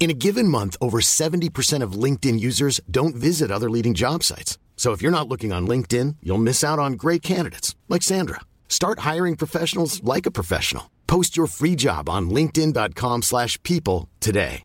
[0.00, 4.56] In a given month, over 70% of LinkedIn users don't visit other leading job sites.
[4.76, 8.40] So if you're not looking on LinkedIn, you'll miss out on great candidates like Sandra.
[8.66, 10.90] Start hiring professionals like a professional.
[11.06, 14.62] Post your free job on linkedin.com/people slash people today.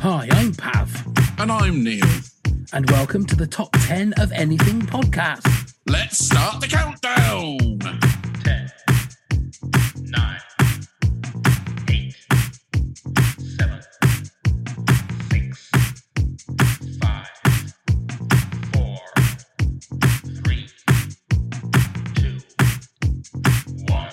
[0.00, 1.06] Hi, I'm Pav,
[1.38, 2.04] And I'm Neil.
[2.72, 5.71] and welcome to the Top 10 of Anything podcast.
[5.86, 7.58] Let's start the countdown.
[8.44, 8.70] 10,
[10.04, 10.40] 9,
[11.88, 12.14] 8,
[13.58, 13.82] 7,
[15.30, 15.70] 6,
[17.00, 17.28] 5,
[18.72, 18.98] 4,
[20.44, 20.68] 3,
[22.14, 22.40] 2,
[23.88, 24.12] 1.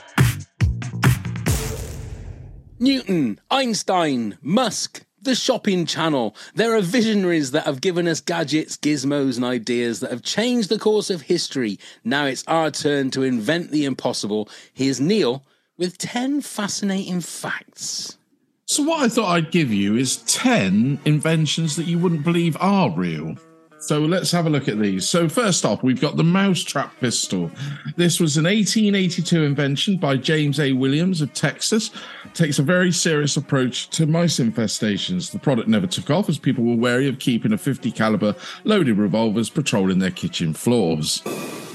[2.80, 6.36] Newton, Einstein, Musk, the shopping channel.
[6.56, 10.80] There are visionaries that have given us gadgets, gizmos, and ideas that have changed the
[10.80, 11.80] course of history.
[12.04, 14.50] Now it's our turn to invent the impossible.
[14.74, 15.44] Here's Neil
[15.78, 18.18] with 10 fascinating facts.
[18.66, 22.92] So, what I thought I'd give you is 10 inventions that you wouldn't believe are
[22.92, 23.36] real.
[23.82, 25.08] So, let's have a look at these.
[25.08, 27.50] So, first off, we've got the mousetrap pistol.
[27.96, 30.74] This was an 1882 invention by James A.
[30.74, 31.90] Williams of Texas.
[32.34, 35.32] Takes a very serious approach to mice infestations.
[35.32, 38.36] The product never took off as people were wary of keeping a 50 caliber
[38.66, 41.22] loaded revolvers patrolling their kitchen floors.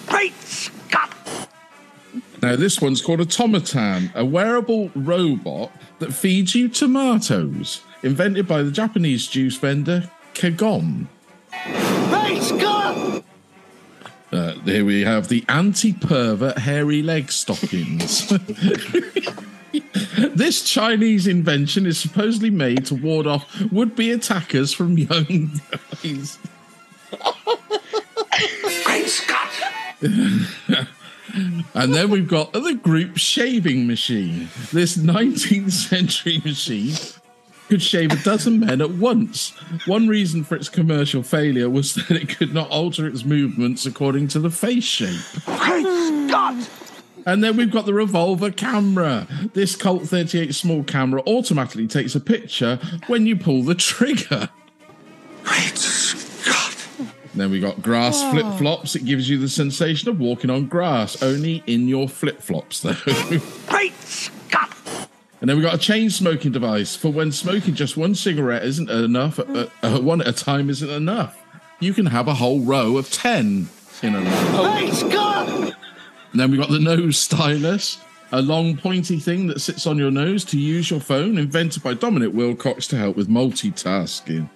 [0.06, 1.10] Great Scott!
[2.42, 8.62] Now, this one's called a Tomatan, a wearable robot that feeds you tomatoes, invented by
[8.62, 11.06] the Japanese juice vendor Kagome.
[14.32, 18.28] Uh, here we have the anti-pervert hairy leg stockings.
[20.34, 25.60] this Chinese invention is supposedly made to ward off would-be attackers from young
[26.02, 26.38] guys.
[31.74, 34.48] And then we've got the group shaving machine.
[34.72, 36.94] This 19th century machine
[37.68, 39.50] could shave a dozen men at once.
[39.86, 44.28] One reason for its commercial failure was that it could not alter its movements according
[44.28, 45.20] to the face shape.
[45.46, 45.86] Great
[46.28, 46.70] Scott!
[47.26, 49.26] And then we've got the revolver camera.
[49.54, 54.50] This Colt 38 small camera automatically takes a picture when you pull the trigger.
[55.42, 56.76] Great Scott!
[56.98, 58.30] And then we got grass ah.
[58.30, 58.94] flip flops.
[58.94, 62.92] It gives you the sensation of walking on grass, only in your flip flops, though.
[65.44, 68.88] And then we've got a chain smoking device for when smoking just one cigarette isn't
[68.88, 71.38] enough, uh, uh, one at a time isn't enough.
[71.80, 73.68] You can have a whole row of 10
[74.02, 74.24] in a row.
[76.32, 77.98] And then we've got the nose stylus,
[78.32, 81.92] a long pointy thing that sits on your nose to use your phone, invented by
[81.92, 84.48] Dominic Wilcox to help with multitasking.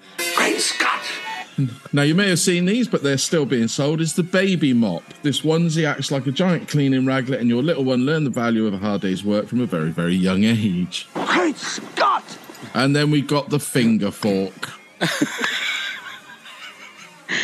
[1.92, 4.00] Now, you may have seen these, but they're still being sold.
[4.00, 5.02] Is the baby mop.
[5.22, 8.66] This onesie acts like a giant cleaning raglet, and your little one learned the value
[8.66, 11.08] of a hard day's work from a very, very young age.
[11.14, 12.38] Great Scott!
[12.74, 14.70] And then we got the finger fork.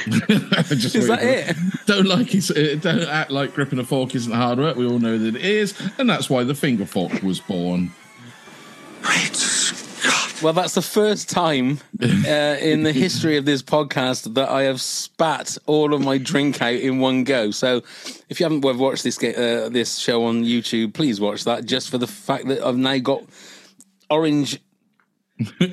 [0.06, 1.56] Just Is that it?
[1.86, 2.82] Don't like it.
[2.82, 4.76] Don't act like gripping a fork isn't hard work.
[4.76, 7.92] We all know that it is, and that's why the finger fork was born.
[10.42, 12.06] Well, that's the first time uh,
[12.60, 16.74] in the history of this podcast that I have spat all of my drink out
[16.74, 17.50] in one go.
[17.50, 17.82] So,
[18.28, 21.66] if you haven't watched this uh, this show on YouTube, please watch that.
[21.66, 23.22] Just for the fact that I've now got
[24.10, 24.60] orange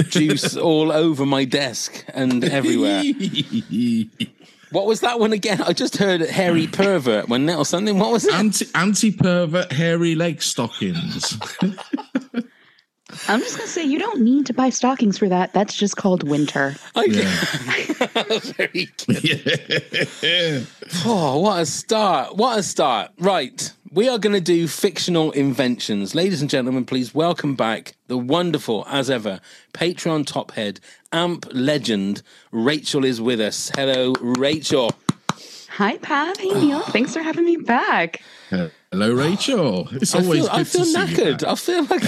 [0.10, 3.04] juice all over my desk and everywhere.
[4.72, 5.62] What was that one again?
[5.62, 8.00] I just heard hairy pervert when or something.
[8.00, 8.34] What was it?
[8.34, 11.38] Anti anti pervert hairy leg stockings.
[13.28, 15.54] I'm just gonna say you don't need to buy stockings for that.
[15.54, 16.76] That's just called winter.
[16.96, 17.10] Very
[18.98, 20.68] good.
[21.06, 22.36] Oh, what a start.
[22.36, 23.12] What a start.
[23.18, 23.72] Right.
[23.92, 26.14] We are going to do fictional inventions.
[26.16, 29.40] Ladies and gentlemen, please welcome back the wonderful, as ever,
[29.74, 30.80] Patreon top head,
[31.12, 32.22] amp legend,
[32.52, 33.72] Rachel is with us.
[33.76, 34.92] Hello, Rachel.
[35.72, 36.38] Hi, Pat.
[36.38, 36.82] Hey, Neil.
[36.82, 38.22] Thanks for having me back.
[38.92, 39.88] Hello, Rachel.
[39.94, 41.44] It's I always feel, good I feel knackered.
[41.48, 42.04] I feel like,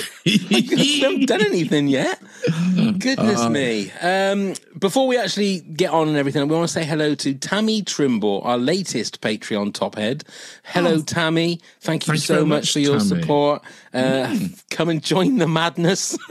[0.52, 2.22] like I haven't done anything yet.
[3.00, 3.90] Goodness Uh, me.
[4.02, 7.84] Um, before we actually get on and everything, we want to say hello to Tammy
[7.84, 10.26] Trimble, our latest Patreon top head.
[10.66, 11.62] Hello, Tammy.
[11.80, 12.18] Thank you Oh.
[12.18, 13.12] So much, much, for your Tammy.
[13.12, 13.22] Mm.
[13.22, 13.62] support.
[13.94, 14.38] Uh,
[14.70, 16.18] Come and join the madness.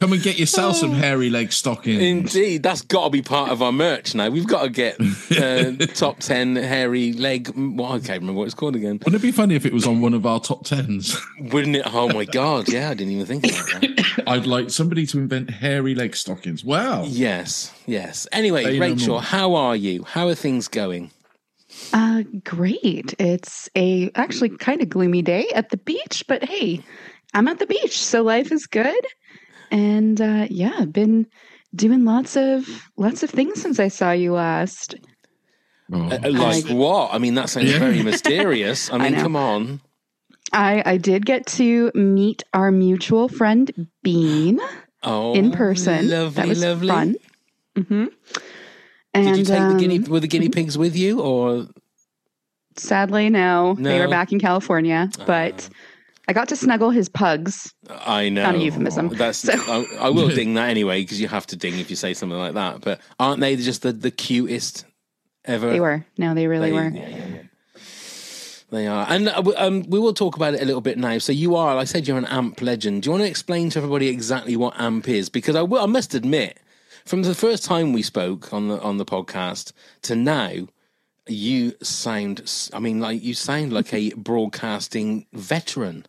[0.00, 2.02] Come and get yourself some hairy leg stockings.
[2.02, 4.30] Indeed, that's got to be part of our merch now.
[4.30, 4.98] We've got to get
[5.38, 7.52] uh, top 10 hairy leg.
[7.54, 8.92] Well, I can't remember what it's called again.
[9.04, 11.20] Wouldn't it be funny if it was on one of our top tens?
[11.38, 11.82] Wouldn't it?
[11.84, 12.72] Oh my God.
[12.72, 14.22] Yeah, I didn't even think about that.
[14.26, 16.64] I'd like somebody to invent hairy leg stockings.
[16.64, 17.04] Wow.
[17.04, 18.26] Yes, yes.
[18.32, 19.22] Anyway, Say Rachel, more.
[19.22, 20.04] how are you?
[20.04, 21.10] How are things going?
[21.92, 23.14] Uh, great.
[23.18, 26.80] It's a actually kind of gloomy day at the beach, but hey,
[27.34, 29.04] I'm at the beach, so life is good.
[29.70, 31.26] And uh, yeah, been
[31.74, 34.94] doing lots of lots of things since I saw you last.
[35.92, 36.02] Oh.
[36.10, 37.12] Uh, like I- what?
[37.14, 37.78] I mean, that sounds Yeah.
[37.78, 38.92] very mysterious.
[38.92, 39.22] I mean, know.
[39.22, 39.80] come on.
[40.52, 44.60] I I did get to meet our mutual friend Bean
[45.02, 46.10] Oh, in person.
[46.10, 46.88] Lovely, that was lovely.
[46.88, 47.14] fun.
[47.76, 48.04] hmm
[49.14, 49.98] And Did you take the guinea?
[49.98, 51.68] um, Were the guinea pigs with you, or
[52.76, 55.68] sadly, no, they were back in California, but.
[56.30, 57.74] I got to snuggle his pugs.
[57.88, 59.08] I know Not a euphemism.
[59.08, 61.96] That's So- I, I will ding that anyway because you have to ding if you
[61.96, 62.82] say something like that.
[62.82, 64.84] But aren't they just the, the cutest
[65.44, 65.70] ever?
[65.70, 66.06] They were.
[66.18, 66.88] No, they really They- were.
[66.88, 67.42] yeah, yeah, yeah.
[68.70, 71.18] They are, and uh, um, we will talk about it a little bit now.
[71.18, 73.02] So you are, like I said, you're an AMP legend.
[73.02, 75.28] Do you want to explain to everybody exactly what AMP is?
[75.28, 76.60] Because I, will, I must admit,
[77.04, 79.72] from the first time we spoke on the on the podcast
[80.02, 80.68] to now,
[81.26, 86.06] you sound i mean, like you sound like a broadcasting veteran.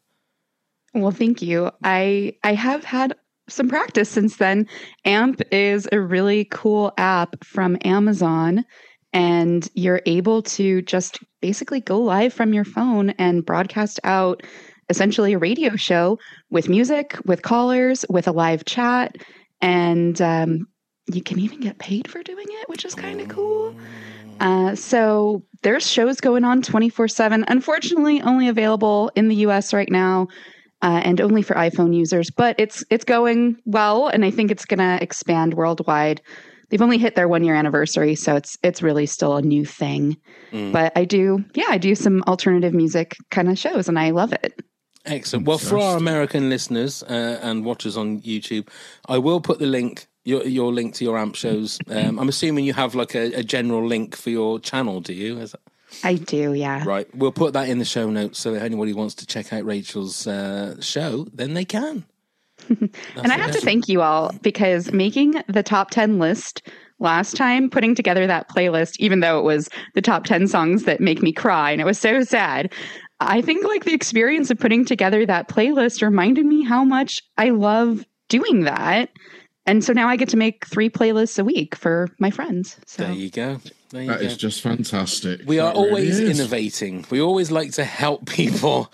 [0.93, 1.71] Well, thank you.
[1.83, 3.15] I I have had
[3.47, 4.67] some practice since then.
[5.05, 8.65] AMP is a really cool app from Amazon
[9.13, 14.41] and you're able to just basically go live from your phone and broadcast out
[14.89, 19.15] essentially a radio show with music, with callers, with a live chat,
[19.61, 20.67] and um,
[21.11, 23.75] you can even get paid for doing it, which is kind of cool.
[24.39, 27.45] Uh, so there's shows going on 24 7.
[27.47, 30.27] Unfortunately, only available in the US right now.
[30.83, 34.65] Uh, and only for iPhone users, but it's it's going well, and I think it's
[34.65, 36.21] going to expand worldwide.
[36.69, 40.17] They've only hit their one year anniversary, so it's it's really still a new thing.
[40.51, 40.71] Mm.
[40.71, 44.33] But I do, yeah, I do some alternative music kind of shows, and I love
[44.33, 44.59] it.
[45.05, 45.47] Excellent.
[45.47, 48.67] Well, for our American listeners uh, and watchers on YouTube,
[49.07, 50.07] I will put the link.
[50.23, 51.79] Your, your link to your amp shows.
[51.89, 55.39] Um, I'm assuming you have like a, a general link for your channel, do you?
[55.39, 55.61] Is that-
[56.03, 56.83] I do, yeah.
[56.85, 57.07] Right.
[57.15, 60.27] We'll put that in the show notes so if anybody wants to check out Rachel's
[60.27, 62.05] uh, show, then they can.
[62.69, 66.67] and I have to thank you all because making the top 10 list
[66.99, 71.01] last time, putting together that playlist, even though it was the top 10 songs that
[71.01, 72.71] make me cry and it was so sad,
[73.19, 77.49] I think like the experience of putting together that playlist reminded me how much I
[77.49, 79.09] love doing that.
[79.65, 82.77] And so now I get to make three playlists a week for my friends.
[82.85, 83.59] So There you go.
[83.91, 85.41] There That is just fantastic.
[85.45, 86.39] we are That really always is.
[86.39, 87.05] innovating.
[87.09, 88.91] We always like to help people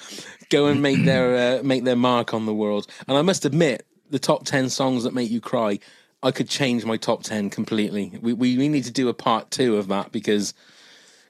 [0.49, 2.87] go and make their uh, make their mark on the world.
[3.07, 5.79] And I must admit, the top ten songs that make you cry,
[6.23, 8.17] I could change my top ten completely.
[8.21, 10.53] We we, we need to do a part two of that because.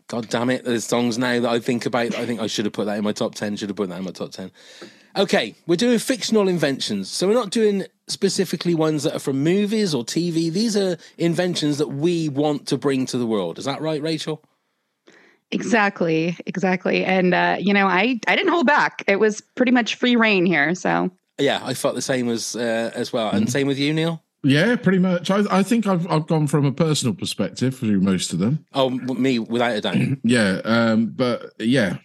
[0.10, 0.64] God damn it!
[0.64, 2.16] There's songs now that I think about.
[2.16, 3.58] I think I should have put that in my top ten.
[3.58, 4.52] Should have put that in my top ten.
[5.18, 9.96] Okay, we're doing fictional inventions, so we're not doing specifically ones that are from movies
[9.96, 10.52] or TV.
[10.52, 13.58] These are inventions that we want to bring to the world.
[13.58, 14.44] Is that right, Rachel?
[15.52, 17.06] exactly, exactly.
[17.06, 19.04] And uh, you know, I I didn't hold back.
[19.08, 20.76] It was pretty much free reign here.
[20.76, 21.10] So
[21.40, 24.24] Yeah, I felt the same as uh, as well, and same with you, Neil.
[24.44, 25.32] Yeah, pretty much.
[25.32, 28.66] I, I think I've I've gone from a personal perspective through most of them.
[28.74, 29.98] Oh, me without a doubt.
[30.24, 31.98] Yeah, um, but yeah,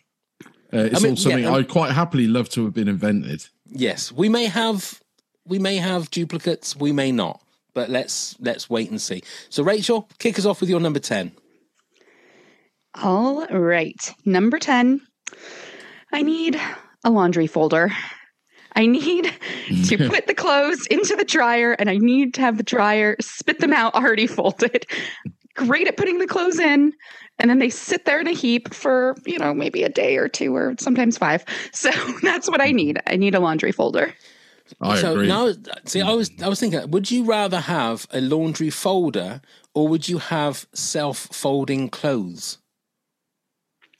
[0.72, 2.88] uh, it's I mean, all something yeah, um, I quite happily love to have been
[2.88, 3.46] invented.
[3.66, 5.00] yes, we may have
[5.46, 7.42] we may have duplicates, we may not,
[7.74, 9.22] but let's let's wait and see.
[9.48, 11.32] So, Rachel, kick us off with your number ten.
[13.00, 14.14] All right.
[14.24, 15.00] Number 10.
[16.12, 16.60] I need
[17.04, 17.90] a laundry folder.
[18.74, 19.24] I need
[19.86, 23.60] to put the clothes into the dryer and I need to have the dryer spit
[23.60, 24.86] them out already folded.
[25.54, 26.92] Great at putting the clothes in.
[27.38, 30.28] And then they sit there in a heap for, you know, maybe a day or
[30.28, 31.44] two or sometimes five.
[31.72, 31.90] So
[32.22, 33.00] that's what I need.
[33.06, 34.14] I need a laundry folder.
[34.80, 35.26] I so agree.
[35.26, 35.52] now,
[35.84, 39.40] see, I was I was thinking, would you rather have a laundry folder
[39.74, 42.58] or would you have self-folding clothes?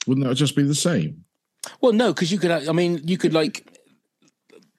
[0.07, 1.25] Wouldn't that just be the same?
[1.81, 2.51] Well, no, because you could.
[2.51, 3.79] I mean, you could like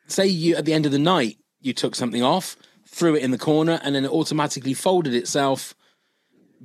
[0.06, 3.30] say you at the end of the night you took something off, threw it in
[3.30, 5.74] the corner, and then it automatically folded itself.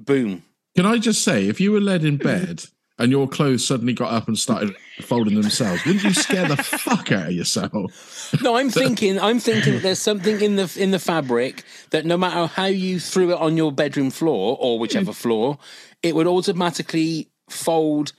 [0.06, 0.44] Boom.
[0.76, 2.64] Can I just say, if you were led in bed
[2.98, 7.12] and your clothes suddenly got up and started folding themselves, wouldn't you scare the fuck
[7.12, 8.34] out of yourself?
[8.42, 9.20] No, I'm thinking.
[9.20, 13.00] I'm thinking that there's something in the in the fabric that no matter how you
[13.00, 15.58] threw it on your bedroom floor or whichever floor,
[16.02, 18.14] it would automatically fold.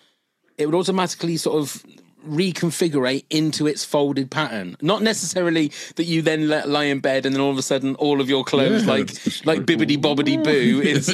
[0.59, 1.83] It would automatically sort of
[2.27, 4.77] reconfigure into its folded pattern.
[4.83, 7.95] Not necessarily that you then let lie in bed and then all of a sudden
[7.97, 9.11] all of your clothes Yeah, like
[9.47, 11.09] like like- bibbity bobbity boo is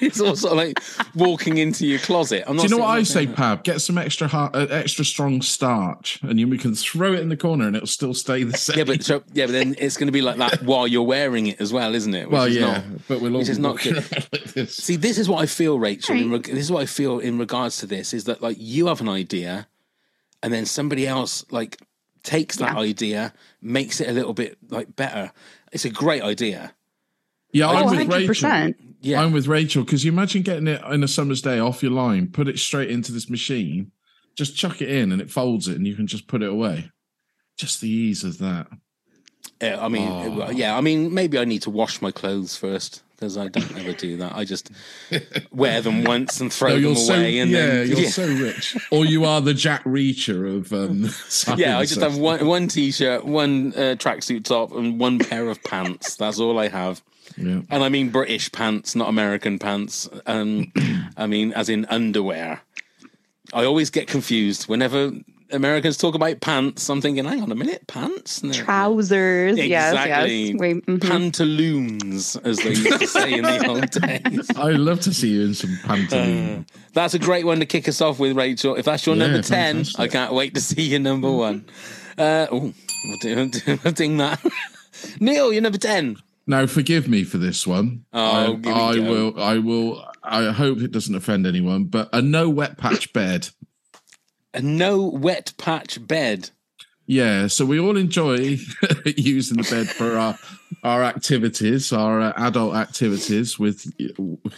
[0.00, 0.78] it's all sort of like
[1.14, 2.44] walking into your closet.
[2.46, 3.62] I'm not Do you know what I say, Pav?
[3.62, 7.28] Get some extra hard, uh, extra strong starch, and you we can throw it in
[7.28, 8.78] the corner, and it'll still stay the same.
[8.78, 11.46] Yeah, but so, yeah, but then it's going to be like that while you're wearing
[11.48, 12.26] it as well, isn't it?
[12.28, 13.96] Which well, is yeah, not- but we'll all is not good.
[14.32, 14.76] like this.
[14.76, 16.16] See, this is what I feel, Rachel.
[16.16, 18.86] In reg- this is what I feel in regards to this is that like you
[18.86, 19.66] have an idea,
[20.42, 21.78] and then somebody else like
[22.22, 25.32] takes that idea, makes it a little bit like better.
[25.72, 26.74] It's a great idea.
[27.52, 28.48] Yeah, Oh, I'm with Rachel.
[28.50, 28.74] 100%.
[29.00, 29.20] Yeah.
[29.22, 32.28] I'm with Rachel because you imagine getting it in a summer's day off your line,
[32.28, 33.90] put it straight into this machine,
[34.36, 36.90] just chuck it in, and it folds it, and you can just put it away.
[37.58, 38.68] Just the ease of that.
[39.60, 40.50] Yeah, I mean, Oh.
[40.50, 43.92] yeah, I mean, maybe I need to wash my clothes first because I don't ever
[43.92, 44.34] do that.
[44.34, 44.72] I just
[45.52, 48.08] wear them once and throw No, them you're away, so and yeah, then you're yeah.
[48.08, 51.08] so rich, or you are the Jack Reacher of um.
[51.56, 55.62] Yeah, I just have one one t-shirt, one uh, tracksuit top, and one pair of
[55.62, 56.16] pants.
[56.16, 57.00] That's all I have.
[57.36, 57.60] Yeah.
[57.70, 60.08] And I mean British pants, not American pants.
[60.26, 60.72] Um,
[61.16, 62.60] I mean, as in underwear.
[63.54, 65.12] I always get confused whenever
[65.52, 66.88] Americans talk about pants.
[66.88, 68.42] I'm thinking, hang on a minute, pants?
[68.42, 68.52] No.
[68.52, 69.56] Trousers.
[69.58, 70.42] Yes, Exactly.
[70.52, 70.56] yes.
[70.58, 71.00] Wait, mhm.
[71.00, 74.50] Pantaloons, as they used to say in the old days.
[74.56, 76.66] I'd love to see you in some pantaloons.
[76.94, 78.74] That's a great one to kick us off with, Rachel.
[78.76, 80.00] If that's your Yeah, number 10, fantastic.
[80.00, 81.64] I can't wait to see your number one.
[82.18, 82.72] Uh, oh,
[83.04, 83.18] we'll
[83.50, 83.50] do,
[83.84, 84.40] we'll ding that.
[85.20, 86.16] Neil, you're number 10.
[86.46, 88.04] Now, forgive me for this one.
[88.12, 89.02] Oh, I, give I go.
[89.02, 89.40] will.
[89.40, 90.04] I will.
[90.24, 93.48] I hope it doesn't offend anyone, but a no wet patch bed.
[94.54, 96.50] A no wet patch bed.
[97.06, 98.36] Yeah, so we all enjoy
[99.16, 100.38] using the bed for our
[100.82, 103.86] our activities, our uh, adult activities with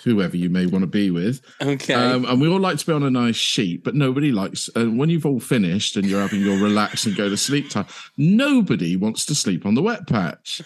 [0.04, 1.42] whoever you may want to be with.
[1.60, 1.92] Okay.
[1.92, 4.70] Um, and we all like to be on a nice sheet, but nobody likes.
[4.74, 7.86] And when you've all finished and you're having your relax and go to sleep time,
[8.16, 10.62] nobody wants to sleep on the wet patch.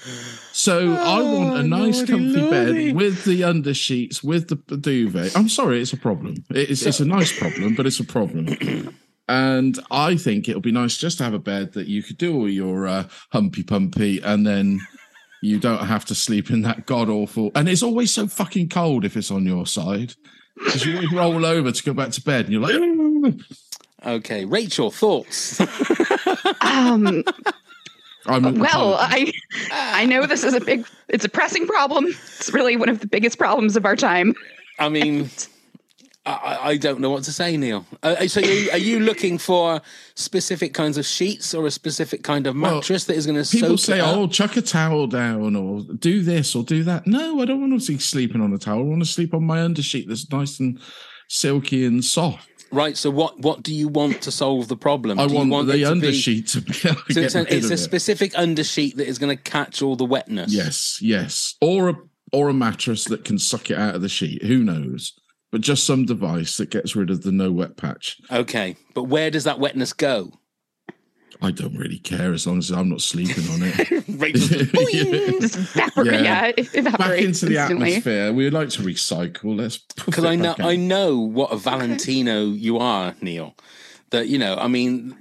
[0.53, 5.37] So I want a nice, comfy bed with the undersheets, with the duvet.
[5.37, 6.45] I'm sorry, it's a problem.
[6.51, 8.95] It's it's a nice problem, but it's a problem.
[9.29, 12.35] And I think it'll be nice just to have a bed that you could do
[12.35, 14.81] all your uh, humpy pumpy, and then
[15.43, 17.51] you don't have to sleep in that god awful.
[17.55, 20.15] And it's always so fucking cold if it's on your side
[20.57, 23.43] because you always roll over to go back to bed, and you're like, "Mm."
[24.05, 24.45] okay.
[24.45, 25.61] Rachel, thoughts?
[26.61, 27.25] Um,
[28.27, 29.33] I'm well, I
[29.73, 32.07] I know this is a big, it's a pressing problem.
[32.07, 34.35] It's really one of the biggest problems of our time.
[34.79, 35.31] I mean,
[36.29, 37.85] I- I, don't know what to say, Neil.
[38.03, 39.81] Uh, so, you, are you looking for
[40.15, 43.49] specific kinds of sheets or a specific kind of Well, mattress that is going to
[43.51, 44.17] People soak say, it up?
[44.17, 47.81] "Oh, chuck a towel down, or do this, or do that." No, I don't want
[47.81, 48.81] to be sleeping on a towel.
[48.81, 50.79] I want to sleep on my undersheet that's nice and
[51.29, 52.49] silky and soft.
[52.71, 52.97] Right.
[52.99, 55.19] So, what what do you want to solve the problem?
[55.19, 56.73] I do you want, it the to be- undersheet to be.
[56.75, 57.79] to So it's, a, rid it's of a it.
[57.79, 60.53] specific undersheet that is going to catch all the wetness.
[60.53, 61.95] Yes, yes, or a
[62.33, 64.43] or a mattress that can suck it out of the sheet.
[64.43, 65.15] Who knows?
[65.51, 68.21] But just some device that gets rid of the no wet patch.
[68.31, 68.77] Okay.
[68.95, 70.33] But where does that wetness go?
[71.41, 74.05] I don't really care as long as I'm not sleeping on it.
[74.09, 74.73] Rachel's just.
[75.41, 76.21] Just evaporate, Yeah.
[76.23, 76.47] yeah.
[76.57, 77.89] it evaporates Back into the instantly.
[77.93, 78.33] atmosphere.
[78.33, 79.57] We would like to recycle.
[79.57, 83.55] Let's because I know I know what a Valentino you are, Neil.
[84.11, 85.17] That you know, I mean,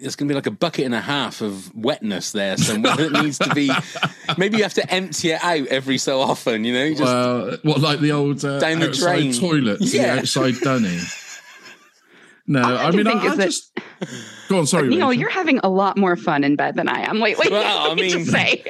[0.00, 3.12] it's going to be like a bucket and a half of wetness there somewhere that
[3.12, 3.70] needs to be.
[4.38, 6.64] Maybe you have to empty it out every so often.
[6.64, 9.32] You know, you just Well, what like the old uh, Down the outside drain.
[9.32, 10.14] toilets, Yeah.
[10.16, 10.98] the outside dunny.
[12.46, 13.72] No, All I I, mean, I, think is I that- just
[14.48, 14.66] go on.
[14.66, 15.12] Sorry, Neil, Rachel.
[15.20, 17.46] you're having a lot more fun in bed than I am lately.
[17.48, 18.64] Well, I let me mean- just say.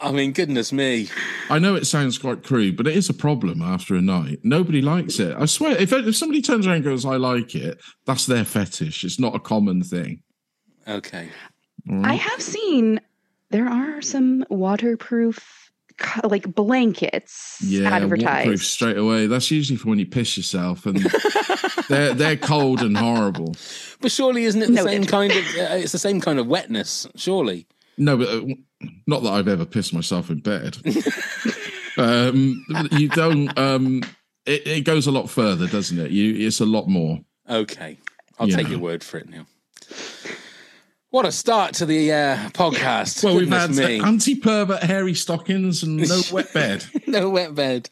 [0.00, 1.08] I mean, goodness me.
[1.48, 4.40] I know it sounds quite crude, but it is a problem after a night.
[4.42, 5.34] Nobody likes it.
[5.38, 9.04] I swear, if if somebody turns around and goes, "I like it," that's their fetish.
[9.04, 10.22] It's not a common thing.
[10.86, 11.28] Okay.
[12.02, 13.00] I have seen
[13.50, 15.70] there are some waterproof
[16.24, 18.62] like blankets Yeah, waterproof advertised.
[18.64, 19.26] straight away.
[19.28, 20.96] That's usually for when you piss yourself, and
[21.88, 23.56] they're they're cold and horrible.
[24.00, 24.90] But surely, isn't it the Noted.
[24.90, 25.38] same kind of?
[25.38, 27.66] Uh, it's the same kind of wetness, surely.
[27.98, 28.44] No, but uh,
[29.06, 30.76] not that I've ever pissed myself in bed.
[31.98, 33.56] um, you don't.
[33.58, 34.02] Um,
[34.44, 36.10] it, it goes a lot further, doesn't it?
[36.10, 37.20] You, it's a lot more.
[37.48, 37.98] Okay,
[38.38, 38.56] I'll Yeah.
[38.56, 39.46] take your word for it, Neil.
[41.10, 43.24] What a start to the uh, podcast!
[43.24, 46.84] Well, we've had anti-pervert hairy stockings and no wet bed.
[47.06, 47.88] no wet bed.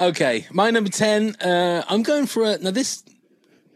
[0.00, 1.36] Okay, my number 10.
[1.36, 2.58] Uh, I'm going for a.
[2.58, 3.02] Now, this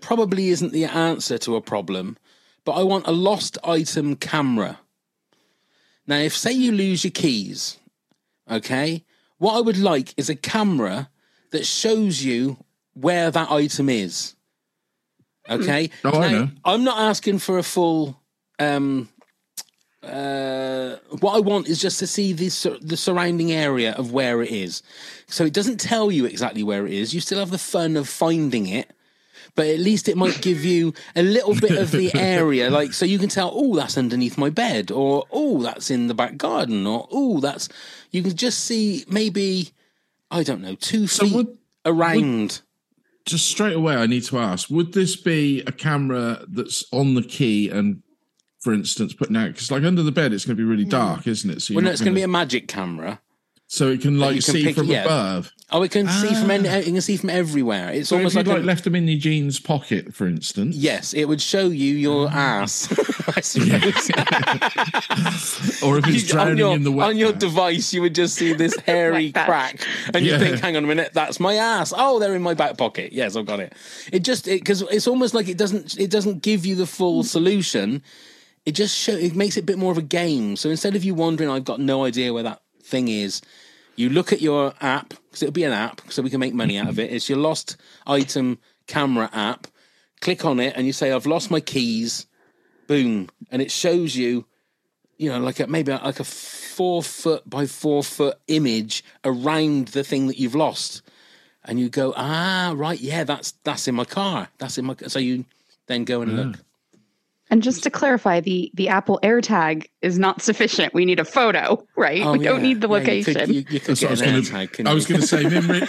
[0.00, 2.18] probably isn't the answer to a problem,
[2.64, 4.78] but I want a lost item camera.
[6.06, 7.78] Now, if, say, you lose your keys,
[8.50, 9.04] okay,
[9.38, 11.10] what I would like is a camera
[11.50, 14.34] that shows you where that item is.
[15.48, 15.90] Okay?
[16.04, 16.48] Oh, I know.
[16.64, 18.20] I'm not asking for a full.
[18.58, 19.08] Um,
[20.02, 24.42] uh, what I want is just to see the sur- the surrounding area of where
[24.42, 24.82] it is.
[25.26, 27.14] So it doesn't tell you exactly where it is.
[27.14, 28.92] You still have the fun of finding it,
[29.54, 33.04] but at least it might give you a little bit of the area, like so
[33.04, 33.50] you can tell.
[33.54, 37.68] Oh, that's underneath my bed, or oh, that's in the back garden, or oh, that's.
[38.10, 39.70] You can just see maybe
[40.30, 42.62] I don't know two So feet would- around.
[43.24, 47.22] Just straight away, I need to ask: Would this be a camera that's on the
[47.22, 48.02] key and,
[48.58, 49.52] for instance, putting out?
[49.52, 50.88] Because like under the bed, it's going to be really hmm.
[50.88, 51.62] dark, isn't it?
[51.62, 53.20] So well, no, it's going to be a magic camera.
[53.68, 55.04] so it can like you can see pick- from yeah.
[55.04, 55.52] above.
[55.74, 56.74] Oh, it can see from any, Ah.
[56.74, 57.90] it can see from everywhere.
[57.90, 60.26] It's So almost if you like, like a- left them in your jeans pocket, for
[60.28, 60.76] instance.
[60.76, 62.88] Yes, it would show you your ass.
[63.36, 64.10] I suppose.
[65.82, 67.08] Or if it's You- on drowning your, in the wet.
[67.08, 67.40] on your patch.
[67.40, 69.80] device, you would just see this hairy crack,
[70.14, 70.38] and you Yeah.
[70.38, 73.12] think, "Hang on a minute, that's my ass." Oh, they're in my back pocket.
[73.12, 73.72] Yes, I've got it.
[74.12, 78.02] It just because it's almost like it doesn't it doesn't give you the full solution.
[78.64, 80.56] It just show it makes it a bit more of a game.
[80.56, 83.40] So instead of you wondering, I've got no idea where that thing is.
[83.96, 86.78] You look at your app because it'll be an app, so we can make money
[86.78, 87.12] out of it.
[87.12, 89.66] It's your lost item camera app.
[90.20, 92.26] Click on it, and you say, "I've lost my keys."
[92.86, 94.46] Boom, and it shows you
[95.22, 100.02] you know, like a, maybe like a four foot by four foot image around the
[100.02, 101.00] thing that you've lost,
[101.64, 104.48] and you go, ah, right, yeah, that's that's in my car.
[104.58, 104.96] That's in my.
[105.06, 105.44] So you
[105.86, 106.56] then go and look.
[107.52, 110.94] And just to clarify, the the Apple AirTag is not sufficient.
[110.94, 112.22] We need a photo, right?
[112.22, 113.54] Oh, we don't need the Yeah, you could- location.
[113.54, 115.80] you, you could I get was an gonna- I was going to say, Mimri,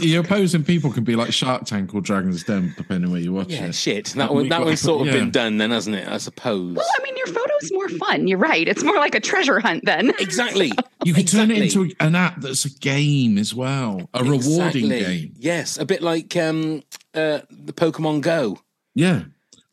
[0.00, 3.50] the opposing people can be like Shark Tank or Dragon's Den, depending where you watch
[3.50, 3.74] Yeah, it.
[3.76, 4.06] shit.
[4.06, 5.20] That And one, that got- one's sort of yeah.
[5.20, 6.08] been done then, hasn't it?
[6.08, 6.74] I suppose.
[6.76, 8.26] well, I mean, your photo's more fun.
[8.26, 8.66] You're right.
[8.66, 10.12] It's more like a treasure hunt then.
[10.18, 10.72] Exactly.
[11.04, 15.34] You could turn it into an app that's a game as well, a rewarding game.
[15.38, 16.82] Yes, a bit like um,
[17.14, 18.58] uh, the Pokemon Go.
[18.96, 19.24] Yeah,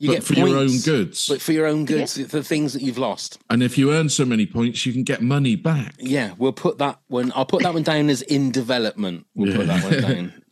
[0.01, 1.27] You but get for your own goods.
[1.27, 3.37] But for your own goods, the things that you've lost.
[3.51, 5.93] and if you earn so many points, you can get money back.
[5.99, 7.31] Yeah, we'll put that one.
[7.35, 9.27] I'll put that one down as in development.
[9.35, 10.43] We'll put that one down.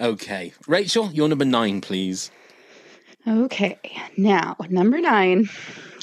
[0.00, 2.32] Okay, Rachel, you're number nine, please.
[3.28, 3.78] Okay,
[4.16, 5.48] now number nine.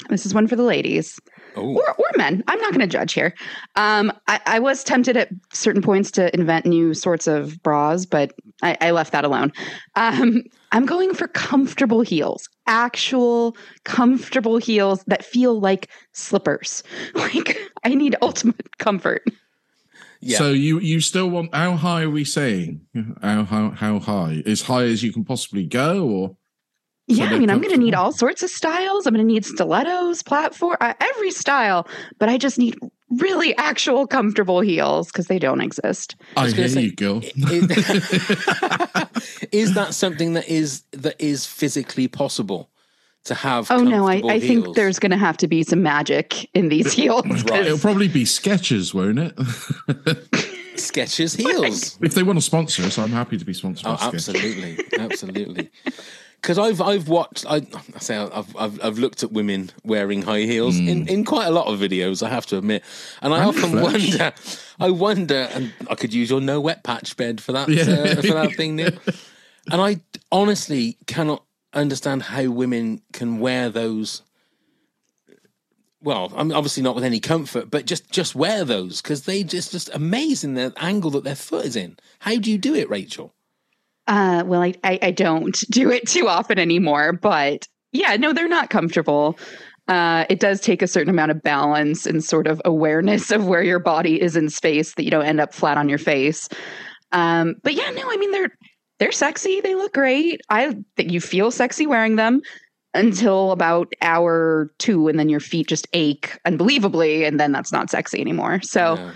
[0.08, 1.20] This is one for the ladies
[1.60, 2.42] or, or men.
[2.48, 3.34] I'm not going to judge here.
[3.76, 8.32] Um, I, I was tempted at certain points to invent new sorts of bras, but
[8.62, 9.52] I, I left that alone.
[9.94, 10.42] Um,
[10.72, 16.82] I'm going for comfortable heels, actual comfortable heels that feel like slippers.
[17.14, 19.22] Like I need ultimate comfort.
[20.20, 20.38] yeah.
[20.38, 22.80] So you you still want how high are we saying?
[23.22, 24.42] How how how high?
[24.46, 26.36] As high as you can possibly go, or So
[27.08, 29.06] Yeah, I mean, I'm going to need all sorts of styles.
[29.06, 32.76] I'm going to need stilettos, platform, uh, every style, but I just need
[33.10, 36.16] really actual comfortable heels because they don't exist.
[36.36, 37.22] I, was hear say, you, girl.
[37.24, 37.32] is,
[39.52, 42.68] is that something that is that is physically possible
[43.24, 43.70] to have?
[43.70, 46.92] Oh no, I, I think there's going to have to be some magic in these
[46.98, 47.22] heels.
[47.22, 49.34] 'cause- It'll probably be Skechers, won't it?
[50.76, 51.98] Skechers heels.
[52.02, 53.86] if they want to sponsor us, I'm happy to be sponsored.
[53.86, 55.70] Oh, by absolutely, absolutely.
[56.40, 57.56] Because I've I've watched I,
[57.94, 61.50] I say I've, I've I've looked at women wearing high heels in, in quite a
[61.50, 62.22] lot of videos.
[62.24, 62.84] I have to admit,
[63.20, 64.32] and I often wonder.
[64.80, 67.82] I wonder, and I could use your no wet patch bed for that Yeah.
[67.82, 68.92] uh, for that thing, Neil.
[69.70, 74.22] And I honestly cannot understand how women can wear those.
[76.00, 79.72] Well, I'm obviously not with any comfort, but just just wear those because they just
[79.72, 81.96] just amazing the angle that their foot is in.
[82.20, 83.34] How do you do it, Rachel?
[84.08, 88.48] Uh, well, I, I, I don't do it too often anymore, but yeah, no, they're
[88.48, 89.38] not comfortable.
[89.86, 93.62] Uh, it does take a certain amount of balance and sort of awareness of where
[93.62, 96.48] your body is in space that you don't end up flat on your face.
[97.12, 98.50] Um, but yeah, no, I mean they're
[98.98, 99.60] they're sexy.
[99.60, 100.40] They look great.
[100.50, 102.42] I think you feel sexy wearing them
[102.92, 107.88] until about hour two, and then your feet just ache unbelievably, and then that's not
[107.90, 108.60] sexy anymore.
[108.62, 109.12] So Yeah.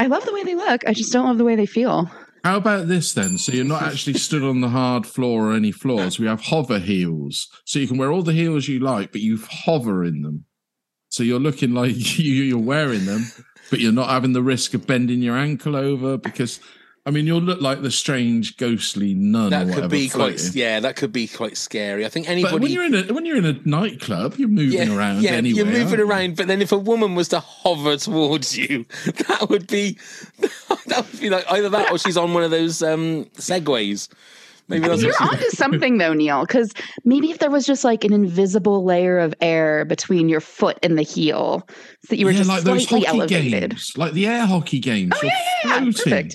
[0.00, 0.86] I love the way they look.
[0.86, 2.10] I just don't love the way they feel.
[2.44, 3.38] How about this then?
[3.38, 6.18] So you're not actually stood on the hard floor or any floors.
[6.18, 9.38] We have hover heels, so you can wear all the heels you like, but you
[9.38, 10.44] hover in them.
[11.08, 13.26] So you're looking like you, you're wearing them,
[13.70, 16.60] but you're not having the risk of bending your ankle over because,
[17.08, 19.48] I mean, you'll look like the strange ghostly nun.
[19.48, 20.60] That whatever could be quite, floating.
[20.60, 22.04] yeah, that could be quite scary.
[22.04, 22.58] I think anybody.
[22.58, 22.76] But anybody.
[22.76, 25.56] when you're in a when you're in a nightclub, you're moving yeah, around yeah, anyway.
[25.56, 26.06] you're moving aren't you?
[26.06, 29.96] around, but then if a woman was to hover towards you, that would be
[30.86, 34.10] that would be like either that or she's on one of those um, segways.
[34.68, 36.74] Maybe that's You're what she- onto something though, Neil, because
[37.06, 40.98] maybe if there was just like an invisible layer of air between your foot and
[40.98, 43.70] the heel, so that you were yeah, just like those slightly hockey elevated.
[43.70, 45.12] games, like the air hockey games.
[45.14, 45.92] Oh, You're yeah, yeah, yeah.
[45.92, 46.30] floating.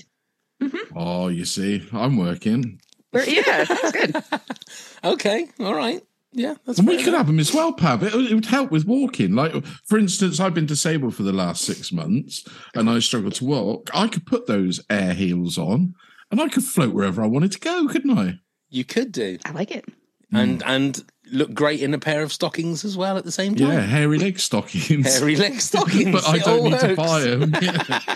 [0.70, 0.92] Perfect.
[0.96, 2.80] Oh, you see, I'm working.
[3.12, 4.16] Or- yeah, that's good.
[5.04, 6.02] Okay, all right.
[6.32, 8.02] Yeah, that's And we could have them as well, Pav.
[8.02, 9.34] It, would- it would help with walking.
[9.34, 9.52] Like,
[9.84, 13.90] for instance, I've been disabled for the last six months and I struggle to walk.
[13.94, 15.94] I could put those air heels on
[16.30, 18.40] and I could float wherever I wanted to go, couldn't I?
[18.70, 19.84] You could do, I like it.
[20.30, 20.36] Hmm.
[20.36, 23.68] and and look great in a pair of stockings as well at the same time.
[23.70, 25.18] Yeah, hairy leg stockings.
[25.18, 26.10] Hairy leg stockings.
[26.12, 27.54] but I It all don't need to buy them.
[27.62, 28.00] Yeah.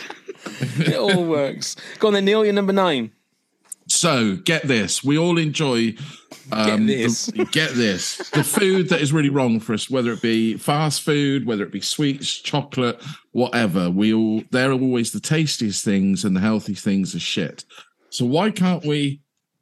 [0.78, 1.76] It all works.
[1.98, 2.44] Go on then, Neil.
[2.44, 3.12] You're number nine.
[3.86, 5.94] So get this: we all enjoy.
[6.50, 7.26] Um, Get this.
[7.26, 11.02] the- get this: the food that is really wrong for us, whether it be fast
[11.02, 13.90] food, whether it be sweets, chocolate, whatever.
[13.90, 17.64] We all they're always the tastiest things, and the healthy things are shit.
[18.10, 19.20] So why can't we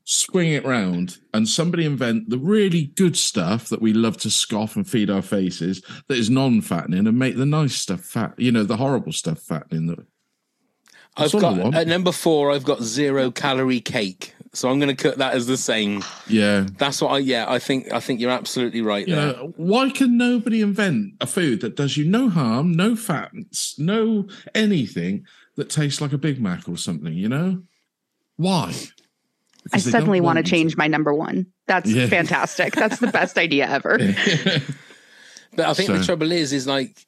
[0.09, 4.77] swing it round and somebody invent the really good stuff that we love to scoff
[4.77, 8.35] and feed our faces that is non-fattening, and make the nice stuff fat?
[8.39, 9.87] You know, the horrible stuff fattening.
[9.87, 9.99] That
[11.17, 11.75] I've That's all I got want.
[11.77, 12.51] at number four.
[12.53, 16.05] I've got zero calorie cake, so I'm going to cut that as the same.
[16.29, 16.67] yeah.
[16.79, 17.19] That's what I.
[17.19, 17.91] Yeah, I think.
[17.93, 19.33] I think you're absolutely right You there.
[19.57, 25.25] why can nobody invent a food that does you no harm, no fats, no anything
[25.57, 27.15] that tastes like a Big Mac or something?
[27.15, 27.63] You know,
[28.37, 28.75] why?
[28.75, 28.75] I
[29.65, 31.47] Because they don't suddenly want to change my number one.
[31.67, 32.07] That's Yeah.
[32.09, 32.75] fantastic.
[32.75, 33.99] That's the best idea ever.
[35.55, 37.07] But I think the trouble is, is like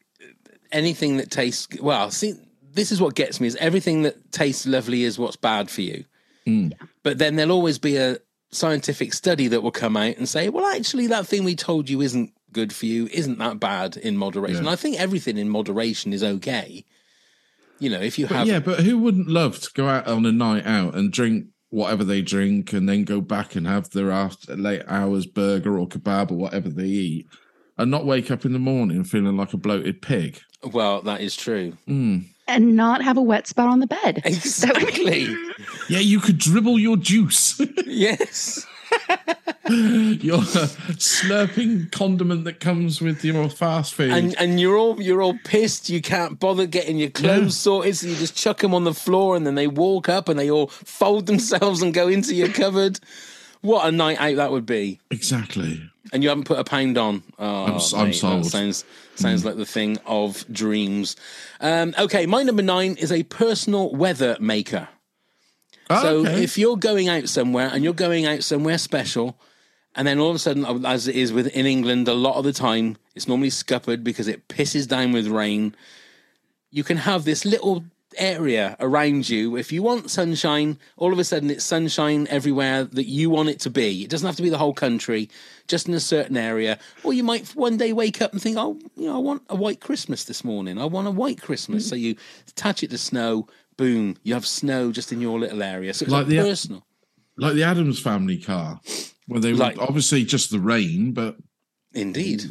[0.73, 2.11] anything that tastes well.
[2.11, 2.33] See,
[2.78, 6.04] this is what gets me: is everything that tastes lovely is what's bad for you.
[6.46, 6.72] Mm.
[7.02, 8.18] But then there'll always be a
[8.50, 12.00] scientific study that will come out and say, well, actually, that thing we told you
[12.00, 14.64] isn't good for you, isn't that bad in moderation.
[14.64, 14.70] Yeah.
[14.70, 16.84] I think everything in moderation is okay.
[17.78, 20.26] You know, if you But have, yeah, but who wouldn't love to go out on
[20.26, 24.10] a night out and drink whatever they drink and then go back and have their
[24.10, 27.26] after late hours burger or kebab or whatever they eat
[27.76, 30.40] and not wake up in the morning feeling like a bloated pig?
[30.72, 31.76] well, that is true.
[31.86, 32.24] Mm.
[32.48, 34.22] And not have a wet spot on the bed.
[34.24, 35.34] Exactly.
[35.90, 37.58] Yeah, you could dribble your juice.
[37.87, 38.66] yes.
[39.68, 40.40] your
[40.98, 44.11] slurping condiment that comes with your fast food.
[44.12, 45.88] and and you're all you're all pissed.
[45.88, 47.48] You can't bother getting your clothes Yeah.
[47.50, 50.38] sorted, so you just chuck them on the floor, and then they walk up and
[50.38, 53.00] they all fold themselves and go into your cupboard.
[53.61, 55.01] What a night out that would be!
[55.11, 55.83] exactly.
[56.11, 57.23] And you haven't put a pound on.
[57.38, 58.47] Oh, I'm I'm mate, that sold.
[58.47, 61.16] sounds sounds like the thing of dreams.
[61.61, 64.88] Um, okay, my number nine is a personal weather maker.
[65.88, 66.42] So okay.
[66.42, 69.38] if you're going out somewhere and you're going out somewhere special,
[69.94, 72.53] and then all of a sudden, as it is within England, a lot of the
[72.53, 75.75] time it's normally scuppered because it pisses down with rain.
[76.71, 77.85] You can have this little
[78.18, 79.57] area around you.
[79.57, 83.61] If you want sunshine, all of a sudden it's sunshine everywhere that you want it
[83.61, 84.02] to be.
[84.04, 85.28] It doesn't have to be the whole country,
[85.66, 86.78] just in a certain area.
[87.04, 89.57] Or you might one day wake up and think, oh, you know, I want a
[89.57, 90.78] white Christmas this morning.
[90.78, 91.87] I want a white Christmas.
[91.87, 91.88] Mm.
[91.90, 92.16] So you
[92.48, 93.46] attach it to snow.
[93.76, 95.94] Boom, you have snow just in your little area.
[95.94, 96.85] So it's Like like the- personal.
[97.37, 98.81] like the Addams family car,
[99.26, 101.37] where they Like- were obviously just the rain, but
[101.94, 102.42] Indeed.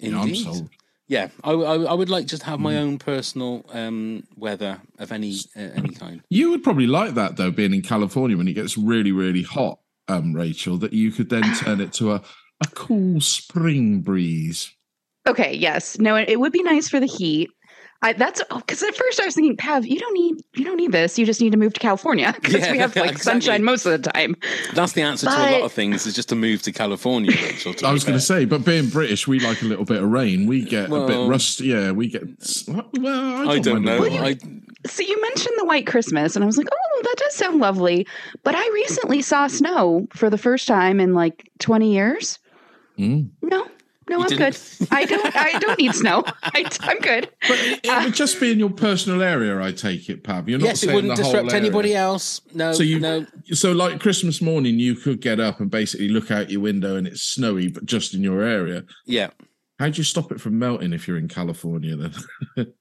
[0.00, 0.44] you know, I'm Indeed.
[0.44, 0.70] sold.
[1.06, 5.12] Yeah, I, I, I would like just to have my own personal um, weather of
[5.12, 6.22] any uh, any kind.
[6.30, 9.80] You would probably like that though, being in California when it gets really, really hot,
[10.08, 12.22] um, Rachel, that you could then turn it to a,
[12.62, 14.72] a cool spring breeze.
[15.26, 15.98] Okay, yes.
[15.98, 17.50] No, it, it would be nice for the heat.
[18.04, 20.92] I, that's because at first I was thinking, Pav, you don't need you don't need
[20.92, 21.18] this.
[21.18, 23.22] You just need to move to California because Yeah, we have like exactly.
[23.22, 24.36] sunshine most of the time.
[24.74, 27.32] That's the answer to a lot of things is just to move to California.
[27.32, 30.02] Rachel, to I was going to say, but being British, we like a little bit
[30.02, 30.46] of rain.
[30.46, 31.68] We get a bit rusty.
[31.68, 32.24] Yeah, we get.
[32.68, 34.24] Well, I don't, I don't mind a know.
[34.26, 34.38] I,
[34.86, 38.06] So you mentioned the white Christmas, and I was like, oh, that does sound lovely.
[38.42, 42.38] But I recently saw snow for the first time in like twenty years.
[42.98, 43.30] Mm.
[43.40, 43.66] No,
[44.08, 44.88] no, You I'm didn't- good.
[44.90, 45.36] I don't.
[45.36, 46.22] I don't need snow.
[46.42, 47.30] I, I'm good.
[47.48, 50.48] But it, it would just be in your personal area, I take it, Pav.
[50.48, 52.40] You're not yes, it wouldn't the disrupt anybody else.
[52.52, 53.26] No, So you, no.
[53.52, 57.06] so like Christmas morning, you could get up and basically look out your window and
[57.06, 58.84] it's snowy, but just in your area.
[59.06, 59.30] Yeah.
[59.78, 61.96] How do you stop it from melting if you're in California?
[61.96, 62.12] Then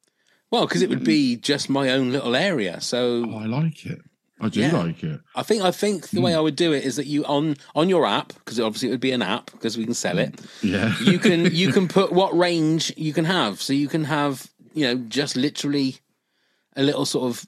[0.52, 2.80] Well, because it would be just my own little area.
[2.82, 4.00] So oh, I like it.
[4.43, 4.77] I do Yeah.
[4.77, 5.19] like it.
[5.36, 6.38] I think I think the way hmm.
[6.38, 8.99] I would do it is that you on on your app because obviously it would
[8.99, 10.39] be an app because we can sell it.
[10.62, 10.67] Hmm.
[10.67, 10.99] Yeah.
[10.99, 13.62] You can you can put what range you can have.
[13.62, 15.97] So you can have you know just literally
[16.75, 17.45] a little sort of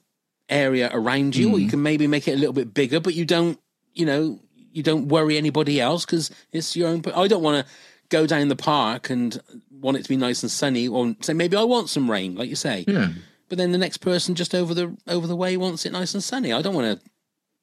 [0.47, 1.71] area around you, or you hmm.
[1.71, 3.59] can maybe make it a little bit bigger, but you don't
[3.93, 4.39] you know
[4.71, 7.01] you don't worry anybody else because it's your own.
[7.15, 7.73] I don't want to
[8.09, 9.39] go down the park and
[9.71, 12.49] want it to be nice and sunny, or say maybe I want some rain, like
[12.49, 12.85] you say.
[12.87, 13.09] yeah.
[13.49, 16.23] But then the next person just over the over the way wants it nice and
[16.23, 16.51] sunny.
[16.53, 17.09] I don't want to,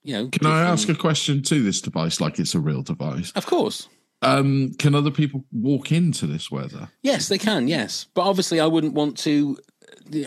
[0.03, 0.29] you know.
[0.29, 3.33] Can I ask a question to this device, like it's a real device?
[3.33, 3.89] Of course.
[4.23, 6.89] Um, can other people walk into this weather?
[7.03, 7.67] Yes, they can.
[7.67, 9.59] Yes, but obviously, I wouldn't want to.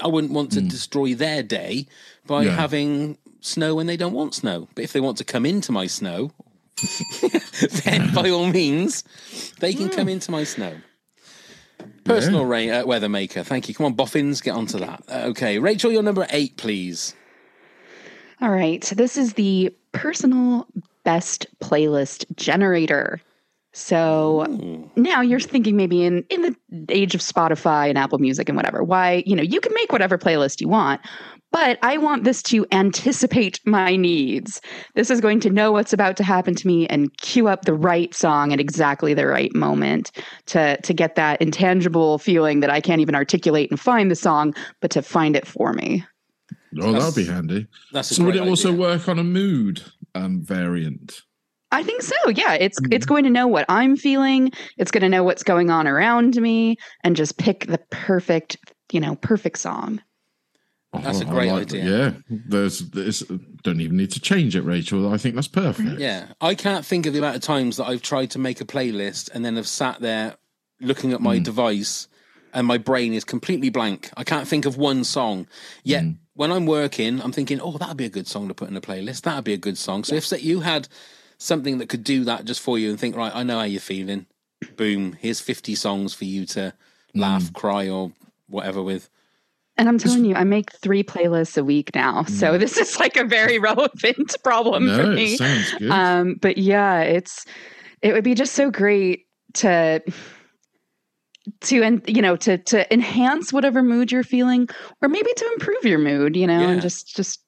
[0.02, 1.88] I wouldn't want to destroy their day
[2.28, 2.48] by Hmm.
[2.50, 2.56] Yeah.
[2.56, 4.68] having snow when they don't want snow.
[4.76, 6.32] But if they want to come into my snow,
[7.86, 9.04] then by all means,
[9.60, 10.76] they can come into my snow.
[12.04, 13.44] Personal rain, uh, weather maker.
[13.44, 13.76] Thank you.
[13.76, 15.04] Come on, boffins, get onto that.
[15.10, 17.16] Uh, okay, Rachel, your number eight, please.
[18.42, 18.84] All right.
[18.84, 20.68] So this is the personal
[21.04, 23.22] best playlist generator.
[23.74, 24.46] So
[24.96, 26.56] now you're thinking maybe in in the
[26.90, 30.18] age of Spotify and Apple Music and whatever, why, you know, you can make whatever
[30.18, 31.02] playlist you want,
[31.56, 34.60] but I want this to anticipate my needs.
[34.96, 37.74] This is going to know what's about to happen to me and cue up the
[37.74, 40.12] right song at exactly the right moment
[40.48, 44.54] to to get that intangible feeling that I can't even articulate and find the song,
[44.82, 46.04] but to find it for me.
[46.82, 47.68] Oh, that'd be handy.
[47.94, 49.82] That's So would it great also work on a mood
[50.14, 51.22] um, variant?
[51.72, 52.16] I think so.
[52.36, 54.52] Yeah, it's it's going to know what I'm feeling.
[54.78, 58.58] It's going to know what's going on around me and just pick the perfect,
[58.92, 60.02] you know, perfect song.
[61.04, 61.84] That's a great like idea.
[61.84, 62.24] that.
[62.30, 63.20] Yeah, there's, there's
[63.64, 65.12] don't even need to change it, Rachel.
[65.12, 66.00] I think that's perfect.
[66.00, 68.66] Yeah, I can't think of the amount of times that I've tried to make a
[68.66, 70.36] playlist and then have sat there
[70.82, 71.44] looking at my hmm.
[71.44, 72.08] device
[72.54, 74.10] and my brain is completely blank.
[74.16, 75.48] I can't think of one song.
[75.84, 76.12] Yet hmm.
[76.34, 78.82] when I'm working, I'm thinking, oh, that'd be a good song to put in a
[78.82, 79.22] playlist.
[79.22, 80.04] That'd be a good song.
[80.04, 80.88] So if you had
[81.38, 83.82] something that could do that just for you and think, right, I know how you're
[83.82, 84.26] feeling.
[84.78, 86.74] Boom, here's 50 songs for you to
[87.14, 87.54] laugh, hmm.
[87.54, 88.14] cry, or
[88.48, 89.10] whatever with.
[89.78, 92.24] And I'm telling you, I make three playlists a week now.
[92.24, 95.34] So this is like a very relevant problem for No, me.
[95.34, 95.92] it sounds good.
[95.92, 97.46] Um, but yeah, it's
[98.02, 100.02] it would be just so great to
[101.62, 104.68] to and you know to to enhance whatever mood you're feeling,
[105.02, 106.36] or maybe to improve your mood.
[106.36, 106.70] You know, Yeah.
[106.70, 107.42] and just just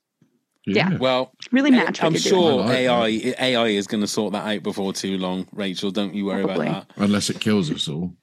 [0.65, 0.97] yeah.
[0.97, 2.03] Well, really match.
[2.03, 2.33] I'm what doing.
[2.41, 3.07] sure like AI
[3.39, 5.47] AI is going to sort that out before too long.
[5.53, 6.67] Rachel, don't you worry Probably.
[6.67, 7.03] about that.
[7.03, 8.13] Unless it kills us all.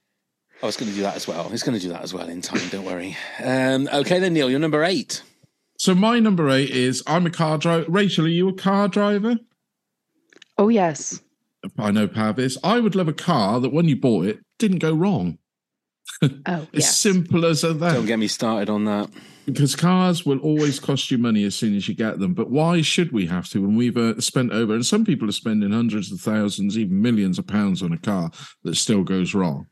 [0.65, 1.53] I was going to do that as well.
[1.53, 2.67] It's going to do that as well in time.
[2.71, 3.17] Don't worry.
[3.45, 5.23] Um, okay, then Neil, you're number eight.
[5.79, 7.85] So my number eight is I'm a car driver.
[7.87, 9.37] Rachel, are you a car driver?
[10.57, 11.21] Oh yes.
[11.79, 12.59] I know Pav is.
[12.65, 15.39] I would love a car that when you bought it didn't go wrong.
[16.23, 16.97] Oh As yes.
[16.97, 17.79] simple as that.
[17.79, 19.11] Don't get me started on that.
[19.47, 22.33] because cars will always cost you money as soon as you get them.
[22.33, 25.33] But why should we have to when we've uh, spent over, and some people are
[25.33, 28.31] spending hundreds of thousands, even millions of pounds on a car
[28.63, 29.67] that still goes wrong?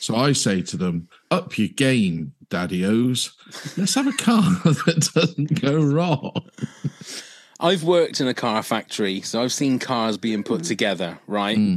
[0.00, 3.32] So I say to them, up your game, daddy O's.
[3.76, 6.32] Let's have a car that doesn't go wrong.
[7.58, 11.56] I've worked in a car factory, so I've seen cars being put together, right?
[11.56, 11.76] Hmm.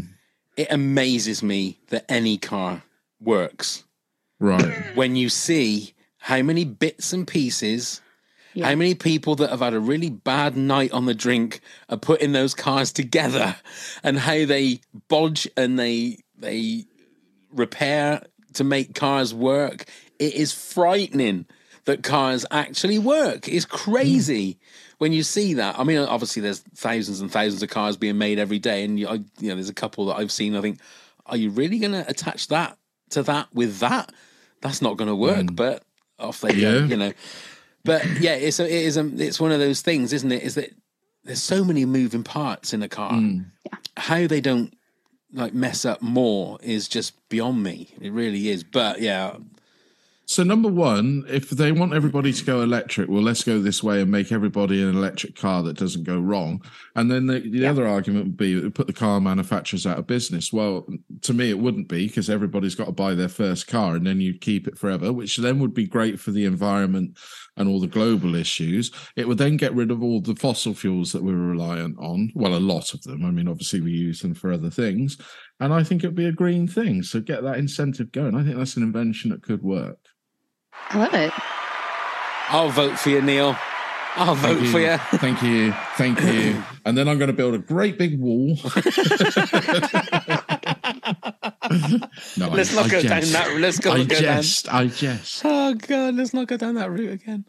[0.57, 2.83] It amazes me that any car
[3.21, 3.83] works.
[4.39, 4.95] Right.
[4.95, 8.01] When you see how many bits and pieces,
[8.53, 8.65] Yeah.
[8.67, 12.33] how many people that have had a really bad night on the drink are putting
[12.33, 13.55] those cars together
[14.03, 16.85] and how they bodge and they they
[17.51, 19.85] repair to make cars work.
[20.17, 21.45] It is frightening
[21.85, 23.47] that cars actually work.
[23.47, 23.69] It's mm.
[23.69, 24.59] crazy
[24.97, 25.79] when you see that.
[25.79, 29.07] I mean, obviously, there's thousands and thousands of cars being made every day, and you,
[29.07, 30.55] I, you know, there's a couple that I've seen.
[30.55, 30.79] I think,
[31.25, 32.77] are you really going to attach that
[33.11, 34.11] to that with that?
[34.61, 35.47] That's not going to work.
[35.47, 35.55] Mm.
[35.55, 35.83] But
[36.19, 37.13] off they go, you know.
[37.85, 40.43] But yeah, it's a, it is a, it's one of those things, isn't it?
[40.43, 40.75] Is that
[41.23, 43.13] there's so many moving parts in a car.
[43.13, 43.45] Mm.
[43.95, 44.73] How they don't
[45.33, 47.93] like mess up more is just beyond me.
[48.01, 48.63] It really is.
[48.63, 49.37] But yeah,
[50.29, 53.99] So number one, if they want everybody to go electric, well, let's go this way
[53.99, 56.61] and make everybody an electric car that doesn't go wrong.
[56.95, 60.53] And then the, the other argument would be put the car manufacturers out of business.
[60.53, 60.85] Well,
[61.21, 64.21] to me, it wouldn't be because everybody's got to buy their first car and then
[64.21, 67.17] you'd keep it forever, which then would be great for the environment
[67.59, 68.91] and all the global issues.
[69.15, 72.31] It would then get rid of all the fossil fuels that we were reliant on.
[72.33, 73.25] Well, a lot of them.
[73.25, 75.17] I mean, obviously we use them for other things.
[75.59, 77.03] And I think it'd be a green thing.
[77.03, 78.35] So get that incentive going.
[78.35, 79.99] I think that's an invention that could work.
[80.89, 81.33] I love it.
[82.47, 83.55] I'll vote for you, Neil.
[84.15, 84.97] I'll vote for you.
[85.19, 85.73] Thank you.
[85.95, 86.63] Thank you.
[86.85, 88.55] And then I'm going to build a great big wall.
[92.37, 94.43] no, Let's not go down that- let's go- I go down.
[94.71, 95.41] I jest.
[95.43, 97.45] Oh god, let's not go down that route again.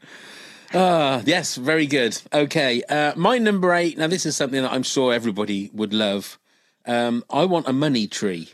[0.72, 2.20] Ah, yes, very good.
[2.32, 3.98] Okay, uh, my number eight.
[3.98, 6.38] Now, this is something that I'm sure everybody would love.
[6.86, 8.48] Um, I want a money tree.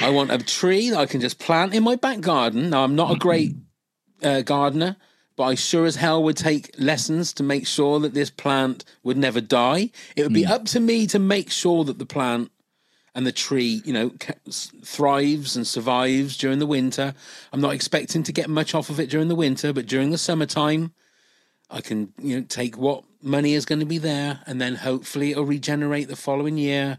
[0.00, 2.70] I want a tree that I can just plant in my back garden.
[2.70, 3.56] Now, I'm not a great
[4.22, 4.96] uh, gardener,
[5.34, 9.16] but I sure as hell would take lessons to make sure that this plant would
[9.16, 9.90] never die.
[10.14, 12.52] It would be up to me to make sure that the plant
[13.18, 14.12] and the tree, you know,
[14.48, 17.14] thrives and survives during the winter.
[17.52, 20.18] I'm not expecting to get much off of it during the winter, but during the
[20.18, 20.92] summertime,
[21.68, 25.32] I can, you know, take what money is going to be there, and then hopefully
[25.32, 26.98] it'll regenerate the following year.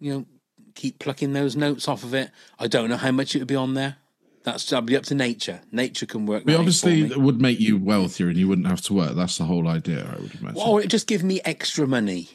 [0.00, 0.26] You know,
[0.74, 2.32] keep plucking those notes off of it.
[2.58, 3.98] I don't know how much it would be on there.
[4.42, 5.60] That's that'd be up to nature.
[5.70, 6.42] Nature can work.
[6.44, 9.14] But obviously, it would make you wealthier and you wouldn't have to work.
[9.14, 10.60] That's the whole idea, I would imagine.
[10.60, 12.30] Or it just give me extra money.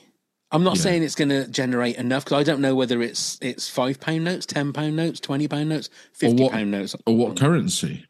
[0.52, 0.82] I'm not Yeah.
[0.82, 4.24] saying it's going to generate enough because I don't know whether it's it's five pound
[4.26, 6.96] notes, ten pound notes, twenty pound notes, or fifty what, pound notes.
[7.06, 8.06] or what currency?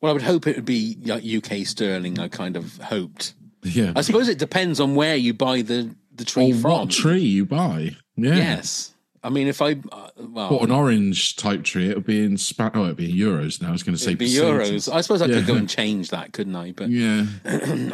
[0.00, 2.18] Well, I would hope it would be like UK sterling.
[2.18, 3.34] I kind of hoped.
[3.62, 3.92] Yeah.
[3.94, 6.70] I suppose it depends on where you buy the the or tree from.
[6.70, 7.96] what tree you buy.
[8.16, 8.34] Yeah.
[8.34, 11.88] Yes, I mean if I uh, well, What an orange type tree.
[11.88, 13.68] It would be in spa- oh, it'd be in euros now.
[13.68, 14.92] I was going to say be euros.
[14.92, 16.72] I suppose I could go and change that, couldn't I?
[16.72, 17.24] But Yeah.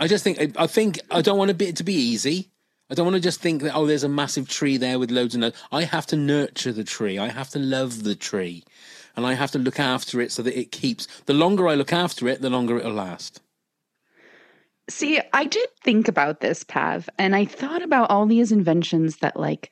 [0.01, 2.49] I just think I think I don't want it to be easy.
[2.90, 5.35] I don't want to just think that oh, there's a massive tree there with loads
[5.35, 5.62] of nuts.
[5.70, 7.18] I have to nurture the tree.
[7.18, 8.64] I have to love the tree,
[9.14, 11.07] and I have to look after it so that it keeps.
[11.27, 13.42] The longer I look after it, the longer it'll last.
[14.88, 19.38] See, I did think about this, Pav, and I thought about all these inventions that
[19.38, 19.70] like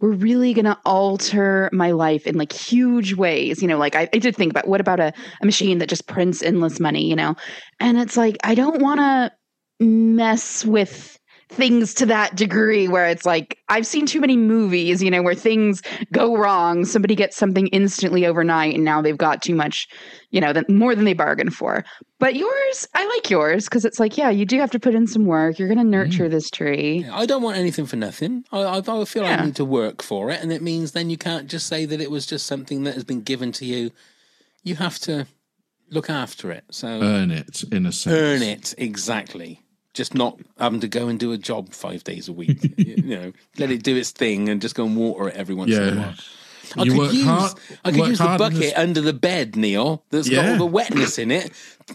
[0.00, 3.62] were really going to alter my life in like huge ways.
[3.62, 6.06] You know, like I, I did think about what about a, a machine that just
[6.06, 7.34] prints endless money, you know?
[7.80, 9.32] And it's like, I don't want to
[9.80, 11.13] mess with
[11.48, 15.34] things to that degree where it's like I've seen too many movies, you know, where
[15.34, 16.84] things go wrong.
[16.84, 19.86] Somebody gets something instantly overnight and now they've got too much,
[20.30, 21.84] you know, that more than they bargained for.
[22.18, 25.06] But yours, I like yours because it's like, yeah, you do have to put in
[25.06, 25.58] some work.
[25.58, 25.88] You're going to mm.
[25.88, 27.06] nurture this tree.
[27.10, 28.44] I don't want anything for nothing.
[28.50, 29.42] I, I, I feel Yeah.
[29.42, 32.00] I need to work for it, and it means then you can't just say that
[32.00, 33.90] it was just something that has been given to you.
[34.62, 35.26] You have to
[35.90, 36.64] look after it.
[36.70, 38.14] So Earn it in a sense.
[38.14, 39.63] earn it exactly.
[39.94, 42.58] Just not having to go and do a job five days a week.
[42.76, 45.72] you know, let it do its thing and just go and water it every once
[45.72, 46.14] in a while.
[46.76, 47.52] I You could use hard-
[47.84, 50.02] I could use the bucket this- under the bed, Neil.
[50.10, 51.52] That's got all the wetness in it,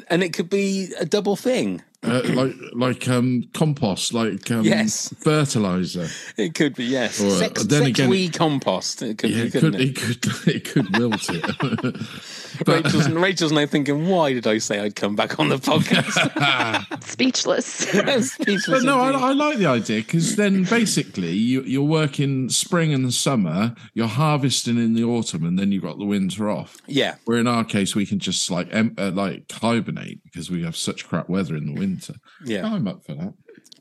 [0.09, 1.81] and it could be a double thing.
[2.01, 5.13] Uh, like like um compost, like um, Yes.
[5.17, 6.07] fertilizer.
[6.37, 7.19] It could be yes.
[7.19, 9.01] Or, sex, then sex again- wee compost.
[9.01, 9.81] It could Yeah, be, it could, it?
[9.81, 11.95] it could it could wilt it.
[12.67, 17.03] Rachel's, Rachel's now thinking, why did I say I'd come back on the podcast?
[17.03, 17.65] Speechless.
[17.65, 18.99] Speechless But no.
[18.99, 24.07] I, I like the idea because then basically you, you're working spring and summer, you're
[24.07, 26.77] harvesting in the autumn, and then you've got the winter off.
[26.87, 30.63] yeah, Where in our case, we can just like em- uh, like hibernate because we
[30.63, 32.15] have such crap weather in the winter.
[32.43, 33.33] yeah, I'm up for that.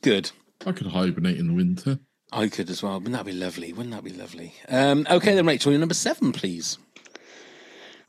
[0.02, 0.30] good.
[0.66, 1.98] I could hibernate in the winter.
[2.32, 2.94] I could as well.
[2.94, 3.72] Wouldn't that be lovely?
[3.72, 4.52] Wouldn't that be lovely?
[4.68, 6.76] Um, okay, then, Rachel, your number seven, please.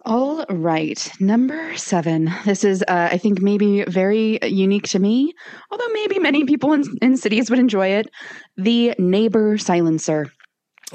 [0.06, 2.32] All right, number seven.
[2.46, 5.34] This is, uh, I think, maybe very unique to me,
[5.72, 8.10] although maybe many people in, in cities would enjoy it.
[8.56, 10.32] The neighbor silencer.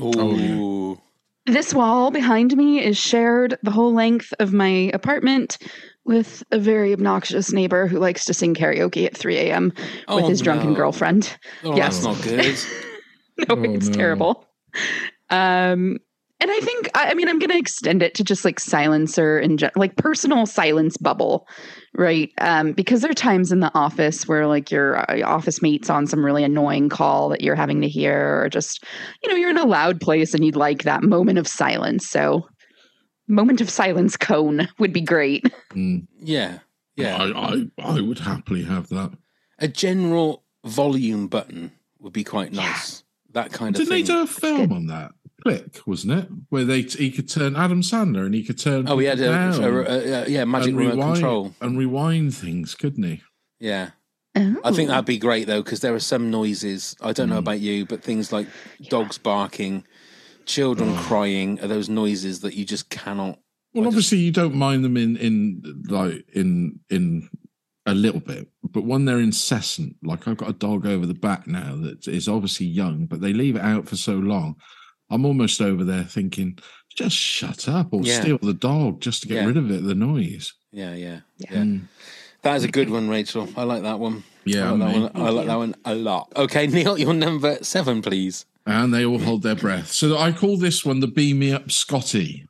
[0.00, 0.98] Ooh,
[1.46, 5.58] This wall behind me is shared the whole length of my apartment
[6.06, 9.72] with a very obnoxious neighbor who likes to sing karaoke at 3 a.m.
[9.76, 11.36] with Oh, his drunken girlfriend.
[11.62, 12.02] oh, Yes.
[12.02, 12.58] that's not good.
[13.48, 13.94] no, Oh, it's no.
[13.94, 14.46] terrible.
[15.30, 15.98] Um,
[16.44, 19.38] and I think I, I mean I'm going to extend it to just like silencer
[19.38, 21.48] and gen- like personal silence bubble,
[21.94, 22.30] right?
[22.38, 26.06] Um, because there are times in the office where like your uh, office mate's on
[26.06, 28.84] some really annoying call that you're having to hear, or just
[29.22, 32.06] you know you're in a loud place and you'd like that moment of silence.
[32.10, 32.46] So,
[33.26, 35.46] moment of silence cone would be great.
[35.72, 36.06] Mm.
[36.20, 36.58] yeah,
[36.94, 37.16] yeah.
[37.16, 39.12] I, I I would happily have that.
[39.60, 43.02] A general volume button would be quite nice.
[43.32, 45.12] That kind of Didn't they do a film on that?
[45.44, 46.28] Click, wasn't it?
[46.48, 48.88] Where they he could turn Adam Sandler and he could turn.
[48.88, 51.54] Oh, he had a, down a, a- a- yeah, magic and remote rewind, control.
[51.60, 53.22] and rewind things, couldn't he?
[53.60, 53.90] Yeah.
[54.36, 54.72] I Oh.
[54.74, 56.96] think that'd be great though, because there are some noises.
[57.00, 57.46] I don't know Mm.
[57.46, 58.48] about you, but things like
[58.88, 59.84] dogs barking,
[60.46, 60.96] children Oh.
[61.02, 63.38] crying are those noises that you just cannot.
[63.74, 67.28] Well, I just- obviously you don't mind them in in like in in
[67.86, 71.46] a little bit, but when they're incessant, like I've got a dog over the back
[71.46, 74.56] now that is obviously young, but they leave it out for so long.
[75.14, 76.58] I'm almost over there thinking,
[76.94, 78.20] just shut up or Yeah.
[78.20, 79.46] steal the dog just to get Yeah.
[79.46, 80.52] rid of it, the noise.
[80.72, 81.52] Yeah, yeah, yeah.
[81.52, 81.82] Mm.
[82.42, 83.48] That is a good one, Rachel.
[83.56, 84.22] I like that one.
[84.44, 85.26] Yeah, I like, that one.
[85.26, 86.32] I like that one a lot.
[86.36, 88.44] Okay, Neil, your number seven, please.
[88.66, 89.92] And they all hold their breath.
[89.92, 92.46] So I call this one the Beam Me Up Scotty.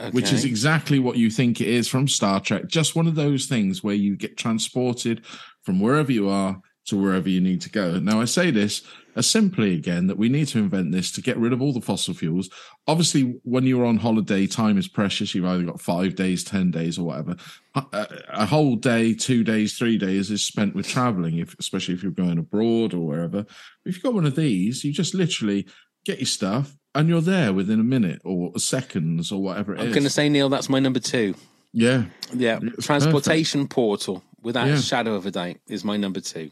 [0.00, 0.10] Okay.
[0.10, 2.68] which is exactly what you think it is from Star Trek.
[2.68, 5.22] Just one of those things where you get transported
[5.62, 7.98] from wherever you are to wherever you need to go.
[7.98, 8.82] Now, I say this
[9.18, 11.80] as simply again that we need to invent this to get rid of all the
[11.80, 12.48] fossil fuels.
[12.86, 15.34] Obviously, when you're on holiday, time is precious.
[15.34, 17.36] You've either got five days, 10 days, or whatever.
[17.74, 17.84] A,
[18.30, 22.12] a- whole day, two days, three days is spent with traveling, if, especially if you're
[22.12, 23.40] going abroad or wherever.
[23.84, 25.66] If you've got one of these, you just literally
[26.04, 29.88] get your stuff, and you're there within a minute or seconds or whatever it I'm
[29.88, 29.94] is.
[29.94, 31.34] going to say, Neil, that's my number two.
[31.72, 34.74] yeah, Yeah, It's transportation portal, without Yeah.
[34.74, 36.50] a shadow of a doubt, is my number two.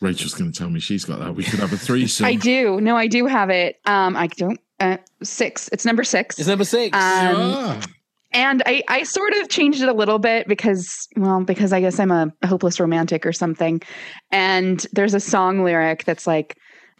[0.00, 1.34] Rachel's going to tell me she's got that.
[1.34, 2.26] We could have a threesome.
[2.26, 2.80] I do.
[2.80, 3.80] No, I do have it.
[3.86, 4.60] Um, I don't.
[4.78, 5.68] Uh, six.
[5.72, 6.38] It's number six.
[6.38, 6.94] It's number six.
[6.94, 7.80] Um, Ah,
[8.32, 11.98] and I, I sort of changed it a little bit because, well, because I guess
[11.98, 13.80] I'm a hopeless romantic or something.
[14.30, 16.58] And there's a song lyric that's like,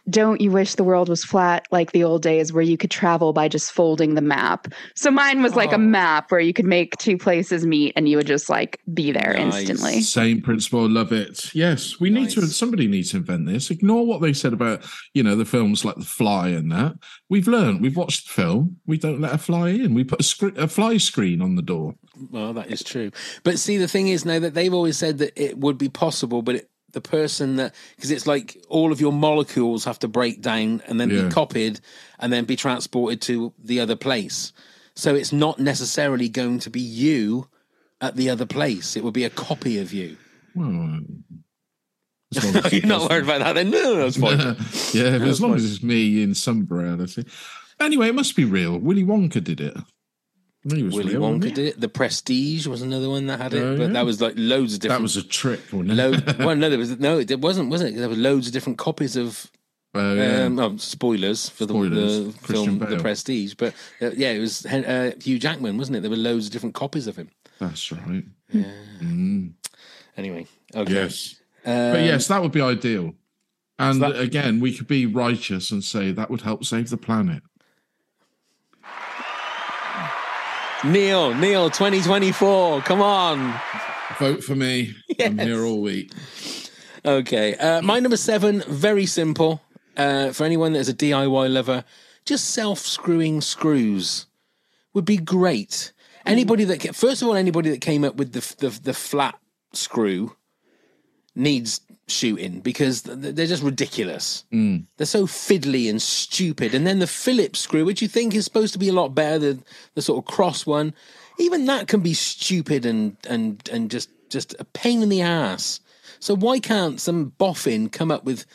[0.09, 3.33] don't you wish the world was flat like the old days where you could travel
[3.33, 4.67] by just folding the map?
[4.95, 5.75] So mine was like Oh.
[5.75, 9.11] a map where you could make two places meet and you would just like be
[9.11, 9.59] there Nice.
[9.69, 10.01] instantly.
[10.01, 10.87] Same principle.
[10.89, 11.53] Love it.
[11.53, 12.41] Yes, we need to.
[12.47, 13.69] Somebody needs to invent this.
[13.69, 16.93] Ignore what they said about you know the films like The Fly and that.
[17.29, 17.81] We've learned.
[17.81, 18.77] We've watched the film.
[18.85, 19.93] We don't let a fly in.
[19.93, 21.95] We put a, scre- a fly screen on the door.
[22.31, 23.11] Well, that is true.
[23.43, 26.41] But see, the thing is now that they've always said that it would be possible,
[26.41, 26.69] but it,
[27.01, 30.99] the person that because it's like all of your molecules have to break down and
[30.99, 31.23] then Yeah.
[31.23, 31.79] be copied
[32.19, 34.51] and then be transported to the other place.
[34.95, 37.47] So it's not necessarily going to be you
[38.01, 38.95] at the other place.
[38.97, 40.17] It would be a copy of you.
[40.55, 40.99] Well,
[42.35, 43.69] as long as You're not worried about that then?
[43.69, 44.39] No, no, that's fine.
[44.93, 45.57] yeah, as long fine.
[45.59, 47.23] as it's me in some reality.
[47.79, 48.77] Anyway, it must be real.
[48.79, 49.73] Willy Wonka did it.
[49.77, 51.79] I think it was Willy real, Wonka did it.
[51.81, 53.89] The Prestige was another one that had it, Oh, but yeah.
[53.93, 54.99] that was like loads of different.
[54.99, 55.95] That was a trick, wasn't it?
[55.95, 57.95] Load, well, no, there was no, it wasn't, was it?
[57.95, 59.49] There were loads of different copies of
[59.95, 60.43] Oh, yeah.
[60.43, 62.25] Um, oh, spoilers for the, Spoilers.
[62.25, 66.01] the film The Prestige, but uh, yeah, it was uh, Hugh Jackman, wasn't it?
[66.01, 67.29] There were loads of different copies of him.
[67.59, 68.23] That's right.
[68.53, 69.53] Mm,
[70.17, 70.45] Anyway,
[70.75, 70.93] okay.
[70.93, 71.35] yes.
[71.65, 73.15] Um, But yes, that would be ideal.
[73.79, 77.41] And that- again, we could be righteous and say that would help save the planet.
[80.85, 83.59] Neil, Neil, 2024, come on.
[84.19, 84.93] Vote for me.
[85.19, 86.11] I'm here all week.
[87.03, 89.61] Okay, uh, my number seven, very simple.
[89.95, 91.83] Uh, for anyone that is a DIY lover,
[92.25, 94.27] just self-screwing screws
[94.93, 95.93] would be great.
[96.27, 99.39] Anybody that first of all, anybody that came up with the the, the flat
[99.73, 100.35] screw
[101.33, 104.45] needs shooting because they're just ridiculous.
[104.51, 104.77] Hmm.
[104.97, 106.73] They're so fiddly and stupid.
[106.73, 109.39] And then the Phillips screw, which you think is supposed to be a lot better,
[109.39, 109.59] the
[109.95, 110.93] the sort of cross one,
[111.37, 115.79] even that can be stupid and and and just just a pain in the ass.
[116.19, 118.45] So why can't some boffin come up with?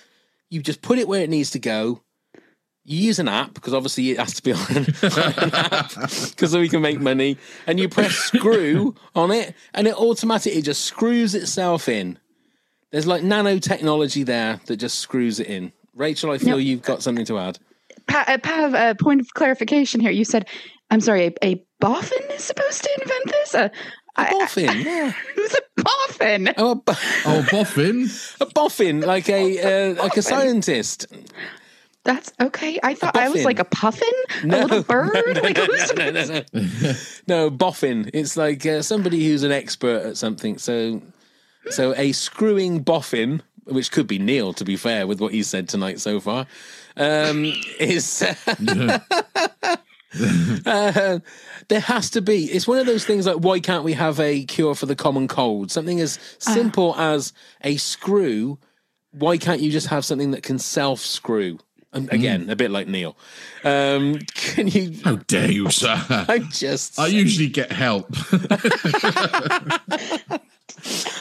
[0.50, 2.02] You just put it where it needs to go.
[2.84, 5.92] You use an app because obviously it has to be on on an app
[6.30, 7.38] because we can make money.
[7.66, 12.18] And you press screw on it, and it automatically just screws itself in.
[12.92, 15.72] There's like nanotechnology there that just screws it in.
[15.94, 16.56] Rachel, I feel No.
[16.58, 17.58] you've got something to add.
[18.06, 20.10] Pa- uh, Pav, a point of clarification here.
[20.10, 20.46] You said,
[20.90, 23.54] I'm sorry, a, a boffin is supposed to invent this?
[23.54, 23.70] A,
[24.16, 25.12] A boffin, yeah.
[25.34, 26.54] Who's a boffin?
[26.58, 26.92] Oh, a, bo-
[27.24, 28.08] Oh, boffin.
[28.40, 31.06] a boffin, like a uh, like a scientist.
[32.04, 32.80] That's okay.
[32.82, 34.08] I thought I was like a puffin,
[34.42, 35.14] a little bird.
[35.42, 36.92] like who's no, no, no.
[37.28, 38.10] no, boffin.
[38.12, 40.58] It's like uh, somebody who's an expert at something.
[40.58, 41.00] So,
[41.70, 45.68] so a screwing boffin, which could be Neil, to be fair, with what he said
[45.68, 46.46] tonight so far,
[46.96, 47.44] um,
[47.78, 48.22] is.
[48.22, 48.98] Uh,
[51.68, 52.44] there has to be.
[52.46, 55.28] It's one of those things like why can't we have a cure for the common
[55.28, 55.70] cold?
[55.70, 57.32] Something as simple as
[57.62, 58.58] a screw.
[59.12, 61.58] Why can't you just have something that can self screw?
[61.94, 63.16] And again, a bit like Neil.
[63.64, 64.98] Um, can you?
[65.04, 65.94] How dare you, sir?
[66.08, 66.98] I just.
[66.98, 68.08] I usually get help.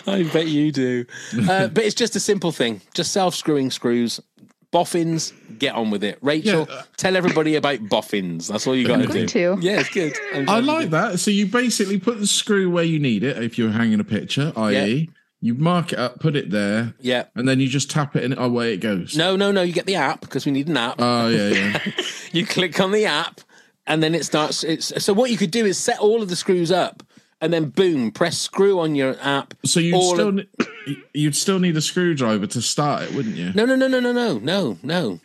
[0.07, 1.05] I bet you do.
[1.47, 2.81] Uh, but it's just a simple thing.
[2.93, 4.19] Just self screwing screws.
[4.71, 6.17] Boffins, get on with it.
[6.21, 8.47] Rachel, Yeah, tell everybody about boffins.
[8.47, 9.27] That's all you got to do.
[9.27, 9.57] to.
[9.59, 10.13] Yeah, it's good.
[10.47, 11.19] I like that.
[11.19, 14.53] So you basically put the screw where you need it if you're hanging a picture,
[14.55, 15.09] i.e.,
[15.41, 17.25] you mark it up, put it there, Yeah.
[17.35, 19.17] and then you just tap it and away it goes.
[19.17, 19.61] No, no, no.
[19.61, 20.95] You get the app because we need an app.
[20.99, 21.79] Oh, yeah, yeah.
[22.31, 23.41] you click on the app,
[23.87, 24.63] and then it starts.
[24.63, 27.03] It's so what you could do is set all of the screws up,
[27.41, 29.53] and then boom, press screw on your app.
[29.65, 30.39] So you'd still,
[31.13, 33.51] you'd still need a screwdriver to start it, wouldn't you?
[33.53, 35.19] No, no, no, no, no, no, no, no.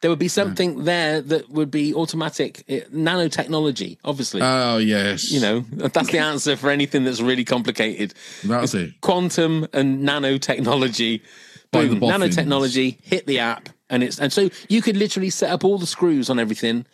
[0.00, 3.98] There would be something there that would be automatic it, nanotechnology.
[4.04, 5.30] Obviously, Oh, yes.
[5.32, 8.14] you know that's the answer for anything that's really complicated.
[8.44, 9.00] That's it.
[9.00, 11.20] Quantum and nanotechnology.
[11.70, 12.96] By the Boom, nanotechnology.
[13.02, 16.30] Hit the app, and it's and so you could literally set up all the screws
[16.30, 16.86] on everything.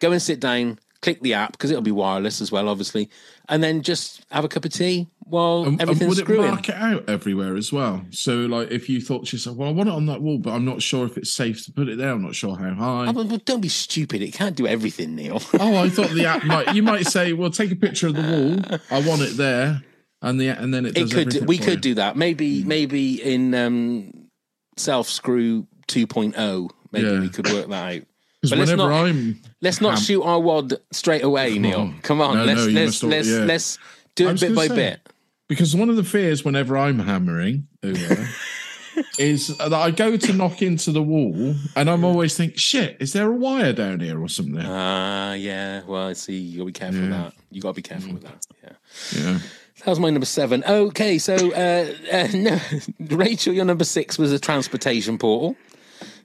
[0.00, 3.08] Go and sit down, click the app because it'll be wireless as well, obviously,
[3.48, 6.50] and then just have a cup of tea while And, and everything's would it screwing.
[6.50, 8.04] mark it out everywhere as well?
[8.10, 10.50] So, like, if you thought to yourself, "Well, I want it on that wall, but
[10.54, 12.10] I'm not sure if it's safe to put it there.
[12.10, 14.22] I'm not sure how high." Oh, but don't be stupid.
[14.22, 15.40] It can't do everything, Neil.
[15.60, 16.74] oh, I thought the app might.
[16.74, 18.80] You might say, "Well, take a picture of the wall.
[18.90, 19.82] I want it there,"
[20.22, 20.96] and the and then it.
[20.96, 21.46] it could.
[21.46, 21.92] We could you.
[21.92, 22.16] do that.
[22.16, 22.64] Maybe.
[22.64, 24.28] Maybe in um,
[24.76, 26.70] self screw 2.0.
[26.90, 27.20] Maybe Yeah.
[27.20, 28.02] we could work that out.
[28.42, 31.80] But let's not- I'm Let's not Ham- shoot our wad straight away, Neil.
[31.80, 31.98] on.
[32.02, 33.38] Come on, No, let's no, you let's must let's yeah.
[33.44, 33.78] let's
[34.14, 35.08] do I it was bit by gonna say, bit.
[35.48, 38.28] because one of the fears whenever I'm hammering over
[39.18, 43.12] is that I go to knock into the wall and I'm always think, shit, is
[43.12, 44.64] there a wire down here or something?
[44.64, 45.82] Ah, yeah.
[45.86, 46.36] Well, I see.
[46.38, 47.16] You gotta be careful with Yeah.
[47.22, 47.32] that.
[47.50, 48.46] You gotta be careful with that.
[48.62, 48.72] Yeah.
[49.20, 49.38] yeah.
[49.84, 50.64] That was my number seven.
[50.64, 52.58] Okay, so uh, uh, no,
[53.16, 55.56] Rachel, your number six was a transportation portal.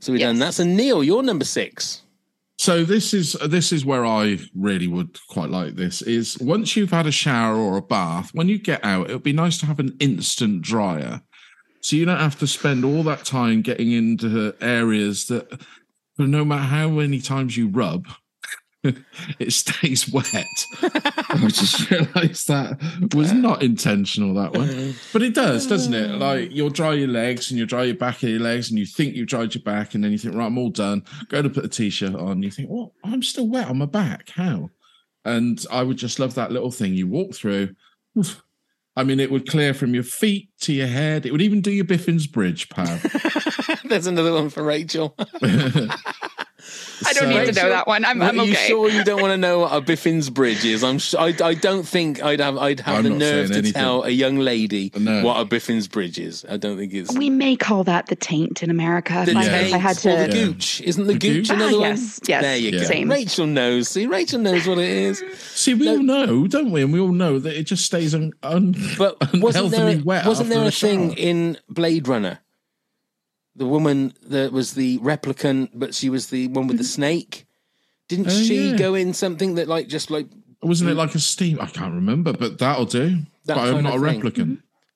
[0.04, 0.54] So we done that.
[0.54, 2.01] So Neil, you're number six.
[2.58, 6.91] So this is this is where I really would quite like this is once you've
[6.91, 9.66] had a shower or a bath, when you get out, it would be nice to
[9.66, 11.22] have an instant dryer.
[11.80, 15.62] So you don't have to spend all that time getting into areas that
[16.18, 18.06] no matter how many times you rub,
[19.39, 20.25] it stays wet.
[20.81, 24.69] I just realised that was not intentional that one.
[24.69, 24.93] Uh.
[25.13, 26.11] But it does, doesn't it?
[26.11, 26.17] Uh.
[26.17, 28.86] Like you'll dry your legs and you'll dry your back of your legs and you
[28.86, 31.03] think you've dried your back and then you think, right, I'm all done.
[31.29, 32.43] Go to put a t-shirt on.
[32.43, 34.29] You think, well, I'm still wet on my back.
[34.29, 34.69] How?
[35.23, 36.93] And I would just love that little thing.
[36.93, 37.75] You walk through.
[38.95, 41.25] I mean, it would clear from your feet to your head.
[41.25, 42.99] It would even do your Biffin's Bridge, pal.
[43.86, 45.15] There's another one for Rachel.
[47.08, 48.06] I don't need to know that one.
[48.06, 50.84] I'm, I'm Are you sure you don't want to know what a Biffin's Bridge is?
[50.84, 50.97] I'm.
[50.99, 52.58] Sh- I, I don't think I'd have.
[52.58, 53.74] I'd have I'm the nerve to anything.
[53.74, 55.24] tell a young lady No.
[55.24, 56.45] what a Biffin's Bridge is.
[56.49, 57.14] I don't think it's.
[57.16, 59.24] We may call that the taint in America.
[59.26, 60.34] the if, I, taint if I had or the to.
[60.54, 60.82] gooch.
[60.82, 61.49] Isn't the, The gooch gooch?
[61.49, 61.89] another Ah, one?
[61.91, 62.84] yes, yes, There you go.
[62.84, 63.10] same.
[63.12, 63.88] Rachel knows.
[63.89, 65.24] See, Rachel knows what it is.
[65.39, 66.82] See, we all know, don't we?
[66.84, 70.26] And we all know that it just stays un- un- But wasn't there, unhealthily wet.
[70.26, 70.89] wasn't there a shower.
[70.89, 72.39] thing in Blade Runner?
[73.56, 76.89] The woman that was the replicant, but she was the one with the mm-hmm.
[76.89, 77.45] snake.
[78.08, 78.78] Didn't Oh, she yeah.
[78.78, 80.28] go in something that like just like
[80.62, 81.60] Wasn't it like a steam?
[81.62, 83.20] I can't remember, but that'll do.
[83.45, 84.22] That but I'm not a thing.
[84.22, 84.34] replicant.
[84.34, 84.54] Mm-hmm.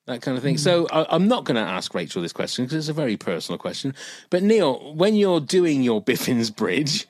[0.08, 0.56] that kind of thing?
[0.56, 0.60] Mm.
[0.60, 3.60] So I, I'm not going to ask Rachel this question because it's a very personal
[3.60, 3.94] question.
[4.30, 7.06] But Neil, when you're doing your Biffin's Bridge,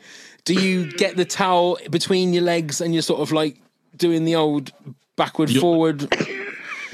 [0.46, 3.62] do you get the towel between your legs and you're sort of like
[3.96, 4.72] doing the old
[5.16, 6.14] backward You- forward?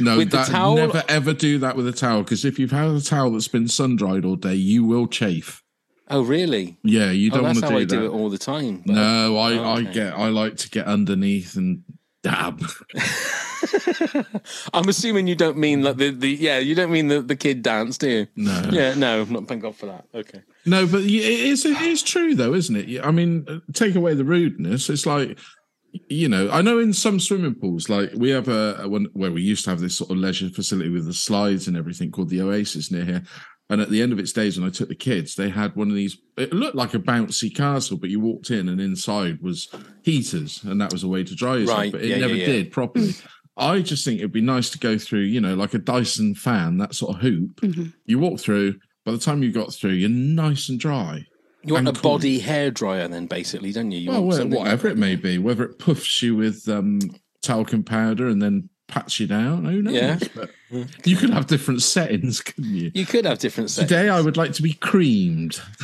[0.04, 0.76] No, With the that, towel?
[0.76, 3.68] never ever do that with a towel because if you've had a towel that's been
[3.68, 5.62] sun dried all day, you will chafe.
[6.10, 6.78] Oh, really?
[6.84, 8.84] Yeah, you Oh, don't that's want how to I do do it all the time.
[8.86, 11.84] but- no, I, Oh, I get I like to get underneath and
[12.22, 12.62] dab.
[14.74, 17.64] I'm assuming you don't mean like the, the yeah, you don't mean the, the kid
[17.64, 18.28] dance, do you?
[18.36, 18.70] No.
[18.72, 20.06] Yeah, no, not thank God for that.
[20.14, 20.41] Okay.
[20.66, 23.04] No, but it is it is true though, isn't it?
[23.04, 24.89] I mean, uh, take away the rudeness.
[24.89, 25.38] It's like
[26.09, 29.31] you know, I know in some swimming pools, like we have a, a one where
[29.31, 32.29] we used to have this sort of leisure facility with the slides and everything called
[32.29, 33.23] the Oasis near here.
[33.69, 35.89] And at the end of its days, when I took the kids, they had one
[35.89, 36.17] of these.
[36.37, 39.69] It looked like a bouncy castle, but you walked in and inside was
[40.01, 41.77] heaters, and that was a way to dry yourself.
[41.79, 42.45] Right, But it yeah, yeah, never yeah.
[42.45, 43.13] did properly.
[43.57, 46.77] I just think it'd be nice to go through, you know, like a Dyson fan,
[46.79, 47.61] that sort of hoop.
[47.61, 47.85] Mm-hmm.
[48.05, 48.79] You walk through.
[49.05, 51.25] By the time you got through, you're nice and dry.
[51.66, 52.01] You want a cool.
[52.18, 53.99] body hair dryer then, basically, don't you?
[53.99, 56.99] you Well, want wha- something- whatever it may be, whether it puffs you with um,
[57.41, 59.93] talcum powder and then pats you down, who knows?
[59.93, 60.20] Yeah.
[60.36, 60.49] But
[61.05, 62.91] you could have different settings, couldn't you?
[62.93, 63.89] You could have different settings.
[63.89, 65.59] Today, I would like to be creamed.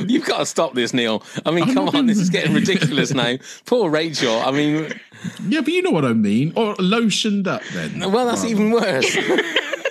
[0.00, 1.22] You've got to stop this, Neil.
[1.46, 3.36] I mean, I'm come on, this is getting ridiculous now.
[3.66, 4.36] Poor Rachel.
[4.40, 4.92] I mean,
[5.46, 6.52] Yeah, but you know what I mean.
[6.56, 8.10] Or lotioned up, then.
[8.12, 9.16] well, that's even worse.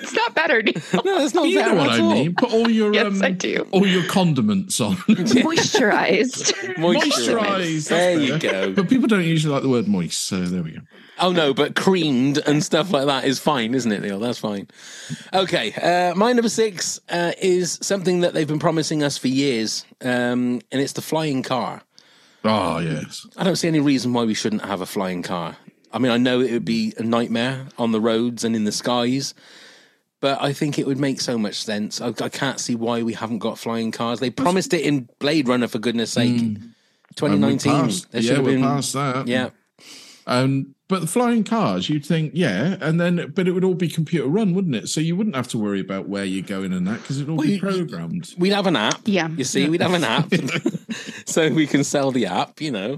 [0.02, 0.62] It's not better.
[0.62, 0.74] Neil.
[1.06, 2.12] No, that's not You better know what I all.
[2.14, 2.36] mean.
[2.36, 3.68] Put all your Yes, um, I do.
[3.72, 4.96] all your condiments on.
[5.08, 6.54] Moisturized.
[6.76, 7.90] Moisturised.
[7.90, 8.74] There you go.
[8.74, 10.80] But people don't usually like the word moist, so there we go.
[11.20, 14.20] Oh no, but creamed and stuff like that is fine, isn't it, Neil?
[14.20, 14.68] That's fine.
[15.34, 19.86] Okay, uh, my number six uh, is something that they've been promising us for years,
[20.02, 21.84] um, and it's the flying car.
[22.44, 23.28] Oh yes.
[23.38, 25.58] I don't see any reason why we shouldn't have a flying car.
[25.94, 28.72] I mean, I know it would be a nightmare on the roads and in the
[28.72, 29.36] skies,
[30.22, 32.00] but I think it would make so much sense.
[32.00, 34.20] I, I can't see why we haven't got flying cars.
[34.22, 36.40] They promised it in Blade Runner, for goodness sake.
[36.40, 36.74] And
[37.16, 37.72] 2019.
[37.74, 38.62] we're past- There yeah, we're been.
[38.62, 39.28] past that.
[39.28, 39.50] Yeah.
[40.28, 43.88] Um, but the flying cars, you'd think, yeah, and then, but it would all be
[43.88, 44.88] computer run, wouldn't it?
[44.88, 47.38] So you wouldn't have to worry about where you're going and that because it'd all
[47.38, 48.34] Well, be programmed.
[48.38, 49.02] We'd have an app.
[49.06, 49.30] Yeah.
[49.30, 50.32] You see, we'd have an app.
[51.26, 52.98] so we can sell the app, you know.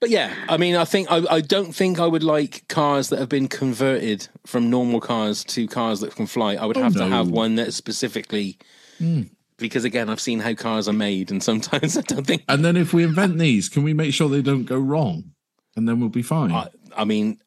[0.00, 3.18] But yeah, I mean, I think I, I don't think I would like cars that
[3.18, 6.54] have been converted from normal cars to cars that can fly.
[6.54, 8.58] I would Oh, have to have one that's specifically
[8.98, 9.22] hmm.
[9.56, 12.42] because again, I've seen how cars are made, and sometimes I don't think.
[12.46, 15.32] And then if we invent these, can we make sure they don't go wrong?
[15.76, 16.52] And then we'll be fine.
[16.52, 17.40] I, I mean,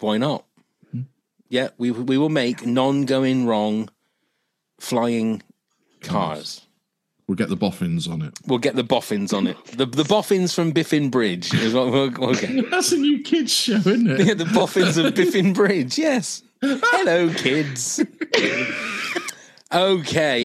[0.00, 0.44] why not?
[0.90, 1.02] Hmm.
[1.48, 3.88] Yeah, we we will make non-going wrong
[4.80, 5.42] flying
[6.00, 6.62] cars.
[7.28, 8.32] We'll get the boffins on it.
[8.46, 9.62] We'll get the boffins on it.
[9.66, 12.70] The the boffins from Biffin Bridge is what we'll, we'll get.
[12.70, 14.26] That's a new kids show, isn't it?
[14.26, 15.98] Yeah, the boffins of Biffin Bridge.
[15.98, 16.42] Yes.
[16.62, 18.02] Hello, kids.
[19.72, 20.42] okay.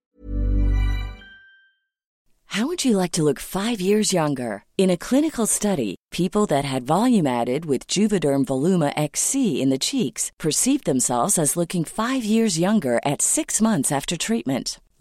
[2.47, 4.63] How would you like to look five years younger?
[4.77, 9.79] In a clinical study, people that had volume added with Juvederm Voluma XC in the
[9.79, 14.79] cheeks perceived themselves as looking five years younger at six months after treatment.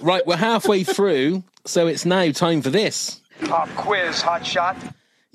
[0.00, 3.20] Right, we're halfway through, so it's now time for this.
[3.44, 4.76] Pop quiz, hot shot.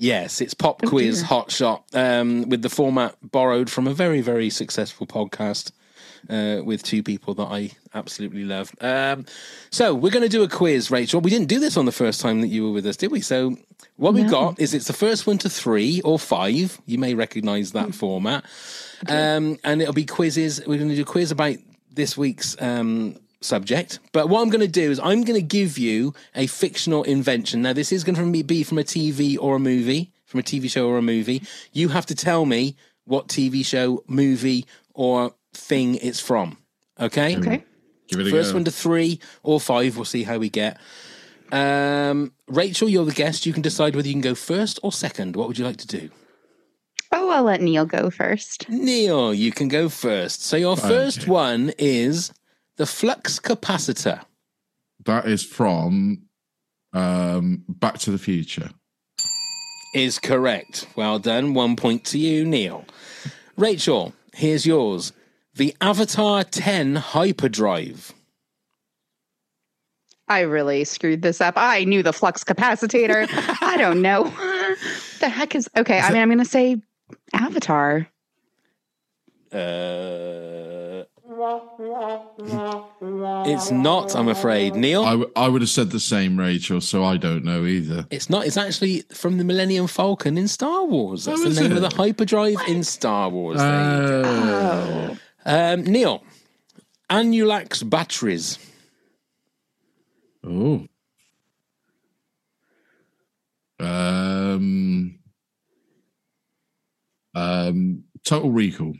[0.00, 4.48] Yes, it's Pop Quiz Hot Shot um, with the format borrowed from a very, very
[4.48, 5.72] successful podcast
[6.30, 8.72] uh, with two people that I absolutely love.
[8.80, 9.26] Um,
[9.70, 11.20] so we're going to do a quiz, Rachel.
[11.20, 13.20] We didn't do this on the first time that you were with us, did we?
[13.20, 13.56] So
[13.96, 16.80] what we've got is it's the first one to three or five.
[16.86, 18.44] You may recognize that format.
[19.08, 20.60] Um, and it'll be quizzes.
[20.64, 21.56] We're going to do a quiz about
[21.98, 23.98] this week's um, subject.
[24.12, 27.60] But what I'm going to do is I'm going to give you a fictional invention.
[27.60, 30.70] Now, this is going to be from a TV or a movie, from a TV
[30.70, 31.42] show or a movie.
[31.72, 36.56] You have to tell me what TV show, movie, or thing it's from.
[36.98, 37.36] Okay?
[37.36, 37.64] Okay.
[38.08, 38.58] Give it a First go.
[38.58, 39.96] one to three or five.
[39.96, 40.78] We'll see how we get.
[41.50, 43.44] Um, Rachel, you're the guest.
[43.44, 45.36] You can decide whether you can go first or second.
[45.36, 46.10] What would you like to do?
[47.30, 48.68] I'll let Neil go first.
[48.68, 50.42] Neil, you can go first.
[50.44, 51.30] So your first Okay.
[51.30, 52.32] one is
[52.76, 54.22] the flux capacitor.
[55.04, 56.22] That is from
[56.92, 58.70] um, Back to the Future.
[59.94, 60.86] Is correct.
[60.96, 61.54] Well done.
[61.54, 62.84] One point to you, Neil.
[63.56, 65.12] Rachel, here's yours.
[65.54, 68.12] The Avatar 10 hyperdrive.
[70.28, 71.54] I really screwed this up.
[71.56, 73.26] I knew the flux capacitor.
[73.62, 74.24] I don't know.
[75.20, 75.98] the heck is okay?
[76.00, 76.76] I mean, I'm going to say
[77.32, 78.08] Avatar.
[79.52, 81.04] Uh,
[83.46, 84.74] it's not, I'm afraid.
[84.74, 85.04] Neil?
[85.04, 88.06] I, w- I would have said the same, Rachel, so I don't know either.
[88.10, 88.46] It's not.
[88.46, 91.24] It's actually from the Millennium Falcon in Star Wars.
[91.26, 93.58] That's Oh, the is name of the hyperdrive in Star Wars.
[93.58, 94.22] There you go.
[94.28, 95.14] Uh,
[95.50, 95.72] Oh.
[95.74, 96.22] Um, Neil,
[97.08, 98.58] Anulax batteries.
[100.44, 100.86] oh.
[103.80, 105.17] Um,
[107.34, 108.94] um, Total Recall.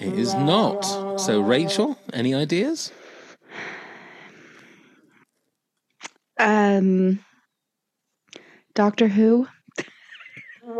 [0.00, 0.82] It is not.
[1.20, 2.90] So, Rachel, any ideas?
[6.38, 7.20] Um,
[8.74, 9.46] Doctor Who.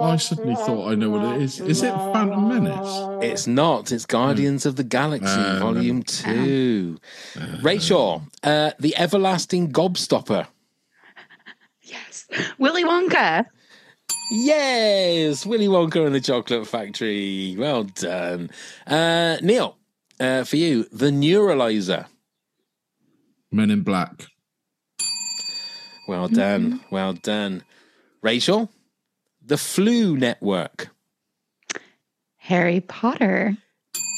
[0.00, 1.60] I suddenly thought I know what it is.
[1.60, 3.22] Is it Phantom Menace?
[3.22, 3.92] It's not.
[3.92, 6.98] It's Guardians of the Galaxy, Uh, Volume 2.
[7.62, 10.48] Rachel, uh, the Everlasting Gobstopper.
[11.82, 12.26] Yes.
[12.58, 13.44] Willy Wonka.
[14.36, 17.54] Yes, Willy Wonka and the Chocolate Factory.
[17.56, 18.50] Well done,
[18.84, 19.78] uh, Neil.
[20.18, 22.06] Uh, for you, the Neuralizer.
[23.52, 24.26] Men in Black.
[26.08, 27.62] Well done, well done,
[28.22, 28.70] Rachel.
[29.40, 30.88] The Floo Network
[32.36, 33.56] Harry Potter.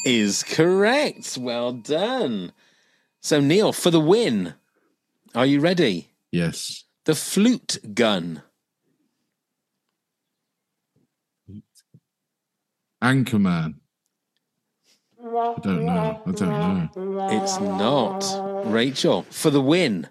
[0.03, 1.37] is correct.
[1.37, 2.53] Well done.
[3.21, 4.55] So Neil, for the win,
[5.35, 6.09] are you ready?
[6.31, 6.85] Yes.
[7.05, 8.41] The Flute Gun.
[13.01, 13.75] Anchorman.
[15.19, 16.21] I don't know.
[16.25, 16.39] I don't
[16.95, 17.27] know.
[17.31, 18.65] It's not.
[18.65, 20.07] Rachel, for the win.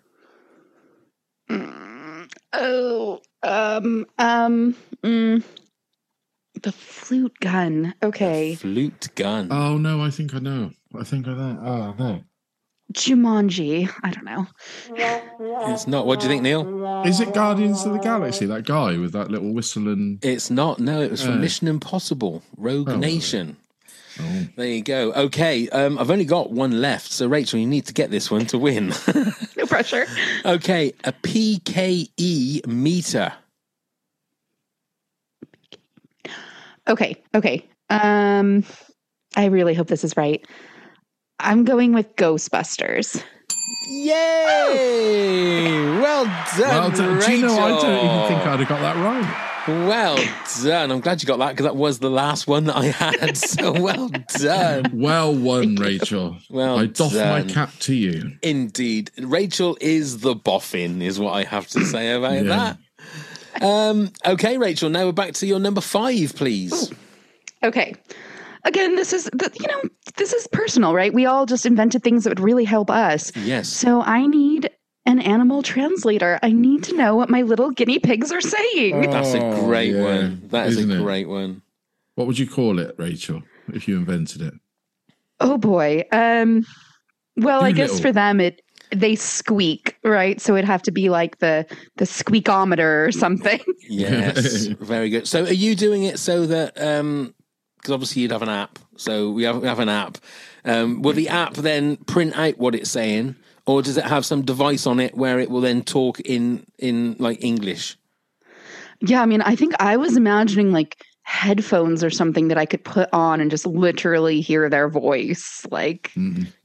[2.53, 5.43] Oh, um, um, mm,
[6.62, 7.95] the flute gun.
[8.03, 8.55] Okay.
[8.55, 9.49] Flute gun.
[9.51, 10.70] Oh no, I think I know.
[10.99, 11.61] I think I know.
[11.62, 12.24] Oh no.
[12.93, 13.91] Jumanji.
[14.03, 14.47] I don't know.
[15.72, 16.07] It's not.
[16.07, 17.03] What do you think, Neil?
[17.05, 18.47] Is it Guardians of the Galaxy?
[18.47, 20.78] That guy with that little whistle and It's not.
[20.80, 21.39] No, it was from Oh.
[21.39, 22.97] Mission Impossible, Rogue Oh.
[22.97, 23.57] Nation.
[24.20, 24.47] oh.
[24.57, 25.12] There you go.
[25.12, 27.11] Okay, um, I've only got one left.
[27.12, 28.93] So, Rachel, you need to get this one to win.
[29.57, 30.07] No pressure.
[30.45, 33.32] okay, a PKE meter.
[36.89, 37.16] Okay.
[37.34, 37.66] Okay.
[37.91, 38.64] Um,
[39.37, 40.47] I really hope this is right.
[41.39, 43.22] I'm going with Ghostbusters.
[43.89, 45.93] Yay!
[46.07, 46.59] Well done.
[46.61, 47.20] well done.
[47.20, 47.59] Do you know?
[47.59, 49.66] I don't even think I'd have got that right.
[49.89, 50.16] Well
[50.62, 50.93] done.
[50.93, 53.37] I'm glad you got that because that was the last one that I had.
[53.53, 54.09] so well
[54.39, 54.91] done.
[54.95, 56.37] Well won, Rachel.
[56.49, 58.32] Well I doff my cap to you.
[58.43, 59.11] Indeed.
[59.18, 62.74] Rachel is the boffin, is what I have to say about Yeah.
[63.59, 63.62] that.
[63.64, 66.93] Um, okay, Rachel, now we're back to your number five, please.
[67.64, 67.95] Okay.
[68.66, 69.82] Again, this is the, you know
[70.16, 71.14] this is personal, right?
[71.14, 73.30] We all just invented things that would really help us.
[73.36, 73.68] Yes.
[73.68, 74.68] So I need
[75.06, 76.38] an animal translator.
[76.42, 79.02] I need to know what my little guinea pigs are saying.
[79.10, 80.42] That's a Oh, great yeah, one.
[80.50, 81.02] That is isn't a it?
[81.02, 81.62] great one.
[82.16, 83.42] What would you call it, Rachel,
[83.72, 84.54] if you invented it?
[85.40, 86.02] Oh boy.
[86.12, 86.64] Um
[87.36, 88.02] well, I guess Doolittle.
[88.10, 90.40] for them it they squeak, right?
[90.40, 91.66] So it'd have to be like the
[91.98, 93.60] the squeakometer or something.
[93.88, 95.28] Yes, very good.
[95.28, 97.34] So, are you doing it so that um
[97.87, 98.80] because obviously you'd have an app.
[98.97, 100.18] So we have we have an app.
[100.64, 104.43] Um, will the app then print out what it's saying, or does it have some
[104.43, 107.97] device on it where it will then talk in in like English?
[109.01, 112.82] Yeah, I mean, I think I was imagining like headphones or something that I could
[112.82, 115.64] put on and just literally hear their voice.
[115.70, 116.11] Like,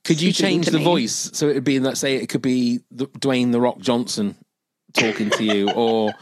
[0.04, 0.84] Could you change the me.
[0.84, 4.36] voice so it would be let's say it could be the, Dwayne the Rock Johnson
[4.94, 6.14] talking to you, or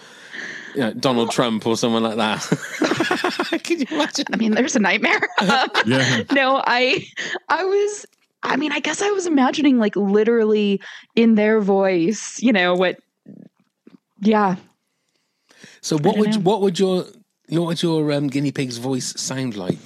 [0.73, 3.59] you know, Donald Trump or someone like that?
[3.63, 4.25] Can you imagine?
[4.33, 5.19] I mean, there's a nightmare.
[5.85, 6.23] Yeah.
[6.31, 7.05] no, I,
[7.47, 8.05] I was,
[8.43, 10.81] I mean, I guess I was imagining like literally
[11.15, 12.97] in their voice, you know, what,
[14.19, 14.55] yeah.
[15.81, 16.39] So what would know.
[16.39, 17.05] what would your
[17.49, 19.77] what would your um, guinea pig's voice sound like?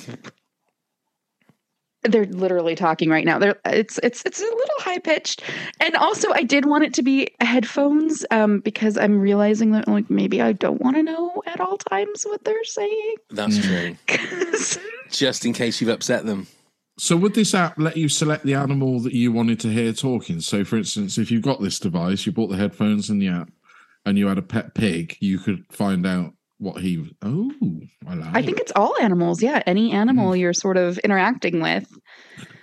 [2.04, 3.40] They're literally talking right now.
[3.40, 5.44] They're it's it's it's a little high pitched,
[5.80, 10.10] and also I did want it to be headphones, um, because I'm realizing that like
[10.10, 13.16] maybe I don't want to know at all times what they're saying.
[13.30, 13.96] That's true.
[15.10, 16.48] Just in case you've upset them.
[16.98, 20.42] So would this app let you select the animal that you wanted to hear talking?
[20.42, 23.50] So for instance, if you've got this device, you bought the headphones and the app,
[24.06, 26.34] and you had a pet pig, you could find out
[26.64, 27.10] what he was.
[27.22, 27.52] Oh,
[28.08, 29.42] I like I think it's all animals.
[29.44, 30.40] Yeah, any animal Mm.
[30.40, 31.88] you're sort of interacting with.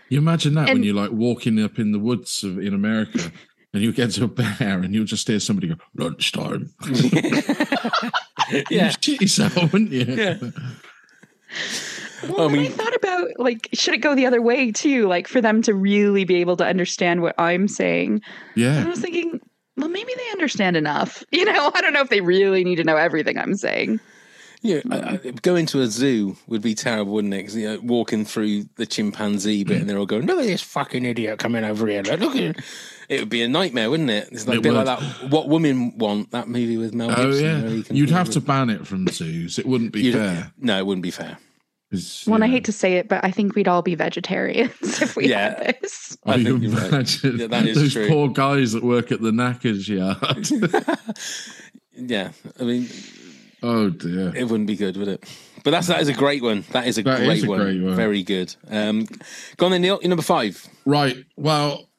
[0.09, 3.31] You imagine that when you're like walking up in the woods of, in America
[3.73, 6.71] and you get to a bear and you'll just hear somebody go, lunchtime.
[8.69, 8.87] Yeah.
[8.87, 10.05] You'd shit yourself, wouldn't you?
[10.05, 10.37] Yeah.
[12.29, 15.07] Well, I then I thought about like, should it go the other way too?
[15.07, 18.23] Like for them to really be able to understand what I'm saying.
[18.57, 19.41] And I was thinking,
[19.81, 21.25] well, maybe they understand enough.
[21.33, 24.01] You know, I don't know if they really need to know everything I'm saying.
[24.63, 27.45] Yeah, I, I, going to a zoo would be terrible, wouldn't it?
[27.45, 29.81] 'Cause, you know, walking through the chimpanzee bit, mm.
[29.81, 32.03] and they're all going, "Look at this fucking idiot coming over here!
[32.03, 32.57] Look, look at it!"
[33.09, 34.29] It would be a nightmare, wouldn't it?
[34.31, 34.85] It's like It a bit would.
[34.87, 35.31] like that.
[35.31, 37.63] What women want that movie with Mel Oh, Gibson.
[37.63, 37.83] where yeah.
[37.89, 39.59] he You'd have to ban it from zoos.
[39.59, 40.53] It wouldn't be You'd- fair.
[40.59, 41.39] No, it wouldn't be fair.
[41.91, 44.73] 'Cause, Well, and I hate to say it, but I think we'd all be vegetarians
[45.03, 45.63] if we Yeah.
[45.65, 46.17] had this.
[46.25, 47.25] I think you're right.
[47.25, 48.09] Yeah, that is those true.
[48.09, 50.49] poor guys that work at the knackers yard.
[51.97, 52.89] Yeah, I mean,
[53.63, 54.35] oh dear.
[54.35, 55.25] it wouldn't be good, would it?
[55.65, 56.65] But that's that is a great one.
[56.71, 57.59] That is a, That great, is a one.
[57.61, 57.95] great one.
[57.95, 58.55] Very good.
[58.71, 59.07] Um,
[59.59, 59.99] go on then, Neil.
[60.01, 60.67] You're number five.
[60.87, 61.17] Right.
[61.37, 61.91] Well,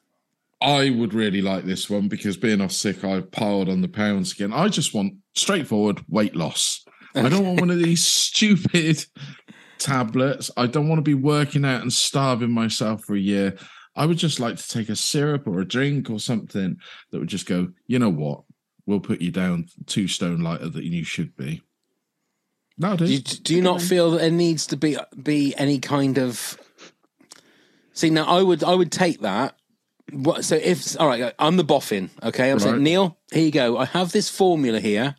[0.60, 4.32] I would really like this one because being off sick, I've piled on the pounds
[4.32, 4.52] again.
[4.52, 6.84] I just want straightforward weight loss.
[7.14, 9.04] I don't want one of these stupid
[9.82, 10.50] tablets.
[10.56, 13.56] I don't want to be working out and starving myself for a year.
[13.94, 16.78] I would just like to take a syrup or a drink or something
[17.10, 18.44] that would just go, you know what?
[18.86, 21.62] We'll put you down two stone lighter than you should be.
[22.78, 26.18] No, Do you, do you not feel that there needs to be be any kind
[26.18, 26.58] of?
[27.92, 29.56] See, now I would I would take that.
[30.10, 32.10] What, so if all right, I'm the boffin.
[32.22, 32.62] Okay, I'm Right.
[32.62, 33.76] saying Neil, here you go.
[33.78, 35.16] I have this formula here.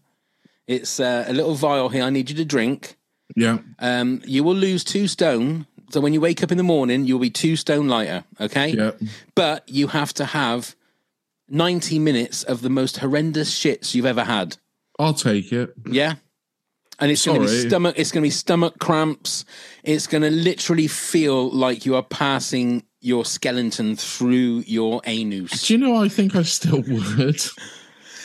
[0.68, 2.03] It's uh, a little vial here.
[2.03, 2.97] I need you to drink.
[3.36, 3.60] Yeah.
[3.80, 5.66] Um, you will lose two stone.
[5.92, 8.24] So when you wake up in the morning, you'll be two stone lighter.
[8.40, 8.70] Okay.
[8.70, 8.92] Yeah.
[9.36, 10.76] But you have to have
[11.48, 14.58] ninety minutes of the most horrendous shits you've ever had.
[15.00, 15.74] I'll take it.
[15.86, 16.16] Yeah.
[17.00, 17.96] And it's going to be stomach.
[17.98, 19.46] It's going to be stomach cramps.
[19.84, 25.68] It's going to literally feel like you are passing your skeleton through your anus.
[25.68, 26.02] Do you know?
[26.02, 27.42] I think I still would.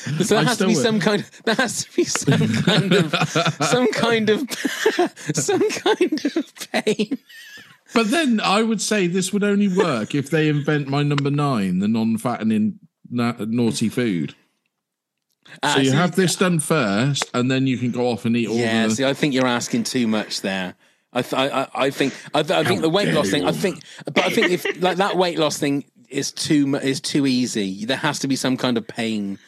[0.05, 1.23] So there I has to be some kind.
[1.23, 3.15] Of, There has to be some kind of
[3.63, 4.41] some kind of
[5.35, 7.19] some kind of pain.
[7.95, 11.79] But then I would say this would only work if they invent my number nine,
[11.79, 12.79] the non-fattening
[13.11, 14.35] na- naughty food.
[15.63, 18.37] Ah, so you see- have this done first, and then you can go off and
[18.37, 18.95] eat all Yeah, the.
[18.95, 20.75] see, I think you're asking too much there.
[21.15, 23.45] I, th- I, I- I think, I, th- I think the weight loss thing.
[23.47, 27.27] I think, but I think if like that weight loss thing is too is too
[27.27, 27.87] easy.
[27.87, 29.39] There has to be some kind of pain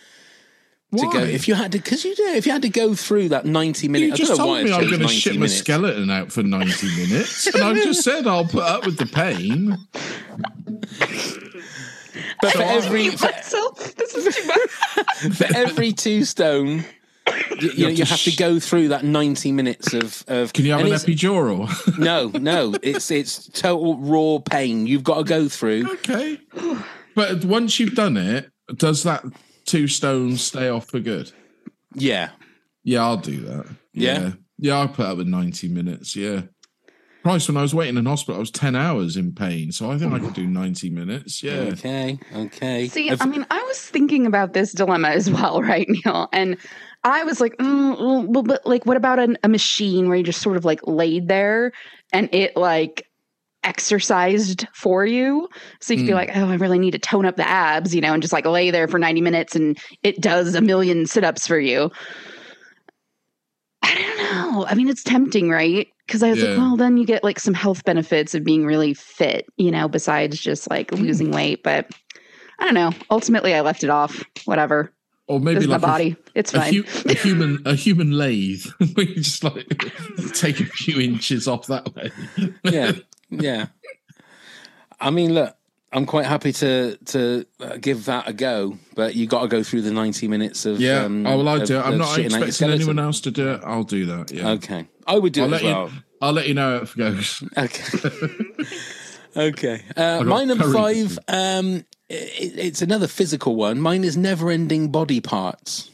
[0.99, 1.21] to go.
[1.21, 1.27] Why?
[1.27, 3.87] If you had to, because you do, if you had to go through that ninety
[3.87, 5.39] You minutes, I just don't know told why me I I'm going to 90 shit
[5.39, 9.07] my skeleton out for 90 minutes, and I've just said I'll put up with the
[9.07, 9.77] pain.
[12.43, 13.29] But for every for.
[13.97, 14.71] This is too much.
[15.37, 16.85] for every two stone.
[17.61, 20.25] You, you, know, have you to have to sh- go through that ninety minutes of.
[20.27, 21.69] of Can you have an epidural?
[21.99, 24.87] No, no, it's it's total raw pain.
[24.87, 25.93] You've got to go through.
[25.93, 26.41] okay.
[27.15, 29.25] But once you've done it, does that
[29.71, 31.31] two stones stay off for good?
[31.95, 32.31] Yeah,
[32.85, 33.67] Yeah, I'll do that.
[33.93, 34.19] Yeah?
[34.21, 36.15] Yeah, yeah I'll put up with 90 minutes.
[36.17, 36.43] Yeah.
[37.23, 39.73] Christ, when I was waiting in hospital, I was 10 hours in pain.
[39.73, 41.43] So I think I could do 90 minutes.
[41.43, 41.71] Yeah.
[41.73, 42.89] Okay, okay.
[42.89, 46.29] See, Have- I mean, I was thinking about this dilemma as well, right, Neil?
[46.33, 46.57] And
[47.05, 50.41] I was like, mm, well, but like, what about an, a machine where you just
[50.41, 51.73] sort of like laid there
[52.13, 53.07] and it like
[53.65, 55.49] exercised for you?
[55.81, 56.17] So you could be Mm.
[56.17, 58.47] like, oh, I really need to tone up the abs, you know, and just like
[58.47, 61.91] lay there for 90 minutes and it does a million sit ups for you.
[63.83, 64.19] I don't
[64.53, 64.67] know.
[64.67, 65.89] I mean, it's tempting, right?
[66.07, 68.95] Because I was like, well, then you get like some health benefits of being really
[68.95, 71.03] fit, you know, besides just like Hmm.
[71.03, 71.63] losing weight.
[71.63, 71.91] But
[72.59, 72.93] I don't know.
[73.11, 74.23] Ultimately, I left it off.
[74.45, 74.93] Whatever.
[75.29, 76.17] Or maybe is like my a- body.
[76.35, 76.75] it's a, fine.
[76.75, 79.67] hu- a human a human lathe we just like
[80.35, 82.11] take a few inches off that way.
[82.65, 82.93] yeah,
[83.31, 83.67] yeah.
[85.01, 85.57] I mean, look,
[85.93, 89.63] I'm quite happy to to uh, give that a go, but you got to go
[89.63, 90.81] through the 90 minutes of.
[90.81, 91.05] Yeah.
[91.05, 91.77] um, oh well, I of- do.
[91.79, 91.81] it.
[91.81, 93.61] I'm not shitting out your expecting anyone else to do it.
[93.65, 94.31] I'll do that.
[94.31, 94.51] Yeah.
[94.51, 95.89] Okay, I would do I'll it let as well.
[95.89, 95.95] you.
[96.23, 97.43] I'll let you know how it goes.
[97.57, 98.39] Okay.
[99.37, 99.83] okay.
[99.97, 101.07] Uh, my number curry.
[101.07, 101.19] five.
[101.29, 103.81] Um, it, it's another physical one.
[103.81, 105.91] Mine is never-ending body parts.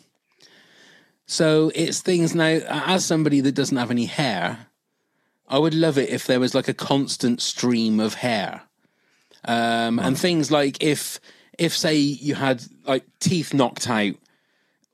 [1.27, 2.59] So it's things now.
[2.69, 4.67] As somebody that doesn't have any hair,
[5.49, 8.63] I would love it if there was like a constant stream of hair,
[9.45, 11.21] um, and things like if
[11.59, 14.15] if say you had like teeth knocked out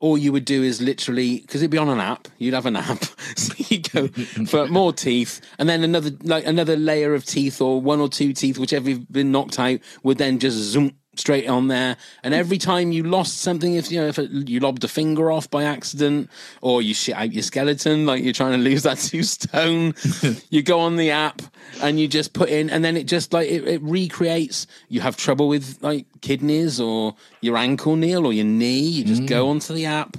[0.03, 2.75] all you would do is literally because it'd be on an app you'd have an
[2.91, 3.05] app.
[3.37, 4.07] So you go
[4.47, 8.33] for more teeth and then another like another layer of teeth or one or two
[8.33, 11.97] teeth whichever have been knocked out would then just zoom straight on there.
[12.23, 15.49] And every time you lost something if you know if you lobbed a finger off
[15.49, 16.29] by accident
[16.61, 19.93] or you shit out your skeleton like you're trying to lose that two stone
[20.49, 21.41] you go on the app
[21.81, 24.67] and you just put in and then it just like it, it recreates.
[24.89, 28.79] You have trouble with like kidneys or your ankle Neil or your knee.
[28.79, 29.49] You just go mm.
[29.51, 30.17] onto the app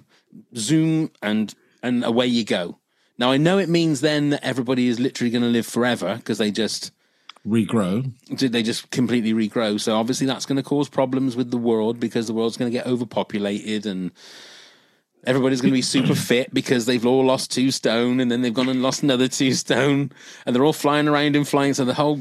[0.57, 2.79] zoom and and away you go.
[3.19, 6.39] Now i know it means then that everybody is literally going to live forever because
[6.39, 6.93] they just
[7.47, 8.11] Regrow.
[8.35, 9.79] Did they just completely regrow?
[9.79, 12.77] So obviously that's going to cause problems with the world because the world's going to
[12.77, 14.13] get overpopulated and
[15.27, 18.55] everybody's going to be super fit because they've all lost two stone and then they've
[18.55, 20.11] gone and lost another two stone
[20.47, 21.75] and they're all flying around in flying.
[21.75, 22.21] So the whole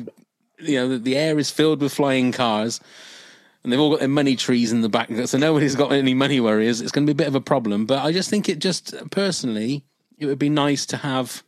[0.60, 2.82] you know the, the air is filled with flying cars
[3.64, 5.10] and they've all got their money trees in the back.
[5.28, 6.82] So nobody's got any money worries.
[6.82, 8.94] It's going to be a bit of a problem but i just think it just
[9.10, 9.84] personally
[10.18, 11.44] it would be nice to have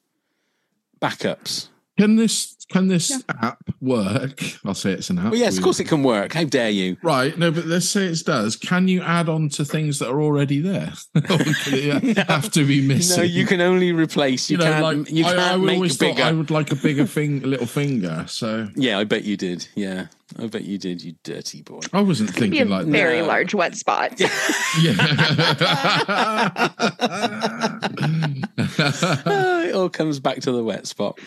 [1.02, 1.68] backups
[1.98, 4.42] Can this can this app work?
[4.66, 5.26] I'll say it's an app.
[5.26, 8.06] well yes of course it can work how dare you Right, no, but let's say
[8.06, 8.56] it does.
[8.56, 10.92] Can you add on to things that are already there?
[11.16, 13.18] or can it uh, have to be missing?
[13.18, 15.76] no you can only replace you, You know, can't like you I, can't I make
[15.76, 18.26] always bigger I would like a bigger thing, a little finger.
[18.28, 20.08] So yeah i bet you did yeah
[20.40, 22.92] i bet you did you dirty boy I wasn't Be thinking like that.
[22.92, 23.28] very No.
[23.28, 24.14] large wet spot.
[24.20, 24.78] Oh,
[28.58, 31.18] it all comes back to the wet spot.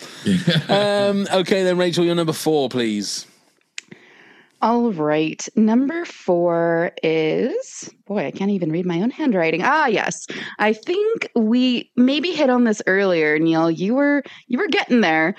[0.68, 3.26] um, okay, then Rachel, you're number four, please.
[4.60, 5.46] All right.
[5.54, 9.60] Number four is boy, I can't even read my own handwriting.
[9.62, 10.26] Ah, yes.
[10.58, 13.70] I think we maybe hit on this earlier, Neil.
[13.70, 15.36] You were you were getting there.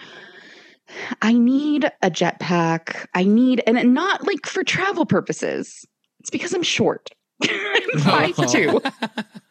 [1.21, 3.05] I need a jetpack.
[3.13, 5.85] I need and not like for travel purposes.
[6.19, 7.09] It's because I'm short.
[7.43, 8.69] I'm five two.
[8.81, 8.83] and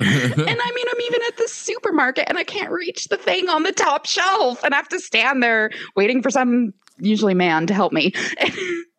[0.01, 3.73] I mean, I'm even at the supermarket and I can't reach the thing on the
[3.73, 7.93] top shelf and I have to stand there waiting for some usually man to help
[7.93, 8.13] me.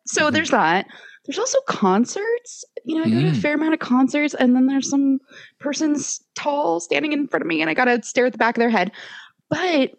[0.06, 0.86] so there's that.
[1.26, 2.64] There's also concerts.
[2.84, 3.36] You know, I go to a Mm.
[3.36, 5.18] fair amount of concerts, and then there's some
[5.60, 8.60] person's tall standing in front of me, and I gotta stare at the back of
[8.60, 8.90] their head.
[9.50, 9.92] But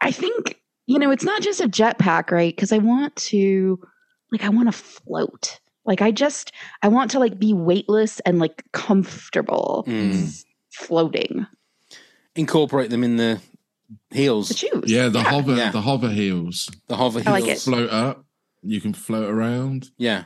[0.00, 2.54] I think, you know, it's not just a jetpack, right?
[2.54, 3.78] Because I want to
[4.32, 5.60] like I want to float.
[5.84, 10.44] Like I just I want to like be weightless and like comfortable Mm.
[10.72, 11.46] floating.
[12.34, 13.40] Incorporate them in the
[14.10, 14.48] heels.
[14.48, 14.84] The shoes.
[14.86, 15.70] Yeah, the hover, Yeah.
[15.70, 16.68] the hover heels.
[16.88, 17.66] The hover I like heels.
[17.66, 17.70] it.
[17.70, 18.24] Float up.
[18.62, 19.90] You can float around.
[19.96, 20.24] Yeah.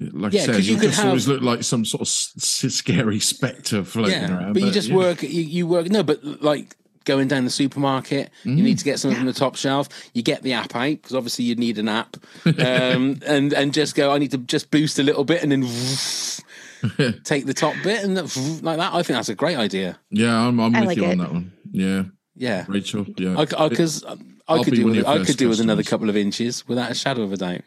[0.00, 2.32] Like Yeah, I said, you you could just always look like some sort of s-
[2.36, 4.52] s- scary spectre floating yeah, around.
[4.54, 4.96] but you just yeah.
[4.96, 5.22] work.
[5.22, 5.88] You, you work.
[5.88, 8.62] No, but like going down the supermarket, you Mm.
[8.62, 9.88] need to get something from the top shelf.
[10.14, 13.94] You get the app out because obviously you need an app, um, and and just
[13.94, 14.12] go.
[14.12, 15.62] I need to just boost a little bit, and then
[17.24, 18.92] take the top bit and that- like that.
[18.94, 19.98] I think that's a great idea.
[20.10, 21.52] Yeah, I'm, I'm with like you on that one.
[21.70, 22.04] Yeah,
[22.36, 23.06] Yeah, Rachel.
[23.16, 24.16] Yeah, I because I,
[24.48, 26.94] I'll could do with, I could first do with another couple of inches without a
[26.94, 27.62] shadow of a doubt.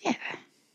[0.00, 0.14] Yeah,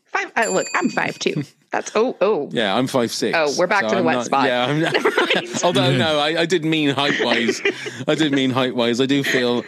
[0.06, 0.30] Five.
[0.36, 1.42] I, look, I'm five two.
[1.72, 2.48] That's oh oh.
[2.52, 3.36] Yeah, I'm five six.
[3.38, 4.46] Oh, we're back to the I'm wet not- spot.
[4.46, 5.48] Yeah, I'm, Never mind.
[5.62, 7.60] although no, I, I did mean height wise.
[8.08, 9.00] I did mean height wise.
[9.00, 9.62] I do feel,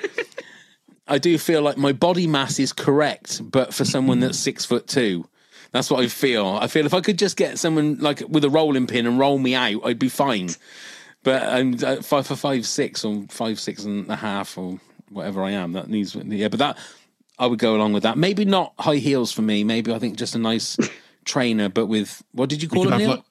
[1.06, 4.88] I do feel like my body mass is correct, but for someone that's six foot
[4.88, 5.28] two,
[5.70, 6.46] that's what I feel.
[6.60, 9.38] I feel if I could just get someone like with a rolling pin and roll
[9.38, 10.50] me out, I'd be fine.
[11.22, 15.44] But I'm uh, five for five six or five six and a half or whatever
[15.44, 15.72] I am.
[15.74, 16.78] That needs yeah, but that
[17.38, 18.18] I would go along with that.
[18.18, 19.62] Maybe not high heels for me.
[19.62, 20.76] Maybe I think just a nice
[21.24, 22.98] trainer, but with what did you call could it?
[22.98, 23.08] Neil?
[23.10, 23.22] like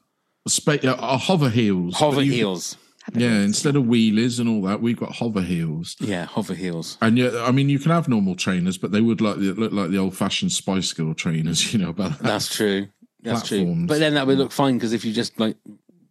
[0.47, 1.95] spa- uh, hover heels.
[1.97, 2.77] Hover but you- heels.
[3.15, 5.95] Yeah, instead of wheelies and all that, we've got hover heels.
[5.99, 6.99] Yeah, hover heels.
[7.01, 9.89] And yeah, I mean, you can have normal trainers, but they would like look like
[9.89, 11.73] the old-fashioned Spice Girl trainers.
[11.73, 12.23] You know about that.
[12.23, 12.87] That's true.
[13.23, 13.57] That's true.
[13.57, 13.87] Platforms.
[13.87, 15.57] But then that would look fine because if you just like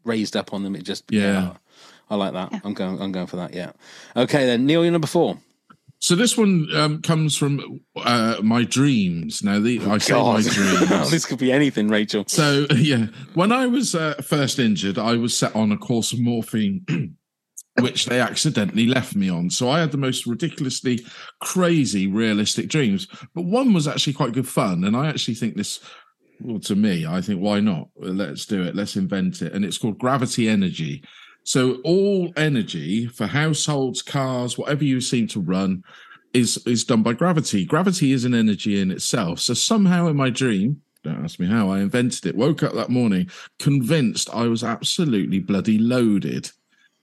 [0.04, 1.52] raised up on them, it just Yeah.
[2.10, 2.60] I like that.
[2.64, 3.00] I'm going.
[3.00, 3.54] I'm going for that.
[3.54, 3.70] Yeah.
[4.16, 5.38] Okay then, Neil, you're number four.
[6.01, 9.44] So this one um, comes from uh, my dreams.
[9.44, 11.11] Now, the, I say my dreams.
[11.11, 12.24] this could be anything, Rachel.
[12.26, 16.20] So yeah, when I was uh, first injured, I was set on a course of
[16.20, 16.86] morphine,
[17.80, 19.51] which they accidentally left me on.
[19.51, 21.05] So I had the most ridiculously
[21.40, 23.07] crazy, realistic dreams.
[23.34, 25.80] But one was actually quite good fun, and I actually think this.
[26.42, 27.88] Well, to me, I think why not?
[27.96, 28.74] Let's do it.
[28.74, 31.05] Let's invent it, and it's called gravity energy.
[31.45, 35.82] So all energy for households, cars, whatever you seem to run,
[36.32, 37.64] is is done by gravity.
[37.64, 39.41] Gravity is an energy in itself.
[39.41, 42.36] So somehow in my dream, don't ask me how, I invented it.
[42.36, 46.51] Woke up that morning convinced I was absolutely bloody loaded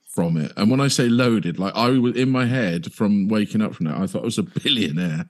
[0.06, 0.52] from it.
[0.56, 3.88] And when I say loaded, like I was in my head from waking up from
[3.88, 5.26] it, I thought I was a billionaire.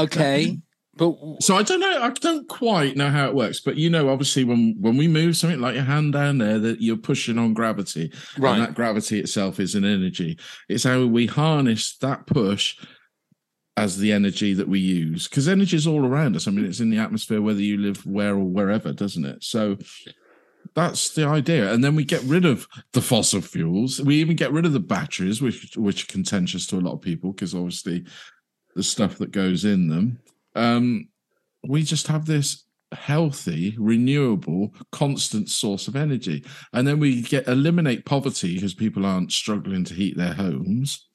[0.00, 0.58] Okay,
[0.96, 2.02] but So I don't know.
[2.02, 5.36] I don't quite know how it works, but you know, obviously, when when we move
[5.36, 8.54] something like your hand down there, that you're pushing on gravity, Right.
[8.54, 10.38] And that gravity itself is an energy.
[10.68, 12.76] It's how we harness that push
[13.76, 16.46] as the energy that we use, because energy is all around us.
[16.46, 19.42] I mean, it's in the atmosphere, whether you live where or wherever, doesn't it?
[19.42, 19.78] So
[20.74, 21.72] that's the idea.
[21.72, 24.00] And then we get rid of the fossil fuels.
[24.00, 27.02] We even get rid of the batteries, which which are contentious to a lot of
[27.02, 28.04] people, because obviously
[28.74, 30.20] the stuff that goes in them.
[30.54, 31.08] Um,
[31.66, 38.04] we just have this healthy, renewable, constant source of energy, and then we get eliminate
[38.04, 41.08] poverty because people aren't struggling to heat their homes.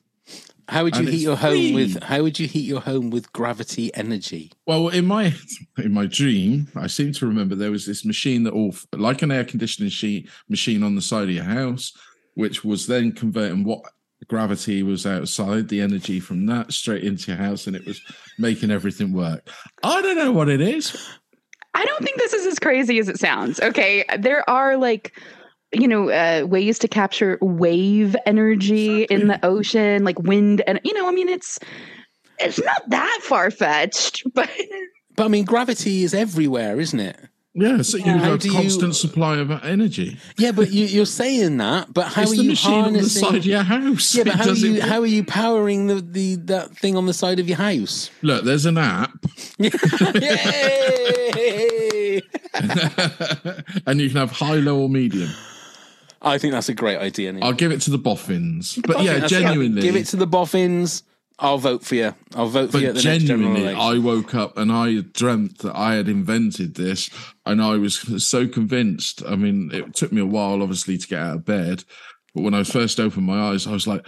[0.68, 1.74] how would you And heat your home free.
[1.74, 2.04] with?
[2.04, 4.52] How would you heat your home with gravity energy?
[4.68, 5.34] Well, in my
[5.78, 9.32] in my dream, I seem to remember there was this machine that all like an
[9.32, 11.94] air conditioning sheet machine on the side of your house,
[12.36, 13.82] which was then converting what
[14.30, 18.02] gravity was outside, the energy from that straight into your house, and it was
[18.38, 19.50] making everything work.
[19.84, 20.96] I don't know what it is.
[21.74, 23.60] I don't think this is as crazy as it sounds.
[23.60, 25.20] Okay, there are like
[25.72, 30.94] you know uh, ways to capture wave energy in the ocean, like wind, and you
[30.94, 31.60] know, I mean, it's
[32.40, 34.50] it's not that far fetched, but
[35.16, 37.20] But I mean, gravity is everywhere, isn't it?
[37.56, 40.18] Yeah, so you How have you- constant supply of energy.
[40.38, 41.92] Yeah, but you, you're saying that.
[41.92, 44.14] But how it's are you machine on the side of your house.
[44.14, 47.14] yeah, but how are you how are you powering the, the that thing on the
[47.14, 48.12] side of your house?
[48.22, 49.12] Look, there's an app,
[49.58, 49.82] Yay!
[53.86, 55.30] and you can have high, low, or medium.
[56.22, 57.32] I think that's a great idea.
[57.34, 57.44] Neil.
[57.44, 58.78] I'll give it to the boffins.
[58.86, 61.04] But think yeah, genuinely, give it to the boffins.
[61.40, 62.14] I'll vote for you.
[62.36, 63.82] I'll vote for you at But the next general genuinely, election.
[63.82, 67.10] I woke up and I dreamt that I had invented this,
[67.46, 69.24] and I was so convinced.
[69.26, 71.84] I mean, it took me a while, obviously, to get out of bed.
[72.36, 74.06] But when I first opened my eyes, I was like,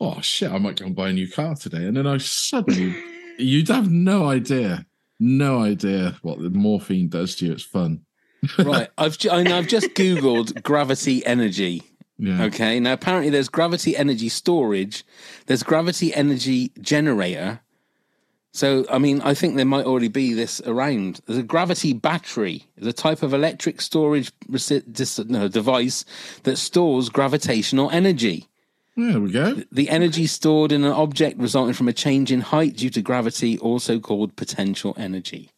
[0.00, 2.96] "Oh shit, I might go and buy a new car today." And then I suddenly,
[3.38, 4.84] you'd have no idea,
[5.20, 7.52] no idea what the morphine does to you.
[7.52, 8.04] It's fun.
[8.58, 8.88] right.
[8.98, 11.82] I've I I've just googled gravity energy.
[12.22, 12.44] Yeah.
[12.44, 12.78] Okay.
[12.78, 15.04] Now apparently there's gravity energy storage.
[15.46, 17.60] There's gravity energy generator.
[18.52, 21.20] So I mean, I think there might already be this around.
[21.26, 22.66] There's a gravity battery.
[22.76, 26.04] the type of electric storage reci- dis- no, device
[26.44, 28.46] that stores gravitational energy.
[28.96, 29.60] There we go.
[29.72, 33.58] The energy stored in an object resulting from a change in height due to gravity,
[33.58, 35.50] also called potential energy.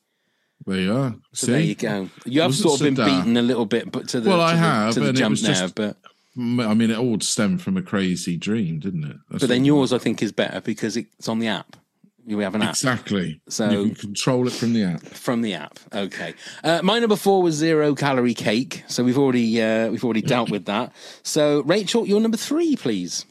[0.65, 1.17] There you are.
[1.35, 1.53] So See?
[1.53, 2.09] there you go.
[2.25, 4.39] You have Wasn't sort of been so beaten a little bit, but to the well,
[4.39, 5.75] to I the, have, to the jump just.
[5.75, 5.99] But
[6.37, 9.17] I mean, it all stemmed from a crazy dream, didn't it?
[9.31, 11.77] That's but then yours, I think, is better because it's on the app.
[12.27, 13.41] We have an app exactly.
[13.49, 15.03] So- you can control it from the app.
[15.03, 15.79] from the app.
[15.95, 16.35] Okay.
[16.63, 18.83] Uh, my number four was zero calorie cake.
[18.89, 20.93] So we've already uh, we've already dealt with that.
[21.23, 23.27] So Rachel, your number three, please.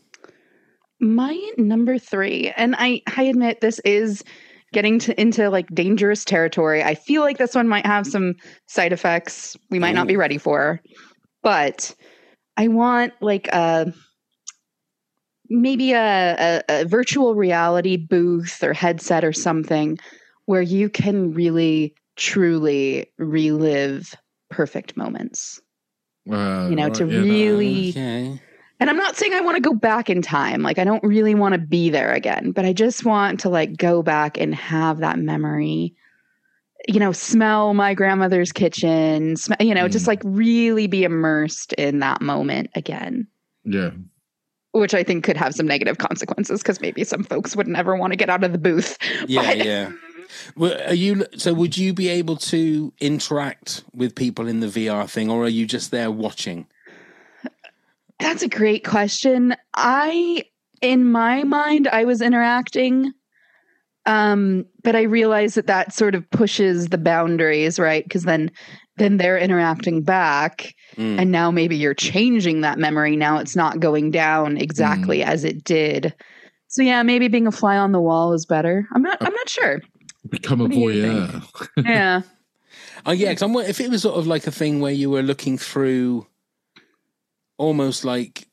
[0.99, 4.23] My number three, and I, I admit this is
[4.71, 6.83] getting to into like dangerous territory.
[6.83, 8.35] I feel like this one might have some
[8.67, 10.79] side effects we might not be ready for,
[11.41, 11.93] but
[12.57, 13.93] I want like a
[15.49, 19.97] maybe a, a, a virtual reality booth or headset or something
[20.45, 24.13] where you can really truly relive
[24.49, 25.61] perfect moments.
[26.31, 28.39] Uh, You know, to yeah, that- really Okay.
[28.79, 30.61] and I'm not saying I want to go back in time.
[30.61, 33.77] Like I don't really want to be there again, but I just want to like
[33.77, 35.95] go back and have that memory.
[36.87, 40.09] You know, smell my grandmother's kitchen, sm- you know, just mm.
[40.09, 43.27] like really be immersed in that moment again,
[43.63, 43.91] yeah.
[44.73, 48.11] which I think could have some negative consequences because maybe some folks would never want
[48.11, 48.97] to get out of the booth.
[49.27, 49.91] Yeah, But- yeah.
[50.55, 51.53] Well, are you so?
[51.53, 55.67] Would you be able to interact with people in the VR thing, or are you
[55.67, 56.65] just there watching?
[58.19, 59.55] That's a great question.
[59.75, 60.45] I
[60.81, 63.13] in my mind I was interacting
[64.05, 68.07] um but I realize that that sort of pushes the boundaries, right?
[68.09, 68.51] Cuz then
[68.97, 71.17] then they're interacting back Mm.
[71.19, 73.15] and now maybe you're changing that memory.
[73.15, 76.13] Now it's not going down exactly as it did.
[76.67, 78.87] So yeah, maybe being a fly on the wall is better.
[78.93, 79.81] I'm not I'm not sure.
[80.29, 81.43] Become a What do voyeur.
[81.85, 82.21] Yeah.
[83.05, 85.09] Oh yeah, because I'm wondering if it was sort of like a thing where you
[85.09, 86.27] were looking through,
[87.57, 88.47] almost like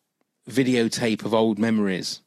[0.48, 2.22] videotape of old memories.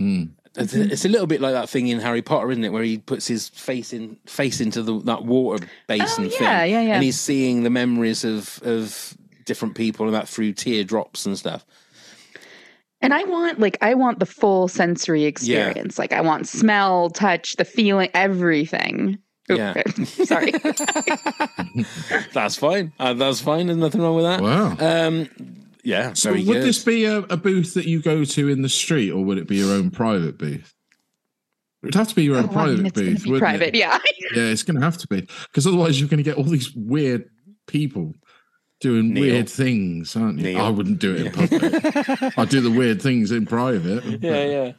[0.00, 0.30] Mm.
[0.56, 2.82] It's a- It's a little bit like that thing in Harry Potter, isn't it, where
[2.82, 6.82] he puts his face in face into the that water basin Oh, thing, yeah, yeah,
[6.82, 6.94] yeah.
[6.94, 11.64] and he's seeing the memories of of different people and that through teardrops and stuff.
[13.00, 15.98] And I want like I want the full sensory experience.
[15.98, 19.18] Like I want smell, touch, the feeling, everything.
[19.50, 19.82] Oop, Yeah.
[20.04, 20.52] Sorry.
[22.32, 22.92] That's fine.
[22.98, 23.66] Uh, that's fine.
[23.66, 24.40] There's nothing wrong with that.
[24.40, 24.76] Wow.
[24.78, 25.28] Um,
[25.82, 26.62] yeah, So very would good.
[26.64, 29.48] this be a, a booth that you go to in the street, or would it
[29.48, 30.74] be your own private booth?
[31.82, 33.68] It would have to be your own Oh, I mean, private it's booth, be private,
[33.68, 33.74] it?
[33.78, 33.98] yeah.
[34.34, 36.72] Yeah, it's going to have to be because otherwise you're going to get all these
[36.74, 37.28] weird
[37.66, 38.14] people
[38.80, 39.22] doing Neil.
[39.24, 40.44] weird things, aren't you?
[40.54, 40.60] Neil.
[40.64, 41.74] I wouldn't do it in public.
[42.38, 44.04] I do the weird things in private.
[44.22, 44.72] yeah, yeah.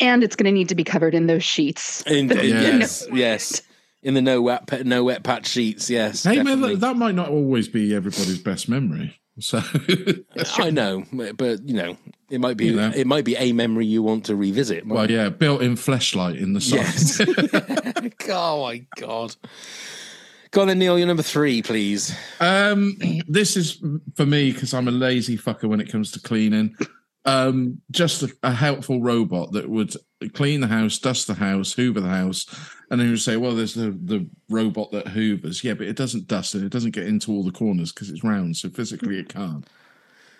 [0.00, 2.02] and it's going to need to be covered in those sheets.
[2.06, 3.62] In, The- Yes, yes.
[4.02, 5.88] In the no wet no wet patch sheets.
[5.90, 6.24] Yes.
[6.24, 9.18] Hey man, that, that might not always be everybody's best memory.
[9.40, 9.60] So
[10.58, 11.04] I know,
[11.36, 11.96] but you know,
[12.30, 12.92] it might be You know.
[12.94, 14.86] it might be a memory you want to revisit.
[14.86, 16.78] well, yeah, built-in flashlight in the side.
[16.78, 17.20] Yes.
[18.30, 19.34] oh my god.
[20.52, 20.96] Go on then, Neil.
[20.96, 22.16] You're number three, please.
[22.38, 23.82] Um, this is
[24.14, 26.76] for me because I'm a lazy fucker when it comes to cleaning.
[27.24, 29.94] Um, just a, a helpful robot that would
[30.34, 32.46] clean the house, dust the house, hoover the house,
[32.94, 35.96] and then you would say, "Well, there's the the robot that hoovers." Yeah, but it
[35.96, 39.18] doesn't dust and it doesn't get into all the corners because it's round, so physically
[39.18, 39.66] it can't.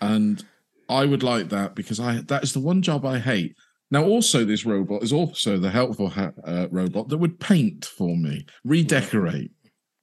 [0.00, 0.44] And
[0.88, 3.56] I would like that because I that is the one job I hate.
[3.90, 8.16] Now, also, this robot is also the helpful ha- uh, robot that would paint for
[8.16, 9.50] me, redecorate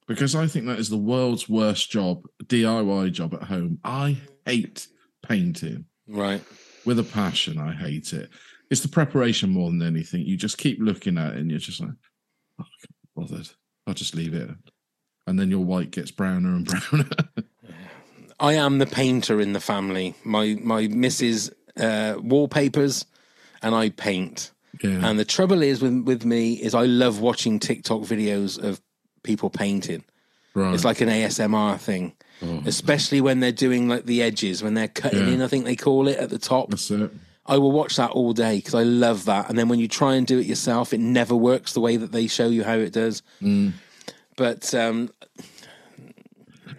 [0.06, 3.78] because I think that is the world's worst job, DIY job at home.
[3.84, 4.86] I hate
[5.26, 6.42] painting Right.
[6.84, 7.58] with a passion.
[7.58, 8.28] I hate it.
[8.70, 10.22] It's the preparation more than anything.
[10.22, 11.90] You just keep looking at it and you're just like,
[12.60, 12.64] oh,
[13.16, 13.48] bothered.
[13.86, 14.50] I'll just leave it.
[15.26, 17.08] And then your white gets browner and browner.
[18.40, 20.14] I am the painter in the family.
[20.24, 23.04] My my missus uh, wallpapers,
[23.62, 24.50] and I paint.
[24.82, 25.08] yeah.
[25.08, 28.80] And the trouble is with with me is I love watching TikTok videos of
[29.22, 30.02] people painting.
[30.54, 30.74] right.
[30.74, 34.88] It's like an ASMR thing, Oh, especially when they're doing like the edges when they're
[34.88, 35.34] cutting Yeah.
[35.34, 35.42] in.
[35.42, 36.70] I think they call it at the top.
[36.70, 37.10] that's it.
[37.46, 39.48] I will watch that all day because I love that.
[39.48, 42.12] And then when you try and do it yourself, it never works the way that
[42.12, 43.22] they show you how it does.
[43.40, 43.72] Mm.
[44.36, 45.10] But um,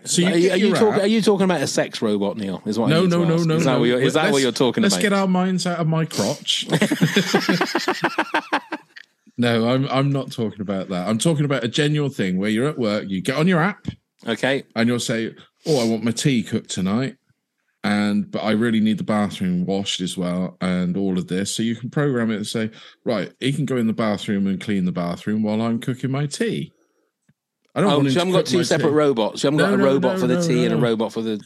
[0.06, 2.61] So you are, you, are, you talking, are you talking about a sex robot, Neil?
[2.65, 3.56] Is what No, no, no, no.
[3.56, 3.80] Is that no.
[3.80, 4.91] what you're, is that what you're talking about?
[4.91, 6.68] let's get our minds out of my crotch.
[9.38, 11.07] no, I'm I'm not talking about that.
[11.07, 13.88] I'm talking about a genuine thing where you're at work, you get on your app,
[14.27, 15.34] okay, and you'll say,
[15.65, 17.15] "Oh, I want my tea cooked tonight."
[17.85, 21.53] And but I really need the bathroom washed as well, and all of this.
[21.53, 22.72] So you can program it and say,
[23.03, 26.26] right, he can go in the bathroom and clean the bathroom while I'm cooking my
[26.26, 26.72] tea.
[27.76, 28.95] I don't Oh, want so haven't got two separate tea.
[28.95, 29.43] robots.
[29.43, 31.22] You haven't got a no, robot no, for the no, tea and a robot for
[31.22, 31.41] the.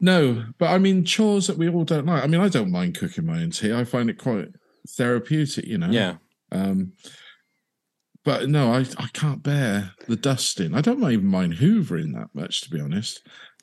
[0.00, 2.22] No, but I mean chores that we all don't like.
[2.22, 3.72] I mean, I don't mind cooking my own tea.
[3.72, 4.48] I find it quite
[4.96, 5.90] therapeutic, you know.
[5.90, 6.16] Yeah.
[6.52, 6.92] Um,
[8.24, 10.74] but no, I I can't bear the dusting.
[10.74, 13.22] I don't even mind hoovering that much, to be honest.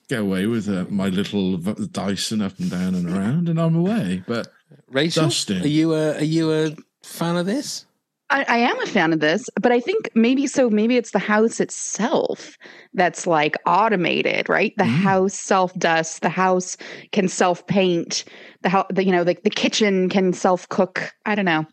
[0.10, 3.76] Get away with uh, my little v- Dyson up and down and around, and I'm
[3.76, 4.24] away.
[4.26, 4.48] But
[4.88, 5.64] Rachel, dusting.
[5.64, 7.86] are you a are you a fan of this?
[8.30, 10.70] I, I am a fan of this, but I think maybe so.
[10.70, 12.58] Maybe it's the house itself
[12.94, 14.74] that's like automated, right?
[14.78, 16.20] The house self dusts.
[16.20, 16.76] The house
[17.12, 18.26] can self paint.
[18.64, 21.12] The house, the, you know, the, the kitchen can self cook.
[21.26, 21.66] I don't know.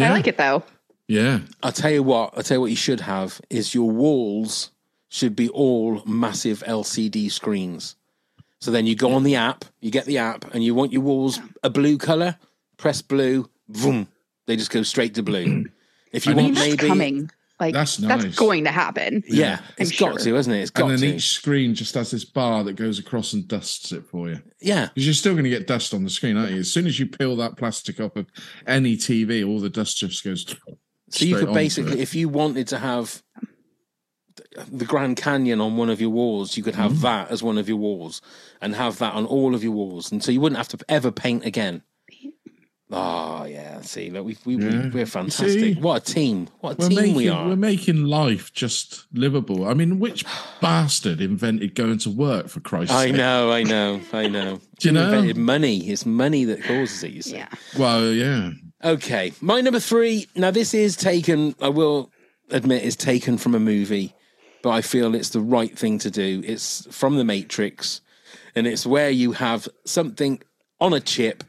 [0.00, 0.62] I like it though.
[1.06, 1.40] Yeah.
[1.62, 2.34] I'll tell you what.
[2.36, 4.70] I'll tell you what you should have is your walls
[5.10, 7.96] should be all massive LCD screens.
[8.60, 11.02] So then you go on the app, you get the app, and you want your
[11.02, 12.36] walls a blue color.
[12.78, 14.08] Press blue, boom,
[14.46, 15.66] they just go straight to blue.
[16.12, 17.30] If you I want mean, That's maybe, coming.
[17.60, 19.22] Like That's that's, going to happen.
[19.28, 20.18] yeah, I'm it's got sure.
[20.18, 20.60] to, hasn't it?
[20.62, 21.16] It's got and then to.
[21.16, 24.42] each screen just has this bar that goes across and dusts it for you.
[24.60, 26.58] Yeah, Because you're still going to get dust on the screen, aren't you?
[26.58, 28.26] As soon as you peel that plastic off of
[28.66, 30.44] any TV, all the dust just goes.
[31.10, 33.22] So you could basically, if you wanted to have
[34.70, 37.00] the Grand Canyon on one of your walls, you could have Mm.
[37.02, 38.20] that as one of your walls,
[38.60, 41.10] and have that on all of your walls, and so you wouldn't have to ever
[41.12, 41.82] paint again.
[42.92, 44.88] Oh yeah, see, look, we, we, Yeah.
[44.92, 45.48] we're fantastic.
[45.60, 45.74] see?
[45.74, 46.48] What a team!
[46.58, 47.46] What a team making we are.
[47.46, 49.64] we're making life just livable.
[49.68, 50.24] I mean, which
[50.60, 53.14] bastard invented going to work for Christ's I sake?
[53.16, 54.60] know, I know, I know.
[54.80, 55.04] Do you know?
[55.04, 55.88] invented money?
[55.88, 57.12] It's money that causes it.
[57.12, 57.36] You see.
[57.36, 57.46] Yeah.
[57.78, 58.50] Well, yeah.
[58.82, 60.26] Okay, my number three.
[60.34, 62.10] Now, this is taken, I will
[62.50, 64.14] admit, is taken from a movie,
[64.62, 66.42] but I feel it's the right thing to do.
[66.44, 68.00] It's from The Matrix,
[68.54, 70.42] and it's where you have something
[70.80, 71.44] on a chip,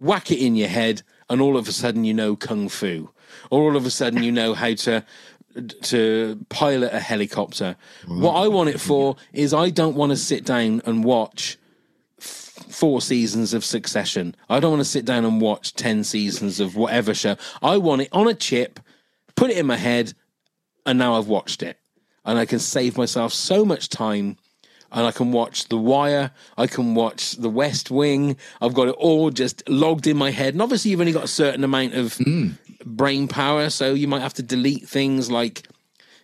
[0.00, 3.10] whack it in your head, and all of a sudden you know kung fu,
[3.50, 5.04] or all of a sudden you know how to
[5.82, 7.76] to pilot a helicopter.
[8.08, 11.58] What I want it for is I don't want to sit down and watch
[12.18, 14.34] four seasons of Succession.
[14.48, 17.36] I don't want to sit down and watch 10 seasons of whatever show.
[17.62, 18.80] I want it on a chip,
[19.36, 20.14] put it in my head,
[20.84, 21.78] and now I've watched it.
[22.24, 24.36] And I can save myself so much time.
[24.92, 26.30] And I can watch The Wire.
[26.56, 28.36] I can watch The West Wing.
[28.60, 30.54] I've got it all just logged in my head.
[30.54, 32.50] And obviously, you've only got a certain amount of hmm.
[32.86, 33.70] brain power.
[33.70, 35.68] So you might have to delete things like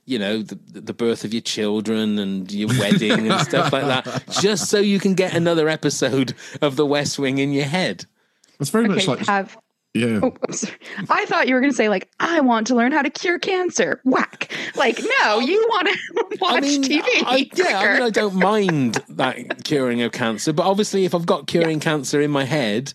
[0.07, 4.25] you know the, the birth of your children and your wedding and stuff like that
[4.41, 8.07] just so you can get another episode of the west wing in your head
[8.59, 9.57] That's very much like have
[9.95, 10.21] yeah.
[10.23, 10.77] Oh, I'm sorry.
[11.09, 13.39] I thought you were going to say like, I want to learn how to cure
[13.39, 14.01] cancer.
[14.05, 14.53] Whack!
[14.77, 17.03] Like, no, um, you want to watch I mean, TV.
[17.27, 18.03] I, yeah, I mean.
[18.03, 22.31] I don't mind that curing of cancer, but obviously, if I've got curing cancer in
[22.31, 22.93] my head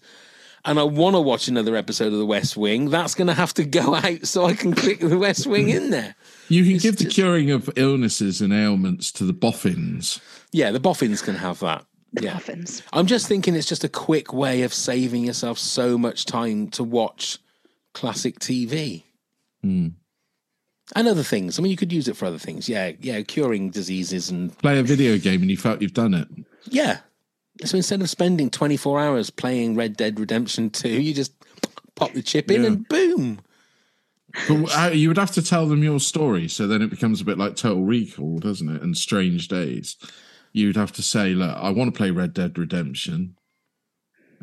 [0.63, 3.53] and I want to watch another episode of The West Wing, that's going to have
[3.55, 6.15] to go out so I can click The West Wing in there.
[6.47, 10.19] You can give the curing of illnesses and ailments to the boffins.
[10.51, 11.85] Yeah, the boffins can have that.
[12.21, 12.33] Yeah.
[12.35, 12.81] Muffins.
[12.93, 16.83] I'm just thinking it's just a quick way of saving yourself so much time to
[16.83, 17.39] watch
[17.93, 19.03] classic TV.
[19.61, 19.87] Hmm.
[20.95, 21.57] And other things.
[21.57, 22.69] I mean, you could use it for other things.
[22.69, 26.27] Yeah, yeah, curing diseases and Play a video game and you felt you've done it.
[26.69, 26.99] yeah.
[27.63, 31.33] So instead of spending 24 hours playing Red Dead Redemption 2, you just
[31.95, 32.67] pop the chip in Yeah.
[32.67, 33.39] and boom.
[34.49, 37.25] But uh, you would have to tell them your story, so then it becomes a
[37.25, 38.81] bit like Total Recall, doesn't it?
[38.81, 39.95] And Strange Days.
[40.55, 43.35] You'd have to say, "Look, I want to play Red Dead Redemption,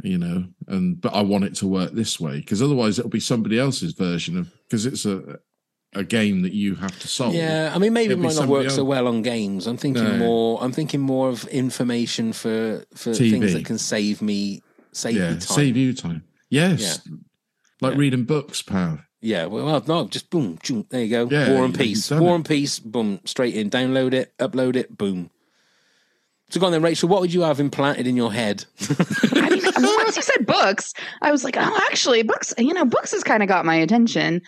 [0.02, 3.18] you know, and but I want it to work this way because otherwise it'll be
[3.18, 5.38] somebody else's version of because it's a
[5.94, 7.34] a game that you have to solve.
[7.34, 9.66] Yeah, I mean, maybe it It'll be might not work so well on games.
[9.66, 10.16] I'm thinking No.
[10.18, 10.62] more.
[10.62, 13.30] I'm thinking more of information for for TV.
[13.30, 14.62] things that can save me
[14.92, 15.40] save yeah, me time.
[15.40, 16.24] save you time.
[16.50, 17.00] Yes,
[17.80, 19.00] like reading books, pal.
[19.24, 20.58] Yeah, well, no, just boom,
[20.90, 21.28] there you go.
[21.30, 22.10] Yeah, War and Peace.
[22.10, 22.34] War it.
[22.34, 23.70] and Peace, boom, straight in.
[23.70, 25.30] Download it, upload it, boom.
[26.52, 27.08] So go on then, Rachel.
[27.08, 28.66] What would you have implanted in your head?
[29.32, 30.92] I mean, once you said books,
[31.22, 34.42] I was like, oh, actually, books, you know, books has kind of got my attention.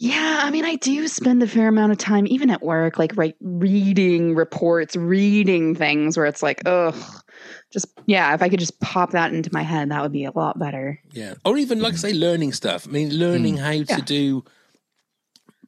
[0.00, 3.16] Yeah, I mean, I do spend a fair amount of time, even at work, like
[3.16, 6.96] right, reading reports, reading things where it's like, ugh,
[7.70, 10.32] just yeah, if I could just pop that into my head, that would be a
[10.32, 11.00] lot better.
[11.12, 11.34] Yeah.
[11.44, 12.88] Or even, like I say, learning stuff.
[12.88, 13.86] I mean, learning mm.
[13.88, 14.44] how to do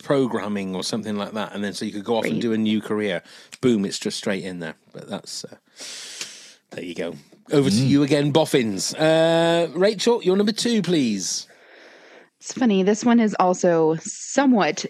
[0.02, 1.54] programming or something like that.
[1.54, 3.22] And then so you could go off and do a new career.
[3.60, 4.74] Boom, it's just straight in there.
[4.92, 5.56] But that's, uh,
[6.70, 7.14] there you go.
[7.50, 8.94] Over to you again, Boffins.
[8.94, 11.46] Uh, Rachel, you're number two, please.
[12.40, 12.82] It's funny.
[12.82, 14.84] This one is also somewhat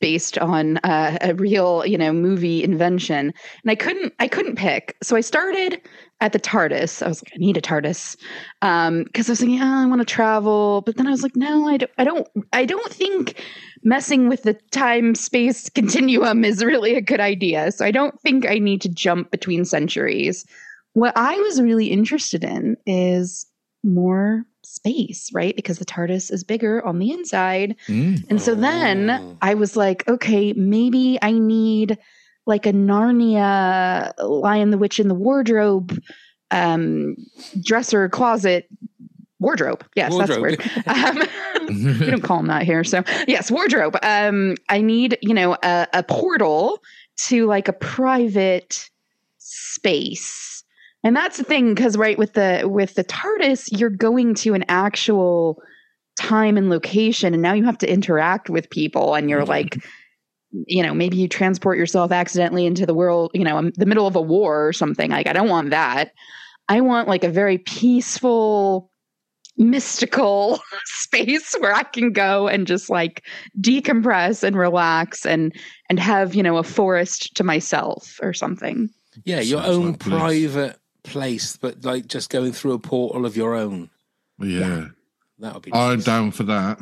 [0.00, 4.96] based on uh, a real, you know, movie invention, and I couldn't, I couldn't pick.
[5.02, 5.80] So I started
[6.20, 7.02] at the TARDIS.
[7.02, 8.16] I was like, I need a TARDIS
[8.60, 11.68] because I was thinking, oh, I want to travel, but then I was like, no,
[11.68, 13.42] I don't, I don't, I don't think
[13.84, 17.70] messing with the time space continuum is really a good idea.
[17.72, 20.44] So I don't think I need to jump between centuries.
[20.94, 23.46] What I was really interested in is
[23.84, 25.56] more space, right?
[25.56, 27.74] Because the TARDIS is bigger on the inside.
[27.86, 28.24] Mm.
[28.30, 28.56] And so Oh.
[28.56, 31.98] then I was like, okay, maybe I need
[32.46, 35.98] like a Narnia Lion, the Witch, in the Wardrobe
[36.50, 37.14] um,
[37.62, 38.68] dresser closet
[39.40, 39.84] wardrobe.
[39.94, 40.58] Yes, Wardrobe.
[40.58, 41.28] that's the word.
[41.68, 42.82] Um, we don't call them that here.
[42.84, 43.96] So yes, wardrobe.
[44.02, 46.82] Um, I need you know a, a portal
[47.26, 48.88] to like a private
[49.38, 50.57] space,
[51.04, 54.64] and that's the thing because right with the with the TARDIS, you're going to an
[54.68, 55.62] actual
[56.18, 59.78] time and location, and now you have to interact with people, and you're like.
[60.50, 64.16] You know, maybe you transport yourself accidentally into the world, you know, the middle of
[64.16, 65.10] a war or something.
[65.10, 66.12] Like, I don't want that.
[66.70, 68.90] I want like a very peaceful,
[69.58, 73.24] mystical space where I can go and just like
[73.60, 75.54] decompress and relax and
[75.90, 78.88] and have, you know, a forest to myself or something.
[79.26, 80.18] Yeah, your Sounds own like bliss.
[80.18, 80.78] private
[81.08, 83.90] place, but like just going through a portal of your own.
[84.38, 84.88] Yeah.
[85.40, 86.78] That would be I'm down for that.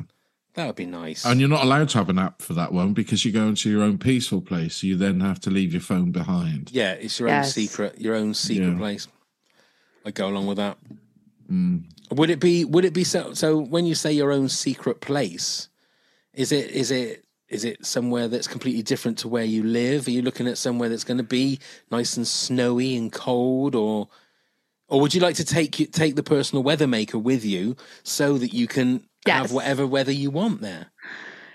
[0.55, 1.27] That would be nice.
[1.27, 3.69] And you're not allowed to have an app for that one because you go into
[3.71, 4.77] your own peaceful place.
[4.77, 6.71] So you then have to leave your phone behind.
[6.73, 7.47] Yeah, it's your Yes.
[7.49, 8.79] own secret, your own secret Yeah.
[8.79, 9.07] place.
[10.07, 10.79] I go along with that.
[11.53, 11.85] Mm.
[12.11, 12.65] Would it be?
[12.65, 13.35] Would it be so?
[13.35, 15.69] So when you say your own secret place,
[16.33, 16.71] is it?
[16.71, 17.26] Is it?
[17.49, 20.09] Is it somewhere that's completely different to where you live?
[20.09, 21.61] Are you looking at somewhere that's going to be
[21.91, 24.09] nice and snowy and cold, or,
[24.89, 28.53] or would you like to take take the personal weather maker with you so that
[28.53, 30.91] you can have whatever weather you want there?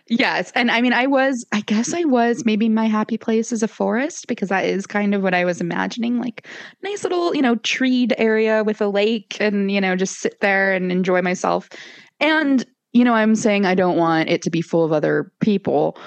[0.07, 0.51] Yes.
[0.55, 3.67] And I mean, I was, I guess I was maybe my happy place is a
[3.67, 6.47] forest because that is kind of what I was imagining like
[6.83, 10.73] nice little, you know, treed area with a lake and, you know, just sit there
[10.73, 11.69] and enjoy myself.
[12.19, 15.97] And, you know, I'm saying I don't want it to be full of other people,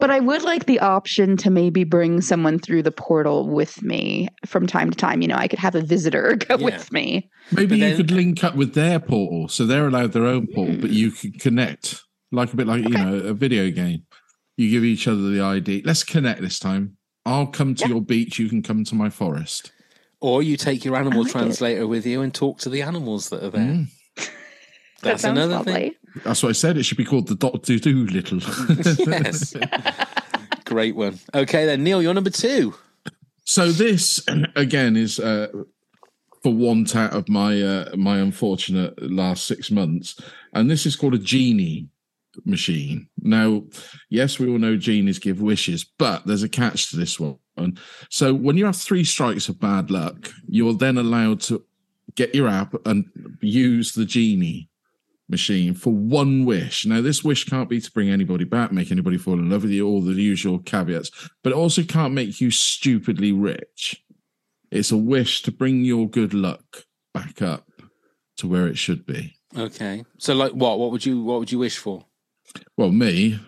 [0.00, 4.28] but I would like the option to maybe bring someone through the portal with me
[4.46, 5.22] from time to time.
[5.22, 6.64] You know, I could have a visitor go Yeah.
[6.64, 7.28] with me.
[7.52, 9.48] Maybe But you could link up with their portal.
[9.48, 12.00] So they're allowed their own portal, but you could connect
[12.30, 14.04] like a bit like, you know, a video game.
[14.56, 15.82] You give each other the ID.
[15.84, 16.96] Let's connect this time.
[17.24, 17.88] I'll come to Yeah.
[17.94, 18.38] your beach.
[18.38, 19.72] You can come to my forest.
[20.20, 21.32] Or you take your animal like it.
[21.32, 23.62] translator with you and talk to the animals that are there.
[23.62, 23.86] Mm.
[25.02, 25.72] That's sounds another lovely.
[25.72, 25.94] thing.
[26.24, 26.76] That's what I said.
[26.76, 28.40] It should be called the Doctor Dolittle.
[29.06, 29.54] yes.
[30.64, 31.18] Great one.
[31.34, 32.74] Okay, then, Neil, you're number two.
[33.44, 34.22] So this
[34.56, 35.48] again is uh,
[36.42, 40.20] for want out of my uh, my unfortunate last six months,
[40.52, 41.88] and this is called a genie
[42.44, 43.08] machine.
[43.20, 43.64] Now,
[44.10, 47.38] yes, we all know genies give wishes, but there's a catch to this one.
[48.10, 51.64] So when you have three strikes of bad luck, you're then allowed to
[52.14, 53.06] get your app and
[53.40, 54.68] use the genie
[55.28, 56.86] machine for one wish.
[56.86, 59.72] Now, this wish can't be to bring anybody back, make anybody fall in love with
[59.72, 61.10] you, all the usual caveats,
[61.42, 64.02] but it also can't make you stupidly rich.
[64.70, 66.84] It's a wish to bring your good luck
[67.14, 67.70] back up
[68.38, 69.34] to where it should be.
[69.56, 70.04] Okay.
[70.18, 70.78] So, like, what?
[70.78, 71.22] What would you?
[71.22, 72.04] What would you wish for?
[72.76, 73.40] Well, me,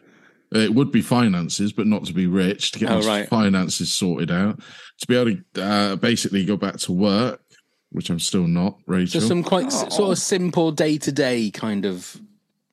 [0.52, 3.28] it would be finances, but not to be rich, to get Oh, right.
[3.28, 4.60] finances sorted out,
[5.00, 7.42] to be able to uh, basically go back to work,
[7.90, 9.20] which I'm still not, Rachel.
[9.20, 12.20] Just some quite s- sort of simple day to day kind of.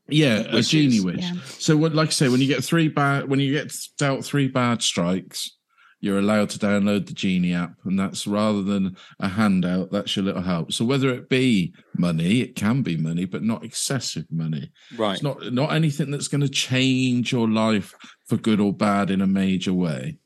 [0.10, 1.20] Yeah, a genie wish.
[1.20, 1.34] Yeah.
[1.60, 4.48] So, what, like I say, when you get three bad, when you get dealt three
[4.48, 5.58] bad strikes,
[6.00, 9.92] you're allowed to download the genie app, and that's rather than a handout.
[9.92, 10.72] That's your little help.
[10.72, 14.72] So, whether it be money, it can be money, but not excessive money.
[14.96, 15.16] Right.
[15.16, 17.94] It's not not anything that's going to change your life
[18.28, 20.20] for good or bad in a major way.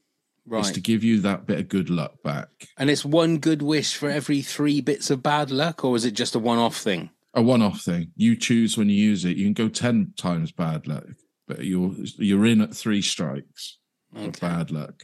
[0.53, 0.73] It's Right.
[0.75, 2.49] to give you that bit of good luck back.
[2.77, 6.11] And it's one good wish for every three bits of bad luck, or is it
[6.11, 7.09] just a one off thing?
[7.33, 8.11] A one-off thing.
[8.17, 9.37] You choose when you use it.
[9.37, 11.05] You can go ten times bad luck,
[11.47, 13.77] but you're you're in at three strikes
[14.13, 15.03] of bad luck.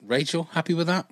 [0.00, 1.10] Rachel, happy with that?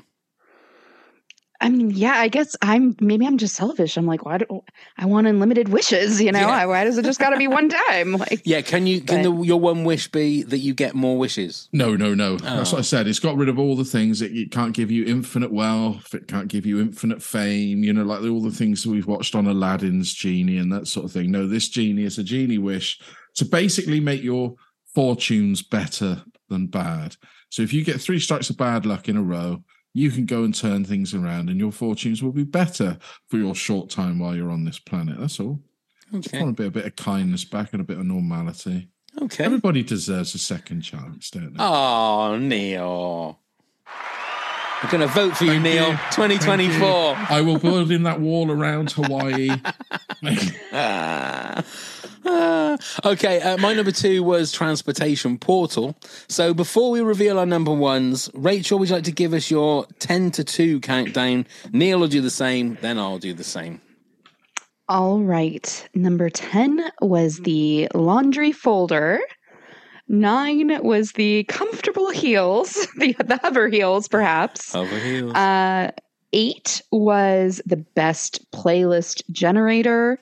[1.63, 3.97] I mean, yeah, I guess I'm maybe I'm just selfish.
[3.97, 4.63] I'm like, why do
[4.99, 6.21] I want unlimited wishes?
[6.21, 6.67] You know, Yeah.
[6.67, 8.13] Why does it just got to be one time?
[8.19, 11.69] Like, Yeah, can you can the, your one wish be that you get more wishes?
[11.73, 12.35] No, no, no.
[12.35, 12.37] Oh.
[12.39, 12.77] That's Oh.
[12.77, 13.07] what I said.
[13.07, 16.13] It's got rid of all the things that it can't give you infinite wealth.
[16.15, 17.85] It can't give you infinite fame.
[17.85, 21.07] You know, like all the things that we've watched on Aladdin's genie and that sort
[21.07, 21.31] of thing.
[21.31, 23.01] No, this genie is a genie wish
[23.37, 24.55] to basically make your
[24.95, 27.17] fortunes better than bad.
[27.51, 29.63] So if you get three strikes of bad luck in a row,
[29.95, 32.99] you can go and turn things around, and your fortunes will be better
[33.29, 35.19] for your short time while you're on this planet.
[35.19, 35.61] That's all.
[36.13, 38.89] Just want a bit, a bit of kindness back and a bit of normality.
[39.21, 39.45] Okay.
[39.45, 41.63] Everybody deserves a second chance, don't they?
[41.63, 43.39] Oh, Neil.
[44.83, 45.91] I'm going to vote for you, Thank Neil.
[45.91, 45.97] you.
[46.11, 46.79] 2024.
[46.81, 46.87] You.
[47.29, 49.51] I will build in that wall around Hawaii.
[50.73, 51.63] Ah.
[53.05, 55.97] Okay, uh, my number two was Transportation Portal.
[56.29, 59.87] So before we reveal our number ones, Rachel, would you like to give us your
[59.99, 61.47] 10 to 2 countdown?
[61.73, 63.81] Neil will do the same, then I'll do the same.
[64.89, 65.89] all right.
[65.95, 69.21] Number 10 was the laundry folder.
[70.09, 74.75] Nine was the comfortable heels, the, the hover heels, perhaps.
[74.75, 75.31] Over here.
[75.35, 75.91] Uh,
[76.33, 80.19] eight was the best playlist generator.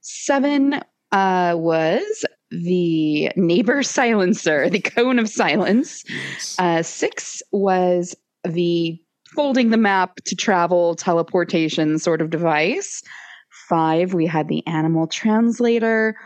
[0.00, 0.80] Seven
[1.12, 6.04] uh, was the neighbor silencer, the cone of silence.
[6.58, 8.14] Uh, six was
[8.44, 8.98] the
[9.34, 13.02] folding the map to travel teleportation sort of device.
[13.68, 16.16] Five, we had the animal translator.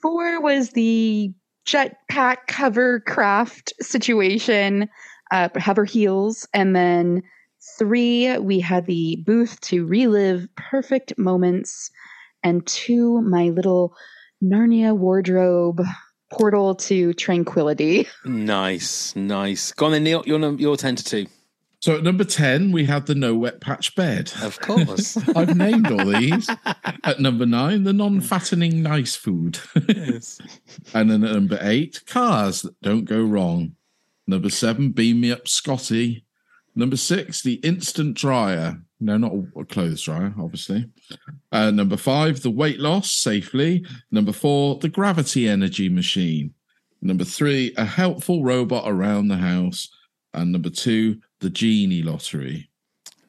[0.00, 1.32] Four was the
[1.66, 4.88] jetpack hovercraft situation,
[5.32, 6.46] uh, hover heels.
[6.54, 7.22] And then
[7.78, 11.90] three, we had the booth to relive perfect moments.
[12.42, 13.94] And two, my little
[14.42, 15.82] Narnia wardrobe
[16.32, 18.08] portal to tranquility.
[18.24, 19.72] Nice, nice.
[19.72, 20.22] Go on then, Neil.
[20.26, 21.26] You're, you're 10 to 2.
[21.80, 24.32] So at number 10, we have the no wet patch bed.
[24.40, 25.16] Of course.
[25.36, 26.48] I've named all these.
[27.02, 29.58] At number nine, the non fattening nice food.
[29.88, 30.40] yes.
[30.94, 33.74] and then at number eight, cars that don't go wrong.
[34.28, 36.24] Number seven, beam me up Scotty.
[36.76, 38.80] Number six, the instant dryer.
[39.02, 40.88] No, not a clothes dryer, obviously.
[41.50, 43.84] Uh, number five, the weight loss safely.
[44.12, 46.54] Number four, the gravity energy machine.
[47.00, 49.90] Number three, a helpful robot around the house.
[50.32, 52.70] And number two, the genie lottery.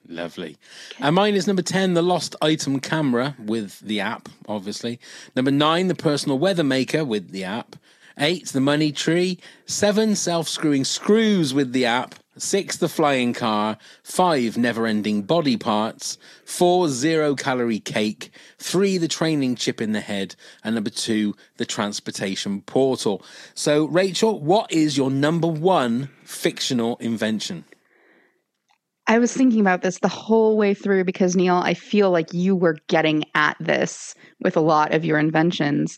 [0.08, 0.58] Lovely.
[1.00, 5.00] And mine is number 10, the lost item camera with the app, obviously.
[5.36, 7.76] Number nine, the personal weather maker with the app.
[8.20, 9.40] Eight, the money tree.
[9.66, 12.14] Seven, self screwing screws with the app.
[12.38, 13.77] Six, the flying car.
[14.01, 16.18] Five, never ending body parts.
[16.45, 18.31] Four, zero calorie cake.
[18.57, 20.35] Three, the training chip in the head.
[20.64, 23.23] And number two, the transportation portal.
[23.53, 27.65] So, Rachel, what is your number one fictional invention?
[29.05, 32.55] I was thinking about this the whole way through because, Neil, I feel like you
[32.55, 35.97] were getting at this with a lot of your inventions.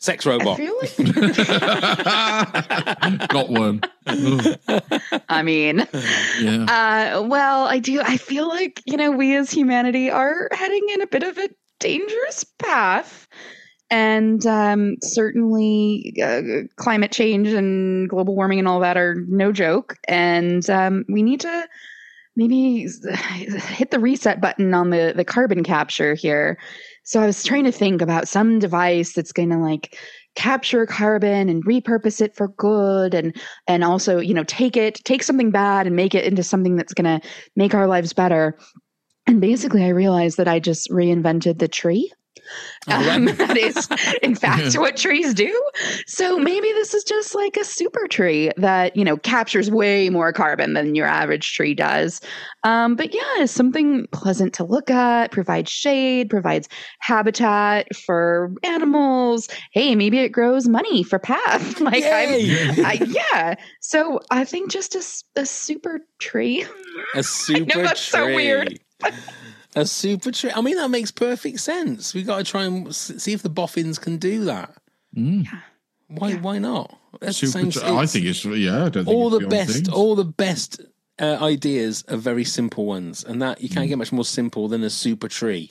[0.00, 0.58] Sex I robot.
[0.58, 0.96] feel like,
[3.28, 3.80] Got one.
[5.28, 5.86] I mean,
[6.40, 7.14] yeah.
[7.16, 8.00] Uh, well, I do.
[8.02, 11.48] I feel like, you know, we as humanity are heading in a bit of a
[11.80, 13.26] dangerous path.
[13.90, 16.40] And um, certainly, uh,
[16.76, 19.96] climate change and global warming and all that are no joke.
[20.08, 21.68] And um, we need to
[22.36, 26.58] maybe hit the reset button on the, the carbon capture here.
[27.04, 29.98] So I was trying to think about some device that's going to like
[30.34, 33.36] capture carbon and repurpose it for good and
[33.68, 36.94] and also you know take it take something bad and make it into something that's
[36.94, 38.58] going to make our lives better.
[39.26, 42.12] And basically i realized that i just reinvented the tree
[42.88, 43.88] um, that is
[44.22, 45.70] in fact what trees do.
[46.06, 50.32] So maybe this is just like a super tree that you know captures way more
[50.32, 52.20] carbon than your average tree does.
[52.62, 56.68] Um, but yeah it's something pleasant to look at provides shade provides
[57.00, 59.48] habitat for animals.
[59.72, 61.80] Hey maybe it grows money for Pav.
[61.84, 63.56] Like I, yeah.
[63.80, 66.64] So i think just a, a super tree.
[67.14, 67.82] A super tree.
[67.82, 68.78] that's so weird.
[69.76, 70.52] A super tree.
[70.54, 72.14] I mean, that makes perfect sense.
[72.14, 74.74] We got to try and see if the boffins can do that.
[75.16, 75.46] Mm.
[76.08, 76.34] Why?
[76.34, 76.96] Why not?
[77.20, 79.48] That's the Super same- tr- I think it's, yeah, I don't think all it's the
[79.48, 79.72] beyond best.
[79.72, 79.88] things.
[79.88, 80.80] All the best
[81.20, 83.74] uh, ideas are very simple ones, and that you Mm.
[83.74, 85.70] can't get much more simple than a super tree.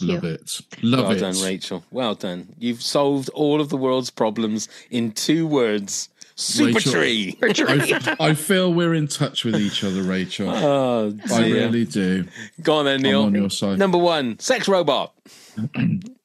[0.00, 0.60] Love it.
[0.82, 1.20] Love well it.
[1.20, 1.84] Well done, Rachel.
[1.90, 2.54] Well done.
[2.58, 6.08] You've solved all of the world's problems in two words.
[6.40, 7.38] Super Rachel, tree.
[7.42, 10.48] I, I feel we're in touch with each other, Rachel.
[10.70, 12.26] Oh, I really do.
[12.62, 13.20] Go on then, Neil.
[13.22, 13.78] I'm on your side.
[13.78, 15.12] Number one, sex robot.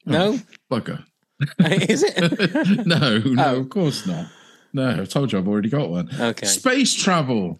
[0.05, 0.39] no,
[0.71, 1.03] Bugger.
[1.89, 2.85] is it?
[2.87, 3.59] no, no, Oh.
[3.59, 4.27] of course not.
[4.73, 6.09] No, I told you I've already got one.
[6.17, 6.45] Okay.
[6.45, 7.59] Space travel.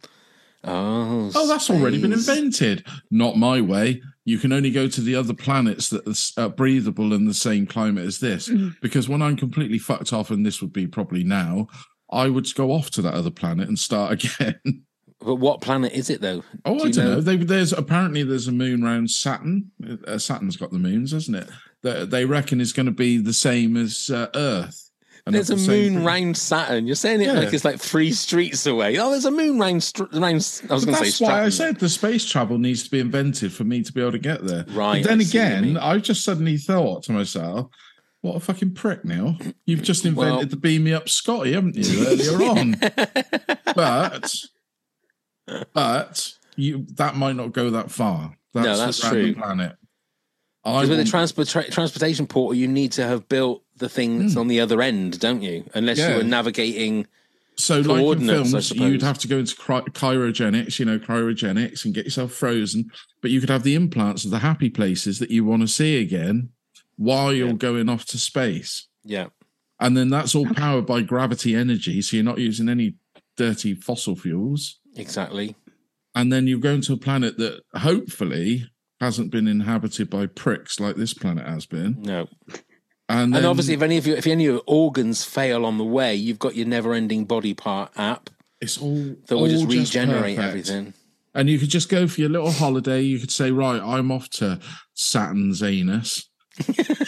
[0.63, 2.85] Oh, Oh, that's already been invented.
[3.11, 4.01] Not my way.
[4.23, 8.05] You can only go to the other planets that are breathable in the same climate
[8.05, 8.47] as this.
[8.49, 8.75] Mm.
[8.81, 11.67] Because when I'm completely fucked off, and this would be probably now,
[12.09, 14.83] I would go off to that other planet and start again.
[15.19, 16.43] But what planet is it though?
[16.65, 17.21] Oh, Do I don't know.
[17.21, 19.71] They, there's apparently there's a moon around Saturn.
[20.07, 21.49] Uh, Saturn's got the moons, hasn't it?
[21.81, 24.81] That they reckon is going to be the same as uh, Earth.
[25.27, 26.85] There's a the moon round Saturn.
[26.85, 27.33] You're saying it Yeah.
[27.33, 28.99] like it's like three streets away.
[28.99, 29.81] Oh, there's a moon round.
[29.83, 30.23] Str- round
[30.69, 32.99] I was going to say that's why I said the space travel needs to be
[32.99, 34.65] invented for me to be able to get there.
[34.69, 35.63] Right, But then I see what you mean.
[35.71, 37.71] again, I just suddenly thought to myself,
[38.25, 39.37] what a fucking prick, Neil.
[39.65, 42.75] You've just invented Well- the beam me up Scotty, haven't you, earlier on?
[43.75, 44.35] but
[45.73, 48.35] but you that might not go that far.
[48.53, 49.35] That's, No, that's true.
[49.35, 49.75] planet.
[50.63, 54.33] Because with the transport tra- transportation portal, you need to have built the thing that's
[54.33, 54.39] hmm.
[54.39, 55.63] on the other end, don't you?
[55.75, 55.99] Unless.
[55.99, 56.11] Yeah.
[56.11, 57.05] you were navigating.
[57.57, 61.93] So, like in films, you'd have to go into cry- cryogenics, you know, cryogenics, and
[61.93, 62.89] get yourself frozen.
[63.21, 66.01] But you could have the implants of the happy places that you want to see
[66.01, 66.49] again
[66.97, 68.87] while you're going off to space.
[69.03, 69.27] Yeah.
[69.79, 72.01] And then that's all powered by gravity energy.
[72.01, 72.95] So you're not using any
[73.35, 74.79] dirty fossil fuels.
[74.95, 75.55] Exactly.
[76.13, 78.69] And then you're going to a planet that hopefully
[79.01, 82.01] hasn't been inhabited by pricks like this planet has been.
[82.01, 82.27] No.
[83.09, 85.83] And, And, obviously, if any of your if any of your organs fail on the
[85.83, 88.31] way, you've got your never-ending body part app
[88.61, 90.69] it's all that will just regenerate perfect.
[90.69, 90.93] everything.
[91.33, 93.01] And you could just go for your little holiday.
[93.01, 94.59] You could say, right, I'm off to
[94.93, 96.29] Saturn's anus,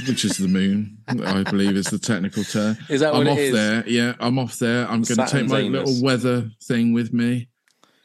[0.08, 2.78] which is the moon, I believe is the technical term.
[2.90, 3.54] Is that I'm what it off is?
[3.54, 3.88] there.
[3.88, 4.86] Yeah, I'm off there.
[4.86, 5.88] I'm going to take my anus.
[5.88, 7.50] little weather thing with me.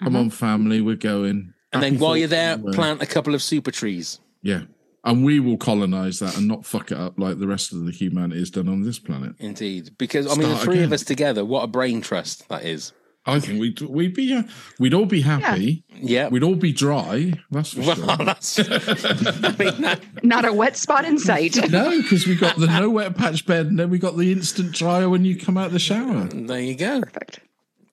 [0.03, 0.37] Come on, uh-huh.
[0.37, 1.53] family, we're going.
[1.73, 2.75] And then while you're there, everywhere.
[2.75, 4.21] plant a couple of super trees.
[4.43, 4.63] Yeah.
[5.05, 7.91] And we will colonize that and not fuck it up like the rest of the
[7.91, 9.35] humanity has done on this planet.
[9.39, 12.93] Indeed, because I mean, the three of us together, what a brain trust that is.
[13.25, 14.43] I think we'd we'd be uh,
[14.81, 15.85] we'd all be happy.
[15.95, 16.29] Yeah.
[16.29, 17.33] We'd all be dry.
[17.53, 18.17] That's for Well, sure.
[18.25, 18.59] that's.
[18.61, 21.57] I mean, that, Not a wet spot in sight.
[21.71, 24.73] No, because we got the no wet patch bed, and then we got the instant
[24.73, 26.25] dryer when you come out of the shower.
[26.25, 27.01] there you go.
[27.01, 27.41] Perfect.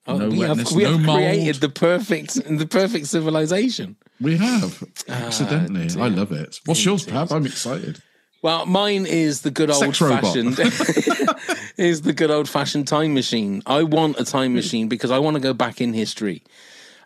[0.08, 1.18] Oh, No we wetness, have, we no have mold.
[1.18, 3.96] created the perfect the perfect civilization.
[4.20, 5.86] We have accidentally.
[5.86, 6.02] dear.
[6.02, 6.58] I love it.
[6.64, 7.30] What's yours, Pav?
[7.30, 8.02] I'm excited.
[8.42, 10.58] Well, mine is the good old Sex fashioned
[11.76, 13.62] is the good old fashioned time machine.
[13.66, 16.42] I want a time machine because I want to go back in history.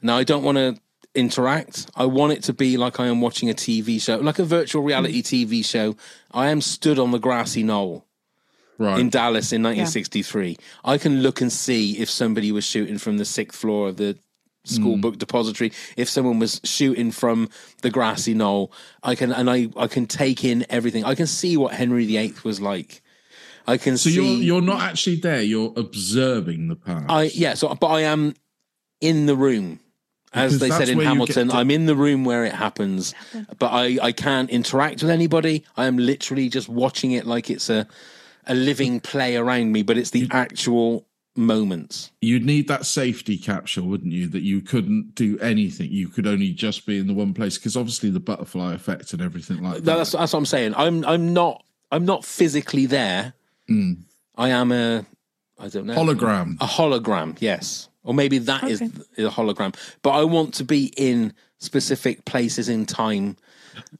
[0.01, 0.79] Now I don't want to
[1.15, 1.91] interact.
[1.97, 4.83] I want it to be like I am watching a TV show, like a virtual
[4.83, 5.47] reality mm.
[5.47, 5.97] TV show.
[6.33, 8.07] I am stood on the grassy knoll
[8.77, 8.99] Right.
[8.99, 10.59] in Dallas in 1963.
[10.85, 14.19] I can look and see if somebody was shooting from the sixth floor of the
[14.65, 15.01] school hmm.
[15.01, 15.73] book depository.
[15.97, 17.49] If someone was shooting from
[17.83, 18.73] the grassy knoll,
[19.03, 21.05] I can and I I can take in everything.
[21.05, 23.03] I can see what Henry VIII was like.
[23.67, 24.17] I can so see.
[24.17, 25.43] you're you're not actually there.
[25.43, 27.07] You're observing the past.
[27.09, 27.55] I yeah.
[27.55, 28.35] So but I am
[29.01, 29.81] in the room.
[30.33, 33.15] As Because they said in Hamilton, to- I'm in the room where it happens,
[33.61, 35.65] but I, I can't interact with anybody.
[35.77, 37.87] I am literally just watching it like it's a
[38.47, 41.07] a living play around me, but it's the actual
[41.37, 42.11] moments.
[42.21, 44.29] You'd need that safety capsule, wouldn't you?
[44.29, 45.91] That you couldn't do anything.
[45.91, 49.23] You could only just be in the one place because obviously the butterfly effect and
[49.23, 49.85] everything like that.
[49.85, 50.75] That's that's what I'm saying.
[50.77, 53.35] I'm I'm not I'm not physically there.
[53.69, 53.93] Hmm.
[54.37, 55.05] I am a
[55.59, 56.57] I don't know Hologram.
[56.61, 57.37] a hologram.
[57.41, 58.89] Yes, or maybe that is a
[59.31, 59.75] hologram.
[60.03, 63.37] But I want to be in specific places in time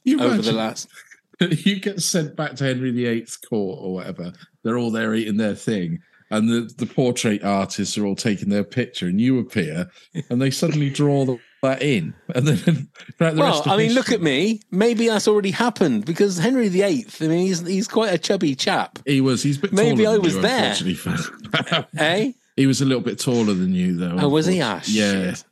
[0.03, 0.87] You over the last.
[1.39, 4.31] you get sent back to Henry VIII's court or whatever.
[4.63, 5.99] They're all there eating their thing,
[6.35, 9.89] and the, the portrait artists are all taking their picture, and you appear,
[10.29, 13.93] and they suddenly draw the, that in, and then the Well, rest of I mean,
[13.93, 14.61] look at me.
[14.71, 17.05] Maybe that's already happened because Henry VIII.
[17.21, 19.43] I mean, he's he's quite a chubby chap, He was.
[19.43, 19.73] He's a bit.
[19.73, 20.75] Maybe taller I than was you, there.
[20.77, 21.87] unfortunately.
[21.97, 22.31] eh?
[22.55, 24.17] he was a little bit taller than you, though.
[24.19, 24.61] Oh, was he?
[24.61, 25.01] Ah, unfortunately.
[25.23, 25.33] Yeah.
[25.33, 25.43] shit.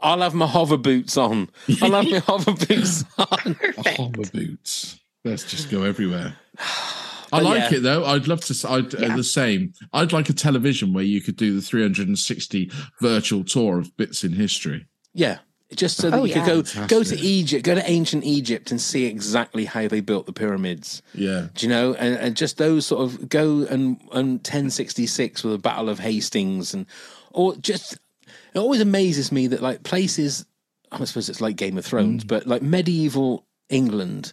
[0.00, 1.50] I'll have my hover boots on.
[1.82, 3.56] I'll have my hover boots on.
[3.96, 5.00] Hover boots.
[5.24, 6.36] Let's just go everywhere.
[7.32, 7.78] I like yeah.
[7.78, 8.04] it though.
[8.04, 8.52] I'd love to.
[8.52, 9.72] s- I'd uh, the same.
[9.92, 14.32] I'd like a television where you could do the 360 virtual tour of bits in
[14.32, 14.86] history.
[15.14, 15.38] Yeah.
[15.74, 16.88] Just so that Oh, you could go Fantastic.
[16.88, 21.02] go to Egypt, go to ancient Egypt and see exactly how they built the pyramids.
[21.12, 21.48] Yeah.
[21.54, 21.92] Do you know?
[21.92, 26.72] And, and just those sort of go and, and 1066 with the Battle of Hastings
[26.72, 26.86] and
[27.32, 27.98] or just
[28.54, 30.46] it always amazes me that like places
[30.90, 34.32] I suppose it's like Game of Thrones, but like medieval England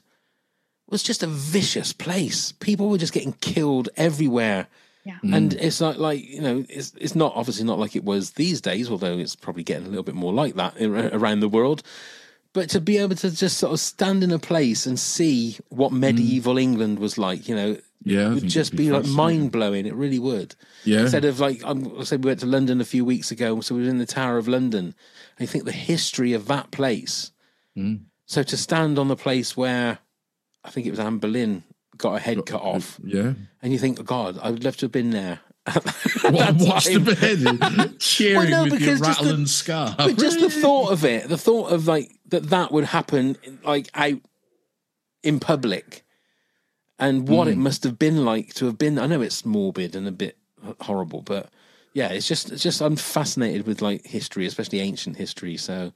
[0.89, 2.51] was just a vicious place.
[2.53, 4.67] People were just getting killed everywhere.
[5.03, 5.17] Yeah.
[5.23, 5.35] Mm.
[5.35, 8.61] And it's not like, you know, it's it's not obviously not like it was these
[8.61, 11.83] days, although it's probably getting a little bit more like that in- around the world.
[12.53, 15.91] but to be able to just sort of stand in a place and see what
[15.91, 15.99] mm.
[15.99, 19.85] medieval England was like, you know, Yeah, I would just be, be like mind blowing.
[19.85, 20.55] It really would.
[20.85, 21.01] Yeah.
[21.01, 23.75] Instead of like, I'm, I said we went to London a few weeks ago, so
[23.75, 24.95] we were in the Tower of London.
[25.37, 27.31] I think the history of that place.
[27.75, 28.05] Mm.
[28.25, 29.99] So to stand on the place where
[30.65, 31.63] I think it was Anne Boleyn
[31.97, 33.33] got her head cut off, Yeah.
[33.61, 35.39] and you think, God, I would love to have been there.
[36.25, 39.95] What, watch the bed cheering Well, no, with your rattling the- scarf.
[39.97, 43.89] But just the thought of it, the thought of like that that would happen like
[43.93, 44.19] out
[45.23, 46.03] in public
[46.99, 47.61] and what it Mm.
[47.61, 50.37] must have been like to have been I know it's morbid and a bit
[50.81, 51.49] horrible, but
[51.93, 55.57] yeah, it's just it's just I'm fascinated with like history, especially ancient history.
[55.57, 55.93] So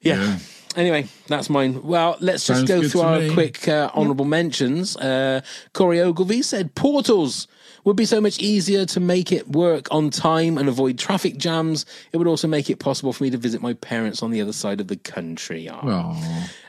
[0.00, 0.38] yeah.
[0.76, 1.82] Anyway, that's mine.
[1.82, 3.32] Well, let's just Sounds go through our me.
[3.32, 4.96] quick uh, honourable mentions.
[4.96, 5.40] Uh,
[5.72, 7.48] Corey Ogilvy said portals
[7.84, 11.86] would be so much easier to make it work on time and avoid traffic jams.
[12.12, 14.52] It would also make it possible for me to visit my parents on the other
[14.52, 15.68] side of the country.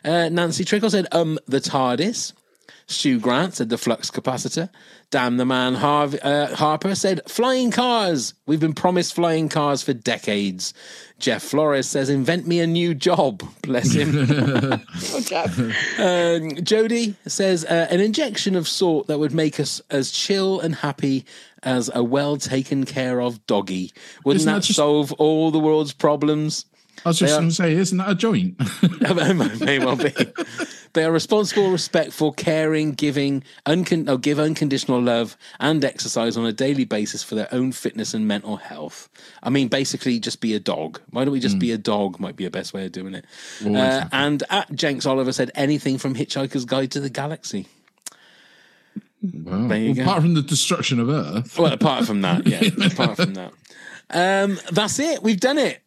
[0.03, 2.33] Uh, Nancy Trickle said, um, the TARDIS.
[2.91, 4.69] Stu Grant said the flux capacitor.
[5.09, 8.33] Damn the man Harv- uh, Harper said flying cars.
[8.45, 10.73] We've been promised flying cars for decades.
[11.19, 13.43] Jeff Flores says invent me a new job.
[13.61, 14.81] Bless him.
[15.99, 20.75] Um, Jody says uh, an injection of sort that would make us as chill and
[20.75, 21.25] happy
[21.63, 23.91] as a well taken care of doggy.
[24.25, 26.65] Wouldn't Isn't that that just- solve all the world's problems?
[27.05, 28.59] I was just going to say, isn't that a joint?
[29.61, 30.13] may well be.
[30.93, 36.51] They are responsible, respectful, caring, giving, uncon- oh, give unconditional love and exercise on a
[36.51, 39.07] daily basis for their own fitness and mental health.
[39.41, 40.99] I mean, basically, just be a dog.
[41.11, 42.19] Why don't we just be a dog?
[42.19, 43.25] Might be a best way of doing it.
[43.65, 47.67] Uh, and at Jenks Oliver said anything from Hitchhiker's Guide to the Galaxy.
[49.21, 49.67] Wow.
[49.67, 49.99] Well.
[49.99, 51.57] Apart from the destruction of Earth.
[51.57, 52.61] Well, apart from that, yeah.
[52.85, 53.53] apart from that,
[54.09, 55.23] um, that's it.
[55.23, 55.81] We've done it.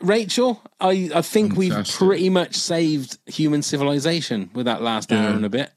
[0.00, 5.44] Rachel, I, I think we've pretty much saved human civilization with that last hour and
[5.44, 5.72] a bit.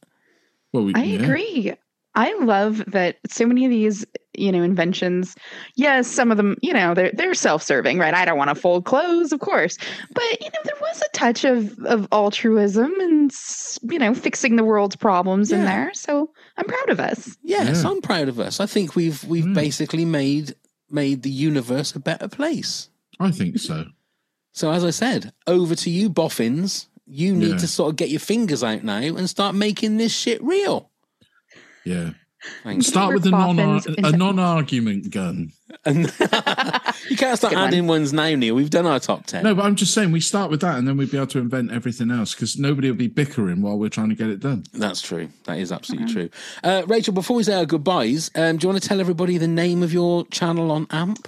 [0.74, 1.22] Well, we, I yeah.
[1.22, 1.74] agree.
[2.16, 4.04] I love that so many of these,
[4.34, 5.36] you know, inventions.
[5.76, 8.14] Yes, some of them, you know, they're they're self-serving, right?
[8.14, 9.78] I don't want to fold clothes, of course,
[10.12, 13.32] but you know, there was a touch of of altruism and
[13.84, 15.92] you know, fixing the world's problems in there.
[15.94, 17.38] So I'm proud of us.
[17.44, 17.92] Yes, Yeah.
[17.92, 18.60] I'm proud of us.
[18.60, 19.54] I think we've we've mm.
[19.54, 20.56] basically made
[20.90, 22.90] made the universe a better place.
[23.20, 23.86] I think so.
[24.58, 26.88] So as I said, over to you, boffins.
[27.06, 27.58] You need Yeah.
[27.58, 30.90] to sort of get your fingers out now and start making this shit real.
[31.86, 32.10] Yeah.
[32.64, 32.82] Thank you.
[32.84, 35.52] Start with a non Boffins a into- non-argument gun.
[37.10, 37.68] You can't start Good one.
[37.68, 38.56] adding ones now, Neil.
[38.56, 39.44] We've done our top ten.
[39.44, 41.40] No, but I'm just saying we start with that, and then we'd be able to
[41.40, 44.64] invent everything else because nobody will be bickering while we're trying to get it done.
[44.74, 45.30] That's true.
[45.46, 46.30] That is absolutely true.
[46.64, 49.48] Uh, Rachel, before we say our goodbyes, um, do you want to tell everybody the
[49.48, 51.28] name of your channel on AMP?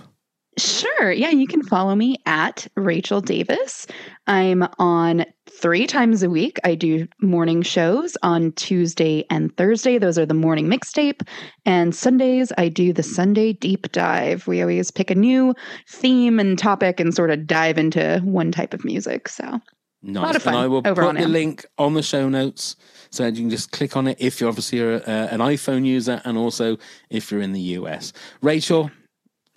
[0.60, 1.11] Sure.
[1.11, 3.88] Yeah, you can follow me at Rachel Davis.
[4.27, 6.60] I'm on three times a week.
[6.64, 9.98] I do morning shows on Tuesday and Thursday.
[9.98, 11.27] Those are the morning mixtape.
[11.65, 14.48] And Sundays, I do the Sunday deep dive.
[14.48, 15.56] We always pick a new
[15.88, 19.30] theme and topic and sort of dive into one type of music.
[19.30, 19.60] So
[20.02, 20.23] Nice.
[20.23, 21.27] lot of fun and I will put the AMP.
[21.27, 22.77] link on the show notes
[23.10, 25.86] so that you can just click on it if you're obviously a, uh, an iPhone
[25.86, 26.77] user and also
[27.10, 28.14] if you're in the US.
[28.41, 28.91] Rachel,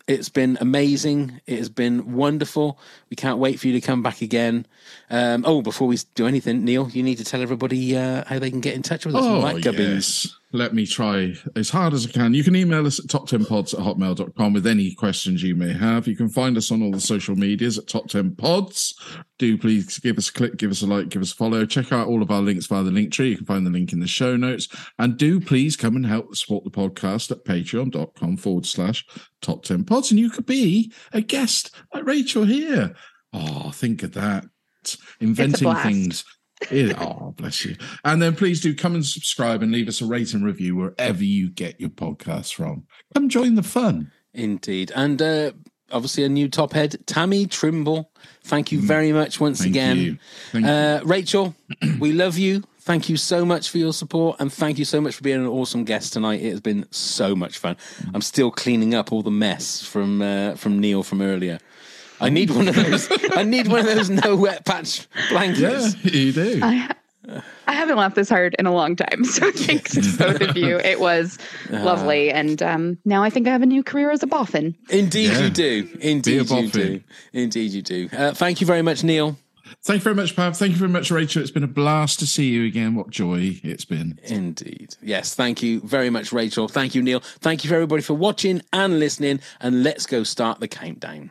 [0.07, 1.41] it's been amazing.
[1.47, 2.79] It has been wonderful.
[3.13, 4.65] We can't wait for you to come back again.
[5.11, 8.49] Um, oh, before we do anything, Neil, you need to tell everybody uh, how they
[8.49, 9.23] can get in touch with us.
[9.23, 10.35] Oh, yes.
[10.55, 12.35] Let me try as hard as I can.
[12.35, 16.07] You can email us at top10pods at hotmail.com with any questions you may have.
[16.07, 18.95] You can find us on all the social medias at top10pods.
[19.39, 21.65] Do please give us a click, give us a like, give us a follow.
[21.65, 23.31] Check out all of our links via the link tree.
[23.31, 24.69] You can find the link in the show notes.
[24.99, 29.07] And do please come and help support the podcast at patreon.com forward slash
[29.41, 30.11] top 10 pods.
[30.11, 32.95] And you could be a guest like Rachel here.
[33.33, 34.45] Oh, think of that.
[35.21, 35.87] Inventing blast.
[35.87, 36.25] things.
[36.71, 37.77] It- oh, bless you.
[38.05, 41.25] And then please do come and subscribe and leave us a rate and review wherever
[41.25, 42.85] you get your podcast from.
[43.15, 44.13] Come join the fun.
[44.35, 44.93] Indeed.
[44.95, 45.53] And uh,
[45.91, 48.11] obviously, a new top head, Tammy Trimble.
[48.45, 49.63] Thank you very much once Mm.
[49.65, 49.97] Thank again.
[49.99, 50.19] you.
[50.53, 51.55] Thank uh, Rachel,
[51.99, 52.63] we love you.
[52.81, 55.47] Thank you so much for your support and thank you so much for being an
[55.47, 56.41] awesome guest tonight.
[56.43, 57.77] It has been so much fun.
[58.13, 61.61] I'm still cleaning up all the mess from uh, from Neil from earlier.
[62.23, 63.09] I need one of those.
[63.37, 65.61] I need one of those no wet patch blankets.
[65.61, 66.05] Yeah, blankets.
[66.15, 66.61] you do.
[66.63, 69.25] I, ha- I haven't laughed this hard in a long time.
[69.33, 70.79] So thanks to both of you.
[70.79, 71.39] It was
[71.71, 72.31] lovely.
[72.31, 74.75] And um, now I think I have a new career as a boffin.
[74.91, 75.41] Indeed, Yeah.
[75.45, 75.89] you do.
[76.01, 77.03] Indeed, you do.
[77.33, 78.09] Indeed, you do.
[78.13, 79.37] Uh, thank you very much, Neil.
[79.85, 80.57] Thank you very much, Pav.
[80.57, 81.41] Thank you very much, Rachel.
[81.43, 82.95] It's been a blast to see you again.
[82.95, 84.19] What joy it's been.
[84.25, 84.97] Indeed.
[85.03, 86.69] Yes, thank you very much, Rachel.
[86.69, 87.21] Thank you, Neil.
[87.41, 89.41] Thank you for everybody for watching and listening.
[89.61, 91.31] And let's go start the countdown.